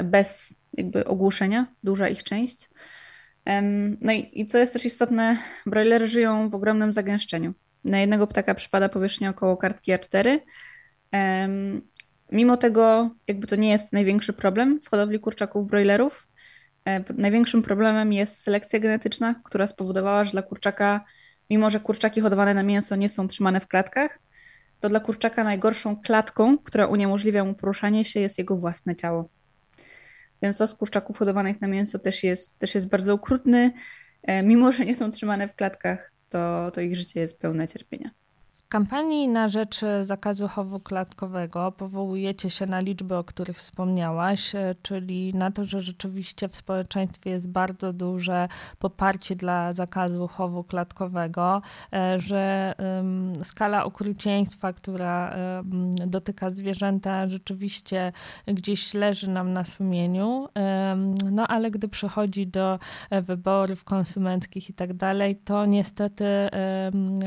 bez 0.04 0.54
jakby 0.74 1.06
ogłuszenia, 1.06 1.68
duża 1.84 2.10
ich 2.10 2.24
część. 2.24 2.70
No 4.02 4.12
i, 4.12 4.30
i 4.34 4.46
co 4.46 4.58
jest 4.58 4.74
też 4.74 4.86
istotne, 4.86 5.38
broilery 5.66 6.08
żyją 6.08 6.50
w 6.50 6.56
ogromnym 6.56 6.94
zagęszczeniu. 6.94 7.54
Na 7.84 8.00
jednego 8.00 8.28
ptaka 8.28 8.56
przypada 8.56 8.90
powierzchnia 8.90 9.30
około 9.30 9.58
kartki 9.58 9.92
A4. 9.92 10.40
Mimo 12.32 12.58
tego, 12.58 13.10
jakby 13.28 13.48
to 13.48 13.56
nie 13.56 13.70
jest 13.70 13.94
największy 13.94 14.34
problem 14.34 14.82
w 14.82 14.90
hodowli 14.90 15.20
kurczaków 15.20 15.68
broilerów, 15.68 16.28
e, 16.28 16.31
największym 17.18 17.62
problemem 17.62 18.14
jest 18.14 18.42
selekcja 18.42 18.80
genetyczna, 18.80 19.36
która 19.44 19.68
spowodowała, 19.68 20.26
że 20.26 20.32
dla 20.32 20.42
kurczaka, 20.42 21.06
mimo 21.50 21.70
że 21.70 21.80
kurczaki 21.80 22.22
hodowane 22.22 22.54
na 22.54 22.64
mięso 22.64 22.96
nie 22.96 23.10
są 23.10 23.28
trzymane 23.28 23.60
w 23.60 23.68
klatkach, 23.68 24.20
to 24.80 24.90
dla 24.90 25.00
kurczaka 25.00 25.44
najgorszą 25.44 26.02
klatką, 26.02 26.58
która 26.58 26.88
uniemożliwia 26.88 27.44
mu 27.44 27.54
poruszanie 27.54 28.06
się, 28.06 28.20
jest 28.20 28.38
jego 28.38 28.58
własne 28.58 28.96
ciało. 28.96 29.30
Więc 30.42 30.60
los 30.60 30.76
kurczaków 30.76 31.18
hodowanych 31.18 31.62
na 31.62 31.68
mięso 31.68 32.00
też 32.00 32.24
jest, 32.24 32.60
też 32.60 32.76
jest 32.76 32.90
bardzo 32.90 33.14
okrutny. 33.14 33.72
E, 34.24 34.44
mimo, 34.44 34.72
że 34.72 34.86
nie 34.86 34.96
są 34.96 35.12
trzymane 35.12 35.48
w 35.48 35.56
klatkach, 35.56 36.12
to, 36.30 36.72
to 36.72 36.82
ich 36.82 36.96
życie 36.96 37.20
jest 37.20 37.40
pełne 37.40 37.68
cierpienia 37.68 38.21
kampanii 38.72 39.28
na 39.28 39.48
rzecz 39.48 39.82
zakazu 40.02 40.48
chowu 40.48 40.80
klatkowego 40.80 41.72
powołujecie 41.72 42.50
się 42.50 42.66
na 42.66 42.80
liczby, 42.80 43.16
o 43.16 43.24
których 43.24 43.58
wspomniałaś, 43.58 44.56
e, 44.56 44.76
czyli 44.82 45.34
na 45.34 45.52
to, 45.52 45.64
że 45.66 45.82
rzeczywiście 45.82 46.48
w 46.48 46.56
społeczeństwie 46.56 47.30
jest 47.30 47.50
bardzo 47.50 47.94
duże 47.94 48.48
poparcie 48.80 49.36
dla 49.36 49.72
zakazu 49.72 50.28
chowu 50.28 50.64
klatkowego, 50.64 51.62
e, 51.94 52.20
że 52.20 52.74
skala 53.44 53.84
okrucieństwa, 53.84 54.74
która 54.74 55.36
dotyka 56.08 56.50
zwierzęta, 56.50 57.30
rzeczywiście 57.30 58.12
gdzieś 58.48 58.94
leży 58.94 59.30
nam 59.30 59.54
na 59.54 59.66
sumieniu. 59.66 60.48
No 61.32 61.48
ale 61.48 61.72
gdy 61.72 61.88
przychodzi 61.88 62.48
do 62.48 62.80
e, 63.10 63.22
wyborów 63.22 63.84
konsumenckich 63.84 64.70
i 64.70 64.74
tak 64.74 64.94
dalej, 64.94 65.36
to 65.36 65.66
niestety 65.66 66.26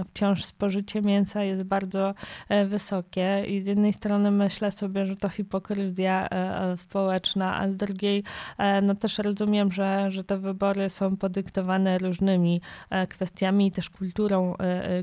wciąż 0.05 0.45
spożycie 0.45 1.03
mięsa 1.03 1.34
jest 1.43 1.63
bardzo 1.63 2.15
e, 2.49 2.67
wysokie 2.67 3.45
i 3.49 3.61
z 3.61 3.67
jednej 3.67 3.93
strony 3.93 4.31
myślę 4.31 4.71
sobie, 4.71 5.07
że 5.07 5.17
to 5.17 5.29
hipokryzja 5.29 6.29
e, 6.29 6.61
e, 6.61 6.77
społeczna, 6.77 7.57
a 7.57 7.69
z 7.69 7.77
drugiej 7.77 8.25
no 8.83 8.95
też 8.95 9.19
rozumiem, 9.19 9.73
że, 9.73 10.11
że 10.11 10.25
te 10.25 10.39
wybory 10.39 10.91
są 10.91 11.17
podyktowane 11.17 11.99
różnymi 11.99 12.61
kwestiami 13.09 13.67
i 13.67 13.73
też 13.73 13.91
kulturą, 13.91 14.55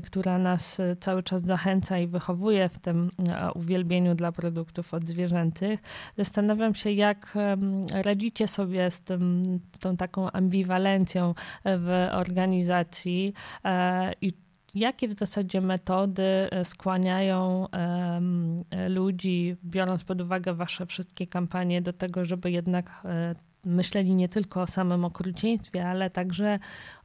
która 0.04 0.38
nas 0.38 0.80
cały 1.00 1.22
czas 1.22 1.42
zachęca 1.42 1.98
i 1.98 2.06
wychowuje 2.06 2.68
w 2.68 2.78
tym 2.78 3.10
uwielbieniu 3.54 4.14
dla 4.14 4.32
produktów 4.32 4.94
odzwierzęcych. 4.94 5.80
Zastanawiam 6.18 6.74
się, 6.74 6.90
jak 6.90 7.34
radzicie 7.90 8.48
sobie 8.48 8.90
z, 8.90 9.00
tym, 9.00 9.42
z 9.72 9.78
tą 9.78 9.96
taką 9.96 10.30
ambiwalencją 10.30 11.34
w 11.64 12.08
organizacji 12.12 13.34
i 14.20 14.32
Jakie 14.74 15.08
w 15.08 15.18
zasadzie 15.18 15.60
metody 15.60 16.22
e, 16.22 16.64
skłaniają 16.64 17.66
ludzi, 18.88 19.56
biorąc 19.64 20.04
pod 20.04 20.20
uwagę 20.20 20.54
Wasze 20.54 20.86
wszystkie 20.86 21.26
kampanie, 21.26 21.82
do 21.82 21.92
tego, 21.92 22.24
żeby 22.24 22.50
jednak 22.50 23.02
e, 23.04 23.34
myśleli 23.64 24.14
nie 24.14 24.28
tylko 24.28 24.62
o 24.62 24.66
samym 24.66 25.04
okrucieństwie, 25.04 25.88
ale 25.88 26.10
także 26.10 26.58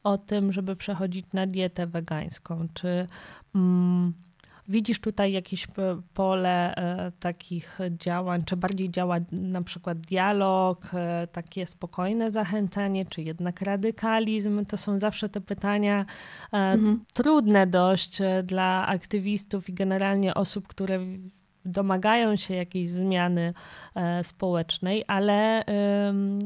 o 0.04 0.18
tym, 0.18 0.54
żeby 0.54 0.76
przechodzić 0.76 1.26
na 1.34 1.48
dietę 1.48 1.88
wegańską? 1.88 2.68
Czy. 2.74 3.08
Mm, 3.56 4.14
Widzisz 4.68 5.00
tutaj 5.00 5.32
jakieś 5.32 5.68
pole 6.14 6.76
e, 6.76 7.12
takich 7.20 7.80
działań, 7.92 8.44
czy 8.46 8.58
bardziej 8.58 8.90
działa 8.90 9.18
na 9.32 9.62
przykład 9.62 9.98
dialog, 9.98 10.86
e, 10.94 11.28
takie 11.28 11.68
spokojne 11.68 12.32
zachęcanie, 12.32 13.06
czy 13.06 13.22
jednak 13.22 13.62
radykalizm? 13.62 14.66
To 14.66 14.78
są 14.78 15.00
zawsze 15.00 15.30
te 15.30 15.42
pytania 15.42 16.06
e, 16.54 16.58
mhm. 16.58 17.06
trudne 17.14 17.68
dość 17.68 18.20
dla 18.44 18.88
aktywistów 18.88 19.70
i 19.70 19.74
generalnie 19.74 20.34
osób, 20.34 20.68
które 20.68 21.00
domagają 21.68 22.36
się 22.36 22.56
jakiejś 22.56 22.90
zmiany 22.90 23.54
e, 23.96 24.24
społecznej, 24.24 25.04
ale, 25.08 25.64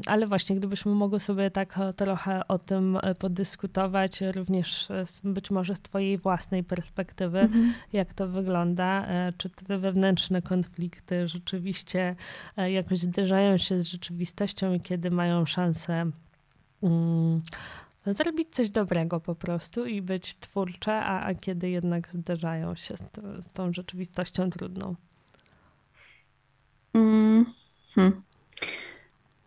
ale 0.05 0.27
właśnie 0.27 0.55
gdybyśmy 0.55 0.91
mogli 0.91 1.19
sobie 1.19 1.51
tak 1.51 1.79
trochę 1.95 2.47
o 2.47 2.59
tym 2.59 2.97
e, 3.01 3.15
podyskutować, 3.15 4.21
również 4.21 4.87
być 5.23 5.51
może 5.51 5.75
z 5.75 5.81
Twojej 5.81 6.17
własnej 6.17 6.63
perspektywy, 6.63 7.39
mhm. 7.39 7.73
jak 7.93 8.13
to 8.13 8.27
wygląda, 8.27 9.05
e, 9.07 9.33
czy 9.37 9.49
te 9.49 9.77
wewnętrzne 9.77 10.41
konflikty 10.41 11.27
rzeczywiście 11.27 12.15
jakoś 12.57 12.99
zderzają 12.99 13.57
się 13.57 13.81
z 13.81 13.87
rzeczywistością 13.87 14.73
i 14.73 14.79
kiedy 14.79 15.11
mają 15.11 15.45
szansę. 15.45 16.11
Um, 16.81 17.41
zrobić 18.05 18.47
coś 18.51 18.69
dobrego 18.69 19.19
po 19.19 19.35
prostu 19.35 19.85
i 19.85 20.01
być 20.01 20.35
twórcze, 20.35 20.93
a, 20.93 21.25
a 21.25 21.33
kiedy 21.33 21.69
jednak 21.69 22.09
zderzają 22.09 22.75
się 22.75 22.97
z, 22.97 23.01
to, 23.11 23.43
z 23.43 23.51
tą 23.51 23.73
rzeczywistością 23.73 24.49
trudną. 24.49 24.95
Mm, 26.93 27.45
hmm. 27.95 28.21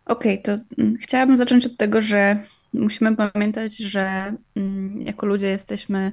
Okej, 0.05 0.41
okay, 0.41 0.57
to 0.57 0.63
mm, 0.77 0.97
chciałabym 0.97 1.37
zacząć 1.37 1.65
od 1.65 1.77
tego, 1.77 2.01
że 2.01 2.43
musimy 2.73 3.15
pamiętać, 3.15 3.77
że 3.77 4.33
mm, 4.55 5.01
jako 5.01 5.25
ludzie 5.25 5.47
jesteśmy 5.47 6.11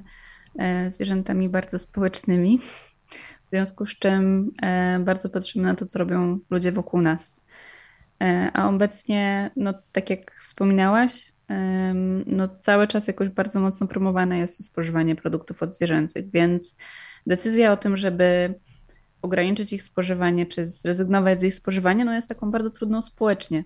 e, 0.59 0.91
zwierzętami 0.91 1.49
bardzo 1.49 1.79
społecznymi, 1.79 2.59
w 3.45 3.49
związku 3.49 3.85
z 3.85 3.89
czym 3.89 4.51
e, 4.61 4.99
bardzo 4.99 5.29
patrzymy 5.29 5.65
na 5.65 5.75
to, 5.75 5.85
co 5.85 5.99
robią 5.99 6.39
ludzie 6.49 6.71
wokół 6.71 7.01
nas. 7.01 7.41
E, 8.21 8.51
a 8.53 8.69
obecnie, 8.69 9.51
no 9.55 9.73
tak 9.91 10.09
jak 10.09 10.31
wspominałaś, 10.43 11.33
no 12.25 12.47
cały 12.47 12.87
czas 12.87 13.07
jakoś 13.07 13.29
bardzo 13.29 13.59
mocno 13.59 13.87
promowane 13.87 14.37
jest 14.37 14.65
spożywanie 14.65 15.15
produktów 15.15 15.63
odzwierzęcych, 15.63 16.31
więc 16.31 16.77
decyzja 17.27 17.71
o 17.71 17.77
tym, 17.77 17.97
żeby 17.97 18.53
ograniczyć 19.23 19.73
ich 19.73 19.83
spożywanie, 19.83 20.45
czy 20.45 20.65
zrezygnować 20.65 21.41
z 21.41 21.43
ich 21.43 21.55
spożywania, 21.55 22.05
no 22.05 22.13
jest 22.13 22.29
taką 22.29 22.51
bardzo 22.51 22.69
trudną 22.69 23.01
społecznie 23.01 23.63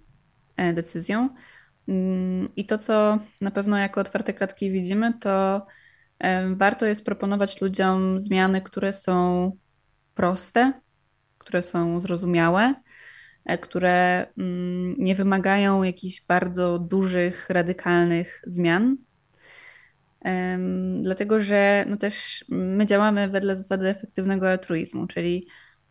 e, 0.58 0.74
decyzją. 0.74 1.30
Mm, 1.88 2.50
I 2.56 2.66
to, 2.66 2.78
co 2.78 3.20
na 3.42 3.52
pewno 3.52 3.78
jako 3.78 4.02
otwarte 4.02 4.34
klatki 4.34 4.72
widzimy, 4.72 5.14
to 5.20 5.66
e, 6.20 6.56
warto 6.56 6.86
jest 6.86 7.06
proponować 7.06 7.62
ludziom 7.62 8.22
zmiany, 8.22 8.62
które 8.62 8.94
są 8.94 9.52
proste, 10.16 10.74
które 11.38 11.62
są 11.62 12.00
zrozumiałe, 12.00 12.74
które 13.62 14.28
mm, 14.38 14.96
nie 14.98 15.16
wymagają 15.16 15.84
jakichś 15.84 16.26
bardzo 16.28 16.80
dużych, 16.80 17.50
radykalnych 17.50 18.42
zmian. 18.46 18.98
Dlatego, 21.02 21.42
że 21.42 21.86
no 21.90 21.98
też 21.98 22.46
my 22.50 22.86
działamy 22.86 23.28
wedle 23.28 23.56
zasady 23.56 23.88
efektywnego 23.88 24.50
altruizmu, 24.50 25.08
czyli 25.08 25.48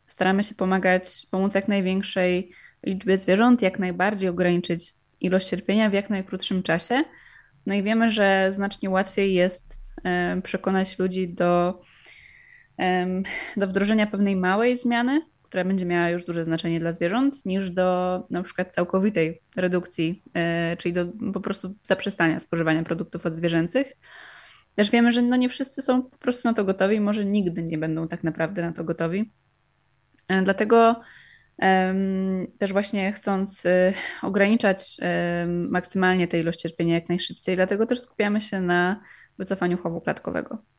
staramy 0.06 0.44
się 0.44 0.54
pomagać, 0.54 1.10
pomóc 1.30 1.54
jak 1.54 1.68
największej 1.68 2.52
liczbie 2.86 3.18
zwierząt, 3.18 3.62
jak 3.62 3.78
najbardziej 3.78 4.28
ograniczyć 4.28 4.94
ilość 5.20 5.48
cierpienia 5.48 5.90
w 5.90 5.92
jak 5.92 6.10
najkrótszym 6.10 6.62
czasie. 6.62 7.04
No 7.66 7.74
i 7.74 7.82
wiemy, 7.82 8.10
że 8.10 8.52
znacznie 8.52 8.90
łatwiej 8.90 9.34
jest 9.34 9.78
przekonać 10.42 10.98
ludzi 10.98 11.34
do, 11.34 11.82
do 13.56 13.66
wdrożenia 13.66 14.06
pewnej 14.06 14.36
małej 14.36 14.78
zmiany, 14.78 15.20
która 15.48 15.64
będzie 15.64 15.86
miała 15.86 16.10
już 16.10 16.24
duże 16.24 16.44
znaczenie 16.44 16.80
dla 16.80 16.92
zwierząt, 16.92 17.46
niż 17.46 17.70
do 17.70 18.22
na 18.30 18.42
przykład 18.42 18.74
całkowitej 18.74 19.42
redukcji, 19.56 20.22
e, 20.34 20.76
czyli 20.76 20.92
do 20.92 21.06
po 21.34 21.40
prostu 21.40 21.74
zaprzestania 21.84 22.40
spożywania 22.40 22.82
produktów 22.82 23.26
odzwierzęcych. 23.26 23.92
Też 24.74 24.90
wiemy, 24.90 25.12
że 25.12 25.22
no 25.22 25.36
nie 25.36 25.48
wszyscy 25.48 25.82
są 25.82 26.02
po 26.02 26.18
prostu 26.18 26.48
na 26.48 26.54
to 26.54 26.64
gotowi, 26.64 27.00
może 27.00 27.24
nigdy 27.24 27.62
nie 27.62 27.78
będą 27.78 28.08
tak 28.08 28.24
naprawdę 28.24 28.62
na 28.62 28.72
to 28.72 28.84
gotowi. 28.84 29.32
E, 30.28 30.42
dlatego 30.42 31.00
też 32.58 32.72
właśnie 32.72 33.12
chcąc 33.12 33.66
e, 33.66 33.92
ograniczać 34.22 34.96
maksymalnie 35.46 36.28
tę 36.28 36.40
ilość 36.40 36.60
cierpienia 36.60 36.94
jak 36.94 37.08
najszybciej, 37.08 37.56
dlatego 37.56 37.86
też 37.86 38.00
skupiamy 38.00 38.40
się 38.40 38.60
na 38.60 39.00
wycofaniu 39.38 39.78
chowu 39.78 40.00
klatkowego. 40.00 40.75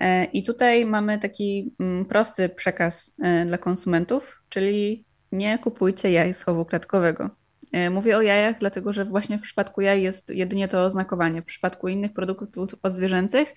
E, 0.00 0.24
I 0.24 0.44
tutaj 0.44 0.86
mamy 0.86 1.18
taki 1.18 1.74
mm, 1.80 2.04
prosty 2.04 2.48
przekaz 2.48 3.14
e, 3.22 3.46
dla 3.46 3.58
konsumentów, 3.58 4.42
czyli 4.48 5.04
nie 5.32 5.58
kupujcie 5.58 6.10
jaj 6.10 6.34
z 6.34 6.42
chowu 6.42 6.64
klatkowego. 6.64 7.30
E, 7.72 7.90
mówię 7.90 8.16
o 8.16 8.22
jajach, 8.22 8.58
dlatego 8.58 8.92
że 8.92 9.04
właśnie 9.04 9.38
w 9.38 9.42
przypadku 9.42 9.80
jaj 9.80 10.02
jest 10.02 10.28
jedynie 10.28 10.68
to 10.68 10.84
oznakowanie. 10.84 11.42
W 11.42 11.46
przypadku 11.46 11.88
innych 11.88 12.12
produktów 12.12 12.74
odzwierzęcych 12.82 13.54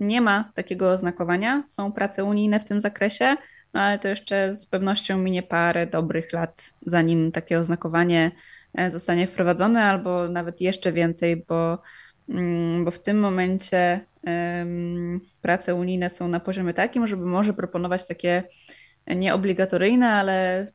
nie 0.00 0.20
ma 0.20 0.52
takiego 0.54 0.90
oznakowania. 0.90 1.62
Są 1.66 1.92
prace 1.92 2.24
unijne 2.24 2.60
w 2.60 2.64
tym 2.64 2.80
zakresie, 2.80 3.36
no 3.74 3.80
ale 3.80 3.98
to 3.98 4.08
jeszcze 4.08 4.56
z 4.56 4.66
pewnością 4.66 5.18
minie 5.18 5.42
parę 5.42 5.86
dobrych 5.86 6.32
lat, 6.32 6.72
zanim 6.86 7.32
takie 7.32 7.58
oznakowanie 7.58 8.30
zostanie 8.88 9.26
wprowadzone, 9.26 9.84
albo 9.84 10.28
nawet 10.28 10.60
jeszcze 10.60 10.92
więcej, 10.92 11.44
bo, 11.48 11.78
mm, 12.28 12.84
bo 12.84 12.90
w 12.90 13.02
tym 13.02 13.20
momencie 13.20 14.06
prace 15.40 15.74
unijne 15.74 16.10
są 16.10 16.28
na 16.28 16.40
poziomie 16.40 16.74
takim, 16.74 17.06
żeby 17.06 17.26
może 17.26 17.54
proponować 17.54 18.06
takie 18.06 18.42
nieobligatoryjne, 19.06 20.08
ale 20.08 20.66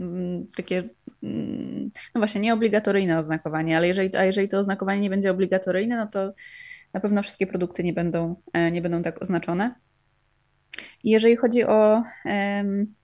mm, 0.00 0.46
takie, 0.56 0.82
mm, 1.22 1.90
no 2.14 2.18
właśnie, 2.20 2.40
nieobligatoryjne 2.40 3.18
oznakowanie, 3.18 3.76
ale 3.76 3.88
jeżeli, 3.88 4.16
a 4.16 4.24
jeżeli 4.24 4.48
to 4.48 4.58
oznakowanie 4.58 5.00
nie 5.00 5.10
będzie 5.10 5.30
obligatoryjne, 5.30 5.96
no 5.96 6.06
to 6.06 6.32
na 6.92 7.00
pewno 7.00 7.22
wszystkie 7.22 7.46
produkty 7.46 7.84
nie 7.84 7.92
będą, 7.92 8.36
e, 8.52 8.70
nie 8.70 8.82
będą 8.82 9.02
tak 9.02 9.22
oznaczone. 9.22 9.74
Jeżeli 11.04 11.36
chodzi 11.36 11.64
o 11.64 12.02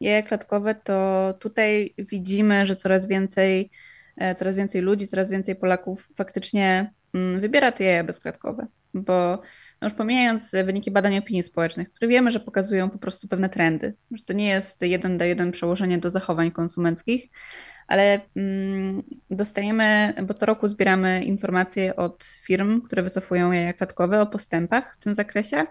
jaja 0.01 0.23
klatkowe, 0.23 0.75
to 0.75 1.35
tutaj 1.41 1.95
widzimy, 1.99 2.67
że 2.67 2.77
coraz 2.77 3.07
więcej, 3.07 3.71
e, 4.17 4.35
coraz 4.35 4.57
więcej 4.57 4.81
ludzi, 4.81 5.09
coraz 5.09 5.31
więcej 5.31 5.57
Polaków 5.57 6.09
faktycznie 6.15 6.93
mm, 7.15 7.41
wybiera 7.41 7.73
te 7.73 7.85
jaja 7.85 8.05
bezklatkowe, 8.05 8.67
bo 8.95 9.43
no 9.81 9.87
już 9.87 9.95
pomijając 9.95 10.53
wyniki 10.65 10.91
badań 10.91 11.19
opinii 11.19 11.43
społecznych, 11.43 11.93
które 11.93 12.09
wiemy, 12.09 12.31
że 12.31 12.41
pokazują 12.41 12.91
po 12.91 12.99
prostu 12.99 13.29
pewne 13.29 13.49
trendy, 13.49 13.95
że 14.11 14.25
to 14.25 14.33
nie 14.33 14.49
jest 14.49 14.83
jeden 14.83 15.19
do 15.19 15.25
jeden 15.25 15.53
przełożenie 15.53 15.99
do 15.99 16.11
zachowań 16.11 16.51
konsumenckich, 16.51 17.31
ale 17.89 18.21
mm, 18.37 19.03
dostajemy, 19.31 20.15
bo 20.23 20.35
co 20.35 20.47
roku 20.47 20.69
zbieramy 20.69 21.25
informacje 21.25 21.97
od 21.97 22.25
firm, 22.25 22.81
które 22.81 23.03
wycofują 23.03 23.53
jaja 23.53 23.73
klatkowe 23.73 24.21
o 24.21 24.27
postępach 24.27 24.97
w 25.01 25.05
tym 25.05 25.15
zakresie. 25.15 25.67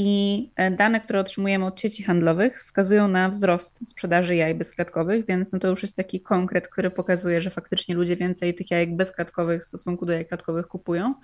I 0.00 0.52
e, 0.56 0.70
dane, 0.70 1.00
które 1.00 1.20
otrzymujemy 1.20 1.66
od 1.66 1.80
sieci 1.80 2.02
handlowych, 2.02 2.60
wskazują 2.60 3.08
na 3.08 3.28
wzrost 3.28 3.90
sprzedaży 3.90 4.36
jaj 4.36 4.54
bezklatkowych, 4.54 5.26
więc 5.26 5.52
no 5.52 5.58
to 5.58 5.68
już 5.68 5.82
jest 5.82 5.96
taki 5.96 6.20
konkret, 6.20 6.68
który 6.68 6.90
pokazuje, 6.90 7.40
że 7.40 7.50
faktycznie 7.50 7.94
ludzie 7.94 8.16
więcej 8.16 8.54
tych 8.54 8.70
jajek 8.70 8.96
bezklatkowych 8.96 9.62
w 9.62 9.64
stosunku 9.64 10.06
do 10.06 10.12
jaj 10.12 10.26
klatkowych 10.26 10.66
kupują. 10.66 11.14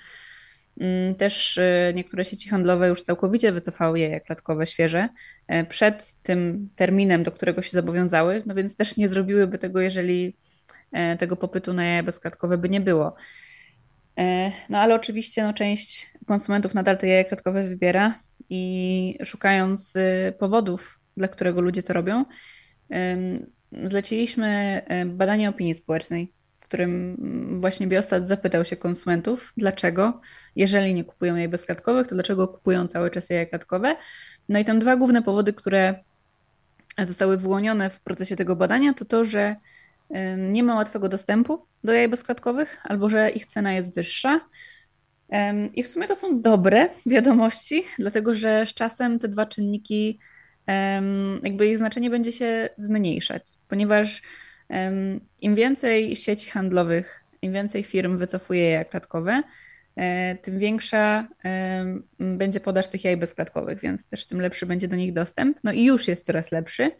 Mm, 0.80 1.14
też 1.14 1.56
y, 1.56 1.92
niektóre 1.94 2.24
sieci 2.24 2.48
handlowe 2.48 2.88
już 2.88 3.02
całkowicie 3.02 3.52
wycofały 3.52 3.98
je 3.98 4.20
klatkowe 4.20 4.66
świeże 4.66 5.08
e, 5.46 5.64
przed 5.64 6.16
tym 6.22 6.68
terminem, 6.76 7.22
do 7.22 7.32
którego 7.32 7.62
się 7.62 7.70
zobowiązały, 7.70 8.42
no 8.46 8.54
więc 8.54 8.76
też 8.76 8.96
nie 8.96 9.08
zrobiłyby 9.08 9.58
tego, 9.58 9.80
jeżeli 9.80 10.36
e, 10.92 11.16
tego 11.16 11.36
popytu 11.36 11.72
na 11.72 11.84
jaja 11.84 12.02
bezklatkowe 12.02 12.58
by 12.58 12.68
nie 12.68 12.80
było. 12.80 13.14
E, 14.18 14.52
no 14.68 14.78
ale 14.78 14.94
oczywiście 14.94 15.42
no, 15.42 15.52
część 15.52 16.10
konsumentów 16.26 16.74
nadal 16.74 16.98
te 16.98 17.08
jaja 17.08 17.24
klatkowe 17.24 17.62
wybiera 17.62 18.20
i 18.50 19.18
szukając 19.24 19.96
y, 19.96 20.34
powodów, 20.38 21.00
dla 21.16 21.28
którego 21.28 21.60
ludzie 21.60 21.82
to 21.82 21.92
robią, 21.92 22.24
zleciliśmy 23.84 24.82
badanie 25.06 25.48
opinii 25.48 25.74
społecznej 25.74 26.32
którym 26.74 27.16
właśnie 27.60 27.86
Biostat 27.86 28.28
zapytał 28.28 28.64
się 28.64 28.76
konsumentów, 28.76 29.52
dlaczego, 29.56 30.20
jeżeli 30.56 30.94
nie 30.94 31.04
kupują 31.04 31.36
jaj 31.36 31.48
bezklatkowych, 31.48 32.06
to 32.06 32.14
dlaczego 32.14 32.48
kupują 32.48 32.88
cały 32.88 33.10
czas 33.10 33.30
jaja 33.30 33.46
klatkowe. 33.46 33.96
No 34.48 34.58
i 34.58 34.64
tam 34.64 34.78
dwa 34.78 34.96
główne 34.96 35.22
powody, 35.22 35.52
które 35.52 35.94
zostały 36.98 37.38
wyłonione 37.38 37.90
w 37.90 38.00
procesie 38.00 38.36
tego 38.36 38.56
badania, 38.56 38.94
to 38.94 39.04
to, 39.04 39.24
że 39.24 39.56
nie 40.38 40.62
ma 40.62 40.74
łatwego 40.74 41.08
dostępu 41.08 41.66
do 41.84 41.92
jaj 41.92 42.08
bezklatkowych, 42.08 42.80
albo 42.84 43.08
że 43.08 43.30
ich 43.30 43.46
cena 43.46 43.72
jest 43.72 43.94
wyższa. 43.94 44.40
I 45.74 45.82
w 45.82 45.86
sumie 45.86 46.08
to 46.08 46.16
są 46.16 46.42
dobre 46.42 46.88
wiadomości, 47.06 47.84
dlatego 47.98 48.34
że 48.34 48.66
z 48.66 48.74
czasem 48.74 49.18
te 49.18 49.28
dwa 49.28 49.46
czynniki, 49.46 50.18
jakby 51.42 51.66
ich 51.66 51.78
znaczenie 51.78 52.10
będzie 52.10 52.32
się 52.32 52.68
zmniejszać, 52.76 53.44
ponieważ 53.68 54.22
im 55.40 55.54
więcej 55.54 56.16
sieci 56.16 56.50
handlowych, 56.50 57.24
im 57.42 57.52
więcej 57.52 57.82
firm 57.82 58.18
wycofuje 58.18 58.70
jaja 58.70 58.84
klatkowe, 58.84 59.42
e, 59.96 60.34
tym 60.34 60.58
większa 60.58 61.28
będzie 62.18 62.60
podaż 62.60 62.88
tych 62.88 63.04
jaj 63.04 63.16
bezklatkowych, 63.16 63.80
więc 63.80 64.06
też 64.06 64.26
tym 64.26 64.40
lepszy 64.40 64.66
będzie 64.66 64.88
do 64.88 64.96
nich 64.96 65.12
dostęp. 65.12 65.58
No 65.64 65.72
i 65.72 65.84
już 65.84 66.08
jest 66.08 66.24
coraz 66.24 66.52
lepszy. 66.52 66.90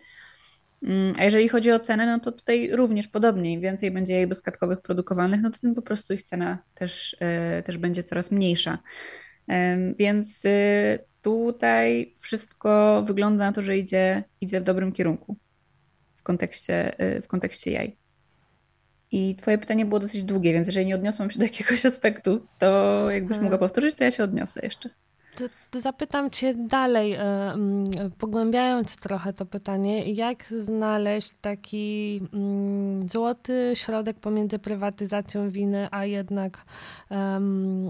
Mm, 0.83 1.15
a 1.19 1.25
jeżeli 1.25 1.49
chodzi 1.49 1.73
o 1.73 1.79
cenę, 1.81 2.07
no 2.07 2.21
to 2.21 2.33
tutaj 2.33 2.71
również 2.73 3.09
podobnie. 3.09 3.53
Im 3.53 3.61
więcej 3.61 3.91
będzie 3.91 4.15
jaj 4.15 4.27
bezklatkowych 4.27 4.81
produkowanych, 4.81 5.41
no 5.43 5.51
to 5.51 5.59
tym 5.59 5.75
po 5.75 5.83
prostu 5.83 6.15
ich 6.15 6.23
cena 6.23 6.59
też, 6.75 7.17
e, 7.21 7.63
też 7.63 7.79
będzie 7.79 8.03
coraz 8.03 8.31
mniejsza. 8.31 8.79
Więc 9.99 10.45
y, 10.45 10.99
tutaj 11.23 12.15
wszystko 12.19 13.03
wygląda 13.07 13.45
na 13.45 13.53
to, 13.53 13.63
że 13.63 13.79
idzie, 13.79 14.25
idzie 14.41 14.61
w 14.61 14.65
dobrym 14.65 14.93
kierunku 14.93 15.37
kontekście, 16.25 17.01
y, 17.17 17.23
w 17.23 17.29
kontekście 17.29 17.71
jaj. 17.71 17.97
I 19.11 19.37
twoje 19.37 19.59
pytanie 19.59 19.87
było 19.87 20.01
dosyć 20.01 20.25
długie, 20.25 20.53
więc 20.53 20.67
jeżeli 20.67 20.87
nie 20.87 20.95
odniosłam 20.95 21.31
się 21.31 21.39
do 21.39 21.45
jakiegoś 21.45 21.87
aspektu, 21.93 22.47
to 22.59 23.11
jakbyś 23.11 23.39
mogła 23.39 23.59
powtórzyć, 23.59 23.95
to 23.97 24.05
ja 24.05 24.11
się 24.11 24.25
odniosę 24.25 24.61
jeszcze. 24.63 24.91
Zapytam 25.73 26.31
Cię 26.31 26.55
dalej, 26.55 27.13
e, 27.13 27.23
mm, 27.23 27.85
pogłębiając 28.19 28.97
trochę 28.97 29.33
to 29.33 29.47
pytanie, 29.47 30.13
jak 30.13 30.45
znaleźć 30.45 31.33
taki 31.41 32.21
mm, 32.33 33.09
złoty 33.09 33.73
środek 33.75 34.21
pomiędzy 34.21 34.59
prywatyzacją 34.59 35.51
winy, 35.51 35.89
a 35.91 36.05
jednak 36.05 36.65
um, 37.11 37.89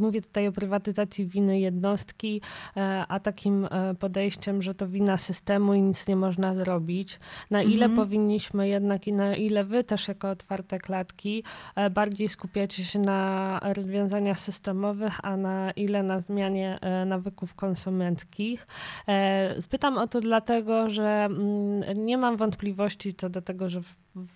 mówię 0.00 0.22
tutaj 0.22 0.48
o 0.48 0.52
prywatyzacji 0.52 1.26
winy 1.26 1.60
jednostki, 1.60 2.40
e, 2.76 3.04
a 3.08 3.20
takim 3.20 3.68
podejściem, 3.98 4.62
że 4.62 4.74
to 4.74 4.88
wina 4.88 5.18
systemu 5.18 5.74
i 5.74 5.82
nic 5.82 6.08
nie 6.08 6.16
można 6.16 6.54
zrobić. 6.54 7.20
Na 7.50 7.62
ile 7.62 7.86
mhm. 7.86 7.96
powinniśmy 7.96 8.68
jednak 8.68 9.06
i 9.06 9.12
na 9.12 9.36
ile 9.36 9.64
Wy 9.64 9.84
też 9.84 10.08
jako 10.08 10.30
otwarte 10.30 10.78
klatki 10.78 11.44
bardziej 11.90 12.28
skupiacie 12.28 12.84
się 12.84 12.98
na 12.98 13.60
rozwiązaniach 13.62 14.40
systemowych, 14.40 15.18
a 15.22 15.36
na 15.36 15.75
ile 15.76 16.02
na 16.02 16.20
zmianie 16.20 16.78
e, 16.80 17.04
nawyków 17.04 17.54
konsumenckich. 17.54 18.66
E, 19.08 19.62
spytam 19.62 19.98
o 19.98 20.06
to 20.06 20.20
dlatego, 20.20 20.90
że 20.90 21.24
mm, 21.24 22.04
nie 22.04 22.18
mam 22.18 22.36
wątpliwości 22.36 23.14
co 23.14 23.28
do 23.28 23.42
tego, 23.42 23.68
że 23.68 23.80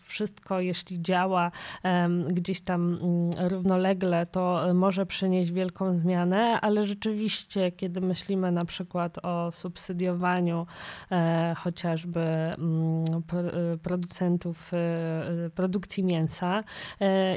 wszystko, 0.00 0.60
jeśli 0.60 1.02
działa 1.02 1.50
gdzieś 2.28 2.60
tam 2.60 2.98
mm, 3.02 3.48
równolegle, 3.48 4.26
to 4.26 4.64
może 4.74 5.06
przynieść 5.06 5.52
wielką 5.52 5.98
zmianę, 5.98 6.60
ale 6.60 6.84
rzeczywiście, 6.84 7.72
kiedy 7.72 8.00
myślimy 8.00 8.52
na 8.52 8.64
przykład 8.64 9.24
o 9.24 9.52
subsydiowaniu 9.52 10.66
e, 11.10 11.54
chociażby 11.58 12.20
mm, 12.20 13.04
producentów 13.82 14.72
produkcji 15.54 16.04
mięsa 16.04 16.64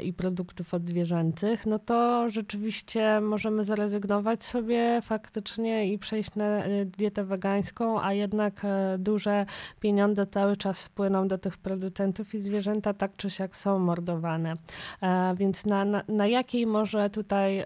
i 0.02 0.12
produktów 0.12 0.74
odzwierzęcych, 0.74 1.66
no 1.66 1.78
to 1.78 2.30
rzeczywiście 2.30 3.20
możemy 3.20 3.64
zrezygnować 3.64 4.44
sobie 4.44 5.00
faktycznie 5.02 5.92
i 5.92 5.98
przejść 5.98 6.34
na 6.34 6.62
dietę 6.84 7.24
wegańską, 7.24 8.02
a 8.02 8.12
jednak 8.12 8.66
duże 8.98 9.46
pieniądze 9.80 10.26
cały 10.26 10.56
czas 10.56 10.88
płyną 10.88 11.28
do 11.28 11.38
tych 11.38 11.58
producentów 11.58 12.33
i 12.34 12.38
zwierzęta 12.38 12.94
tak 12.94 13.16
czy 13.16 13.30
siak 13.30 13.56
są 13.56 13.78
mordowane. 13.78 14.56
E, 15.02 15.34
więc 15.36 15.66
na, 15.66 15.84
na, 15.84 16.02
na 16.08 16.26
jakiej 16.26 16.66
może 16.66 17.10
tutaj 17.10 17.64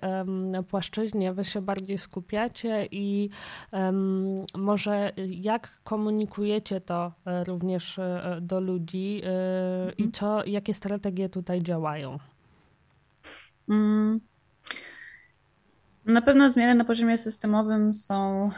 płaszczyźnie 0.69 1.33
wy 1.33 1.45
się 1.45 1.63
bardziej 1.63 1.99
skupiacie 1.99 2.89
i 2.91 3.31
może 4.57 5.13
jak 5.31 5.81
komunikujecie 5.85 6.81
to 6.81 7.13
e, 7.27 7.45
również 7.45 7.99
e, 7.99 8.39
do 8.43 8.61
ludzi 8.61 9.23
i 9.99 10.03
mhm. 10.03 10.13
co, 10.13 10.45
jakie 10.47 10.75
strategie 10.75 11.29
tutaj 11.29 11.63
działają? 11.63 12.19
Mm. 13.69 14.21
Na 16.05 16.23
pewno 16.23 16.49
zmiany 16.49 16.75
na 16.75 16.85
poziomie 16.85 17.19
systemowym 17.19 17.95
są 17.95 18.51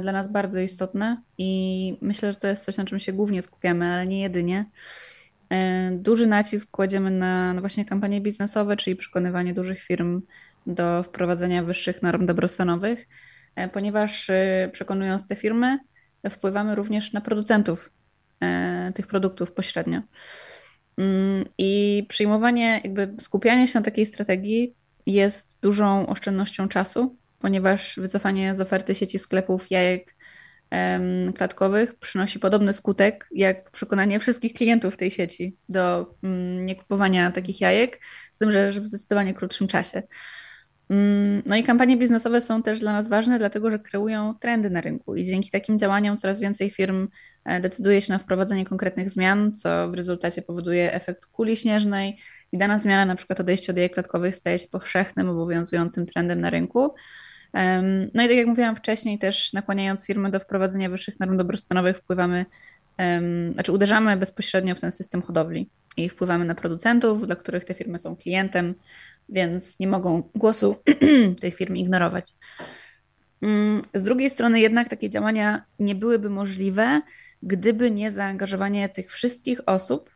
dla 0.00 0.12
nas 0.12 0.32
bardzo 0.32 0.60
istotne 0.60 1.22
i 1.38 1.98
myślę, 2.00 2.32
że 2.32 2.38
to 2.38 2.46
jest 2.46 2.64
coś, 2.64 2.76
na 2.76 2.84
czym 2.84 2.98
się 2.98 3.12
głównie 3.12 3.42
skupiamy, 3.42 3.92
ale 3.92 4.06
nie 4.06 4.20
jedynie. 4.20 4.64
E, 5.50 5.90
duży 5.92 6.26
nacisk 6.26 6.70
kładziemy 6.70 7.10
na, 7.10 7.54
na 7.54 7.60
właśnie 7.60 7.84
kampanie 7.84 8.20
biznesowe, 8.20 8.76
czyli 8.76 8.96
przekonywanie 8.96 9.54
dużych 9.54 9.82
firm 9.82 10.22
do 10.66 11.02
wprowadzenia 11.02 11.62
wyższych 11.62 12.02
norm 12.02 12.26
dobrostanowych, 12.26 13.08
e, 13.56 13.68
ponieważ 13.68 14.30
e, 14.30 14.70
przekonując 14.72 15.26
te 15.26 15.36
firmy, 15.36 15.78
wpływamy 16.30 16.74
również 16.74 17.12
na 17.12 17.20
producentów 17.20 17.92
tych 18.94 19.06
produktów 19.06 19.52
pośrednio. 19.52 20.00
Mm, 20.98 21.44
I 21.58 22.04
przyjmowanie, 22.08 22.80
jakby 22.84 23.14
skupianie 23.20 23.68
się 23.68 23.78
na 23.78 23.84
takiej 23.84 24.06
strategii 24.06 24.74
jest 25.06 25.58
dużą 25.62 26.06
oszczędnością 26.06 26.68
czasu, 26.68 27.16
ponieważ 27.38 27.96
wycofanie 27.96 28.54
z 28.54 28.60
oferty 28.60 28.94
sieci 28.94 29.18
sklepów 29.18 29.70
jajek 29.70 30.15
klatkowych 31.34 31.98
przynosi 31.98 32.38
podobny 32.38 32.72
skutek 32.72 33.28
jak 33.32 33.70
przekonanie 33.70 34.20
wszystkich 34.20 34.52
klientów 34.52 34.96
tej 34.96 35.10
sieci 35.10 35.56
do 35.68 36.14
mm, 36.22 36.64
niekupowania 36.64 37.30
takich 37.30 37.60
jajek, 37.60 38.00
z 38.32 38.38
tym, 38.38 38.52
że 38.52 38.70
w 38.70 38.86
zdecydowanie 38.86 39.34
krótszym 39.34 39.66
czasie. 39.66 40.02
Mm, 40.90 41.42
no 41.46 41.56
i 41.56 41.62
kampanie 41.62 41.96
biznesowe 41.96 42.40
są 42.40 42.62
też 42.62 42.80
dla 42.80 42.92
nas 42.92 43.08
ważne, 43.08 43.38
dlatego 43.38 43.70
że 43.70 43.78
kreują 43.78 44.34
trendy 44.40 44.70
na 44.70 44.80
rynku 44.80 45.16
i 45.16 45.24
dzięki 45.24 45.50
takim 45.50 45.78
działaniom 45.78 46.16
coraz 46.16 46.40
więcej 46.40 46.70
firm 46.70 47.08
e, 47.44 47.60
decyduje 47.60 48.02
się 48.02 48.12
na 48.12 48.18
wprowadzenie 48.18 48.64
konkretnych 48.64 49.10
zmian, 49.10 49.52
co 49.52 49.90
w 49.90 49.94
rezultacie 49.94 50.42
powoduje 50.42 50.92
efekt 50.92 51.26
kuli 51.26 51.56
śnieżnej 51.56 52.18
i 52.52 52.58
dana 52.58 52.78
zmiana, 52.78 53.04
na 53.04 53.14
przykład 53.14 53.40
odejście 53.40 53.72
od 53.72 53.76
jajek 53.76 53.94
klatkowych, 53.94 54.36
staje 54.36 54.58
się 54.58 54.68
powszechnym, 54.68 55.28
obowiązującym 55.28 56.06
trendem 56.06 56.40
na 56.40 56.50
rynku. 56.50 56.94
No 58.14 58.22
i 58.22 58.28
tak 58.28 58.36
jak 58.36 58.46
mówiłam 58.46 58.76
wcześniej, 58.76 59.18
też 59.18 59.52
nakłaniając 59.52 60.06
firmy 60.06 60.30
do 60.30 60.40
wprowadzenia 60.40 60.90
wyższych 60.90 61.20
norm 61.20 61.36
dobrostanowych, 61.36 61.98
wpływamy, 61.98 62.46
znaczy 63.52 63.72
uderzamy 63.72 64.16
bezpośrednio 64.16 64.74
w 64.74 64.80
ten 64.80 64.92
system 64.92 65.22
hodowli 65.22 65.70
i 65.96 66.08
wpływamy 66.08 66.44
na 66.44 66.54
producentów, 66.54 67.26
dla 67.26 67.36
których 67.36 67.64
te 67.64 67.74
firmy 67.74 67.98
są 67.98 68.16
klientem, 68.16 68.74
więc 69.28 69.80
nie 69.80 69.86
mogą 69.86 70.22
głosu 70.34 70.76
tych 71.40 71.54
firm 71.54 71.76
ignorować. 71.76 72.32
Mm, 73.42 73.82
z 73.94 74.02
drugiej 74.02 74.30
strony 74.30 74.60
jednak 74.60 74.88
takie 74.88 75.10
działania 75.10 75.64
nie 75.78 75.94
byłyby 75.94 76.30
możliwe, 76.30 77.02
gdyby 77.42 77.90
nie 77.90 78.12
zaangażowanie 78.12 78.88
tych 78.88 79.12
wszystkich 79.12 79.60
osób, 79.66 80.15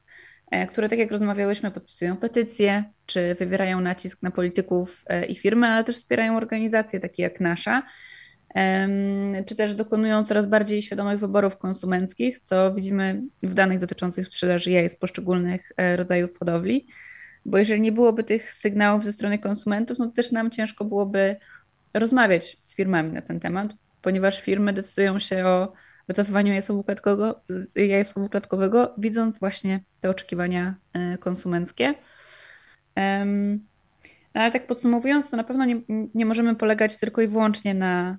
które, 0.69 0.89
tak 0.89 0.99
jak 0.99 1.11
rozmawiałyśmy, 1.11 1.71
podpisują 1.71 2.17
petycje, 2.17 2.85
czy 3.07 3.35
wywierają 3.35 3.81
nacisk 3.81 4.23
na 4.23 4.31
polityków 4.31 5.05
e, 5.07 5.27
i 5.27 5.35
firmy, 5.35 5.67
ale 5.67 5.85
też 5.85 5.97
wspierają 5.97 6.37
organizacje 6.37 7.01
takie 7.01 7.23
jak 7.23 7.41
nasza, 7.41 7.83
czy 9.47 9.57
też 9.57 9.75
dokonują 9.75 10.25
coraz 10.25 10.47
bardziej 10.47 10.83
świadomych 10.83 11.21
wyborów 11.21 11.57
konsumenckich, 11.57 12.39
co 12.39 12.75
widzimy 12.75 13.23
w 13.43 13.55
danych 13.55 13.79
dotyczących 13.79 14.27
sprzedaży 14.27 14.71
jaj 14.71 14.89
z 14.89 14.97
poszczególnych 14.97 15.73
e, 15.77 15.97
rodzajów 15.97 16.39
hodowli. 16.39 16.87
Bo 17.45 17.59
jeżeli 17.59 17.81
nie 17.81 17.93
byłoby 17.93 18.25
tych 18.25 18.55
sygnałów 18.55 19.05
ze 19.05 19.13
strony 19.13 19.39
konsumentów, 19.39 19.99
no 19.99 20.07
to 20.07 20.13
też 20.13 20.33
nam 20.33 20.51
ciężko 20.51 20.85
byłoby 20.85 21.37
rozmawiać 21.95 22.57
z 22.63 22.77
firmami 22.77 23.13
na 23.13 23.23
ten 23.23 23.41
temat, 23.41 23.75
ponieważ 24.03 24.41
firmy 24.41 24.73
decydują 24.73 25.19
się 25.19 25.47
o 25.47 25.73
wycofywaniu 26.11 26.53
jajsłowu 26.53 26.85
klatkowego, 26.85 27.41
jajsłowu 27.77 28.29
klatkowego, 28.29 28.95
widząc 28.99 29.39
właśnie 29.39 29.81
te 30.01 30.11
oczekiwania 30.11 30.75
e, 30.93 31.19
konsumenckie. 31.19 31.95
No 34.35 34.41
ale 34.41 34.51
tak 34.51 34.67
podsumowując, 34.67 35.31
to 35.31 35.37
na 35.37 35.45
pewno 35.45 35.65
nie, 35.65 35.81
nie 36.15 36.27
możemy 36.27 36.55
polegać 36.55 37.01
tylko 37.01 37.23
i 37.23 37.29
wyłącznie 37.29 37.75
na, 37.75 38.19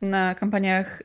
na 0.00 0.34
kampaniach 0.34 1.02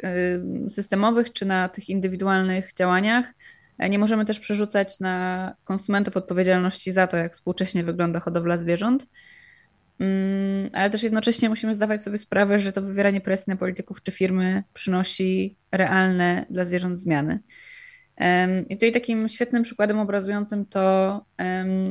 systemowych 0.69 1.33
czy 1.33 1.45
na 1.45 1.69
tych 1.69 1.89
indywidualnych 1.89 2.73
działaniach. 2.73 3.33
E, 3.77 3.89
nie 3.89 3.99
możemy 3.99 4.25
też 4.25 4.39
przerzucać 4.39 4.99
na 4.99 5.55
konsumentów 5.63 6.17
odpowiedzialności 6.17 6.91
za 6.91 7.07
to, 7.07 7.17
jak 7.17 7.33
współcześnie 7.33 7.83
wygląda 7.83 8.19
hodowla 8.19 8.57
zwierząt. 8.57 9.07
Mm, 9.99 10.69
ale 10.73 10.89
też 10.89 11.03
jednocześnie 11.03 11.49
musimy 11.49 11.75
zdawać 11.75 12.03
sobie 12.03 12.17
sprawę, 12.17 12.59
że 12.59 12.71
to 12.71 12.81
wywieranie 12.81 13.21
presji 13.21 13.51
na 13.51 13.55
polityków 13.57 14.03
czy 14.03 14.11
firmy 14.11 14.63
przynosi 14.73 15.57
realne 15.71 16.45
dla 16.49 16.65
zwierząt 16.65 16.97
zmiany. 16.97 17.39
I 18.69 18.75
tutaj 18.75 18.91
takim 18.91 19.29
świetnym 19.29 19.63
przykładem 19.63 19.99
obrazującym 19.99 20.65
to, 20.65 21.25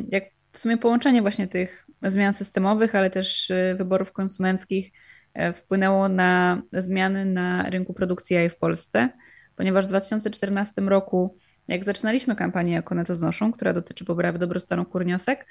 jak 0.08 0.24
w 0.52 0.58
sumie 0.58 0.76
połączenie 0.78 1.22
właśnie 1.22 1.48
tych 1.48 1.86
zmian 2.02 2.32
systemowych, 2.32 2.94
ale 2.94 3.10
też 3.10 3.50
y, 3.50 3.74
wyborów 3.78 4.12
konsumenckich 4.12 4.92
e, 5.34 5.52
wpłynęło 5.52 6.08
na 6.08 6.62
zmiany 6.72 7.24
na 7.24 7.70
rynku 7.70 7.94
produkcji 7.94 8.34
jaj 8.36 8.50
w 8.50 8.56
Polsce, 8.56 9.08
ponieważ 9.56 9.84
w 9.84 9.88
2014 9.88 10.82
roku, 10.82 11.36
jak 11.68 11.84
zaczynaliśmy 11.84 12.36
kampanię 12.36 12.72
Jako 12.72 12.94
one 12.94 13.04
to 13.04 13.14
znoszą, 13.14 13.52
która 13.52 13.72
dotyczy 13.72 14.04
poprawy 14.04 14.38
dobrostanu 14.38 14.84
kurniosek, 14.84 15.46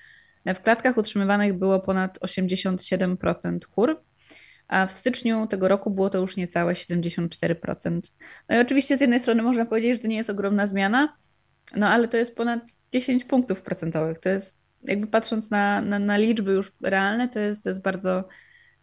w 0.46 0.62
klatkach 0.62 0.98
utrzymywanych 0.98 1.54
było 1.54 1.80
ponad 1.80 2.20
87% 2.20 3.60
kur, 3.66 4.04
a 4.68 4.88
w 4.88 4.92
styczniu 4.92 5.48
tego 5.48 5.68
roku 5.68 5.92
było 5.92 6.10
to 6.10 6.18
już 6.18 6.38
niecałe 6.38 6.74
74%. 6.74 8.02
No 8.50 8.56
i 8.56 8.60
oczywiście 8.60 8.98
z 8.98 9.02
jednej 9.02 9.20
strony 9.20 9.44
można 9.44 9.66
powiedzieć, 9.66 9.94
że 9.94 10.00
to 10.00 10.08
nie 10.08 10.16
jest 10.16 10.30
ogromna 10.30 10.68
zmiana, 10.68 11.16
no 11.76 11.90
ale 11.90 12.08
to 12.08 12.18
jest 12.18 12.36
ponad 12.36 12.60
10 12.94 13.24
punktów 13.24 13.62
procentowych. 13.62 14.20
To 14.20 14.30
jest, 14.30 14.62
jakby 14.84 15.08
patrząc 15.08 15.50
na, 15.50 15.82
na, 15.82 16.00
na 16.00 16.18
liczby 16.18 16.52
już 16.52 16.72
realne, 16.84 17.30
to 17.30 17.40
jest, 17.40 17.64
to 17.64 17.70
jest 17.70 17.82
bardzo, 17.82 18.28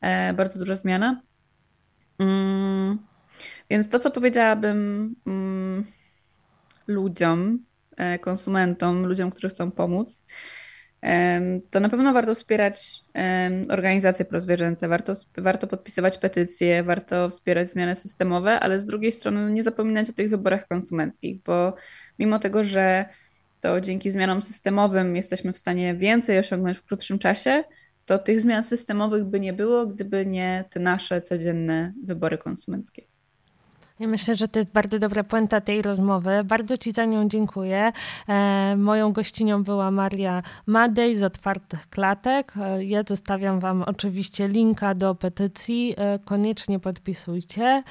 e, 0.00 0.32
bardzo 0.34 0.59
duża 0.59 0.74
zmiana. 0.74 1.22
Mm, 2.18 2.98
więc 3.70 3.88
to, 3.88 3.98
co 3.98 4.11
powiedziałabym 4.11 5.14
mm, 5.26 5.86
ludziom, 6.86 7.64
e, 7.96 8.18
konsumentom, 8.18 9.06
ludziom, 9.06 9.30
którzy 9.30 9.48
chcą 9.48 9.70
pomóc, 9.70 10.22
to 11.70 11.80
na 11.80 11.88
pewno 11.88 12.12
warto 12.12 12.34
wspierać 12.34 13.05
organizacje 13.68 14.24
prozwierzęce, 14.24 14.88
warto, 14.88 15.12
warto 15.38 15.66
podpisywać 15.66 16.18
petycje, 16.18 16.82
warto 16.82 17.28
wspierać 17.28 17.70
zmiany 17.70 17.94
systemowe, 17.94 18.61
ale 18.61 18.80
z 18.80 18.84
drugiej 18.84 19.12
strony 19.12 19.42
no, 19.42 19.49
nie 19.49 19.64
zapominać 19.64 20.11
o 20.11 20.12
tych 20.12 20.30
wyborach 20.30 20.68
konsumenckich, 20.68 21.42
bo 21.42 21.74
mimo 22.18 22.38
tego, 22.38 22.64
że 22.64 23.07
to 23.61 23.80
dzięki 23.80 24.11
zmianom 24.11 24.42
systemowym 24.42 25.16
jesteśmy 25.16 25.53
w 25.53 25.59
stanie 25.59 25.94
więcej 25.94 26.38
osiągnąć 26.38 26.78
w 26.78 26.84
krótszym 26.84 27.18
czasie, 27.18 27.64
to 28.05 28.18
tych 28.18 28.40
zmian 28.40 28.64
systemowych 28.64 29.24
by 29.24 29.40
nie 29.40 29.53
było, 29.53 29.86
gdyby 29.86 30.26
nie 30.26 30.64
te 30.70 30.80
nasze 30.80 31.22
codzienne 31.22 31.92
wybory 32.05 32.38
konsumenckie. 32.38 33.18
Ja 34.01 34.09
myślę, 34.09 34.34
że 34.34 34.49
to 34.49 34.59
jest 34.59 34.72
bardzo 34.72 34.99
dobra 34.99 35.24
puenta 35.24 35.61
tej 35.61 35.82
rozmowy. 35.82 36.30
Bardzo 36.44 36.78
Ci 36.78 36.92
za 36.92 37.05
nią 37.05 37.28
dziękuję. 37.28 37.92
E, 38.28 38.76
moją 38.76 39.12
gościnią 39.12 39.64
była 39.64 39.90
Maria 39.90 40.42
Madej 40.66 41.16
z 41.16 41.22
Otwartych 41.22 41.90
Klatek. 41.90 42.53
E, 42.57 42.84
ja 42.84 43.03
zostawiam 43.07 43.61
Wam 43.61 43.82
oczywiście 43.82 44.49
linka 44.49 44.94
do 44.94 45.14
petycji. 45.14 45.94
E, 45.96 46.18
koniecznie 46.18 46.78
podpisujcie. 46.78 47.82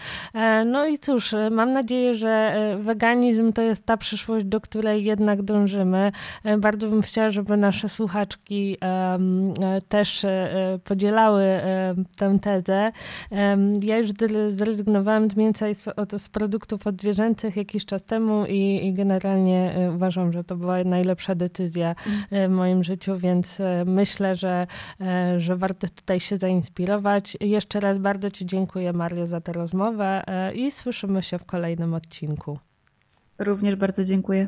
No 0.65 0.87
i 0.87 0.99
cóż, 0.99 1.35
mam 1.51 1.73
nadzieję, 1.73 2.15
że 2.15 2.57
weganizm 2.79 3.53
to 3.53 3.61
jest 3.61 3.85
ta 3.85 3.97
przyszłość, 3.97 4.45
do 4.45 4.61
której 4.61 5.03
jednak 5.03 5.41
dążymy. 5.41 6.11
bardzo 6.57 6.89
bym 6.89 7.01
chciała, 7.01 7.31
żeby 7.31 7.57
nasze 7.57 7.89
słuchaczki 7.89 8.77
też 9.89 10.25
podzielały 10.83 11.43
tę 12.17 12.39
tezę. 12.41 12.91
ja 13.81 13.97
już 13.97 14.09
zrezygnowałam 14.49 15.31
z 15.31 15.35
mięsa 15.35 15.69
i 15.69 15.75
z 16.17 16.29
produktów 16.29 16.87
odzwierzęcych 16.87 17.55
jakiś 17.55 17.85
czas 17.85 18.03
temu 18.03 18.45
i, 18.45 18.87
i 18.87 18.93
generalnie 18.93 19.75
uważam, 19.95 20.33
że 20.33 20.43
to 20.43 20.55
była 20.55 20.83
najlepsza 20.83 21.35
decyzja 21.35 21.95
w 22.31 22.49
moim 22.49 22.83
życiu, 22.83 23.17
więc 23.17 23.61
myślę, 23.85 24.35
że, 24.35 24.67
że 25.37 25.55
warto 25.55 25.87
tutaj 25.87 26.19
się 26.19 26.37
zainspirować. 26.37 27.37
Jeszcze 27.41 27.79
raz 27.79 27.97
bardzo 27.97 28.31
Ci 28.31 28.45
dziękuję, 28.45 28.93
Mario, 28.93 29.27
za 29.27 29.41
tę 29.41 29.53
rozmowę 29.53 30.23
i 30.55 30.71
słyszymy 30.71 31.23
się 31.23 31.37
w 31.37 31.45
kolejnym 31.45 31.93
odcinku. 31.93 32.59
Również 33.39 33.75
bardzo 33.75 34.03
dziękuję. 34.03 34.47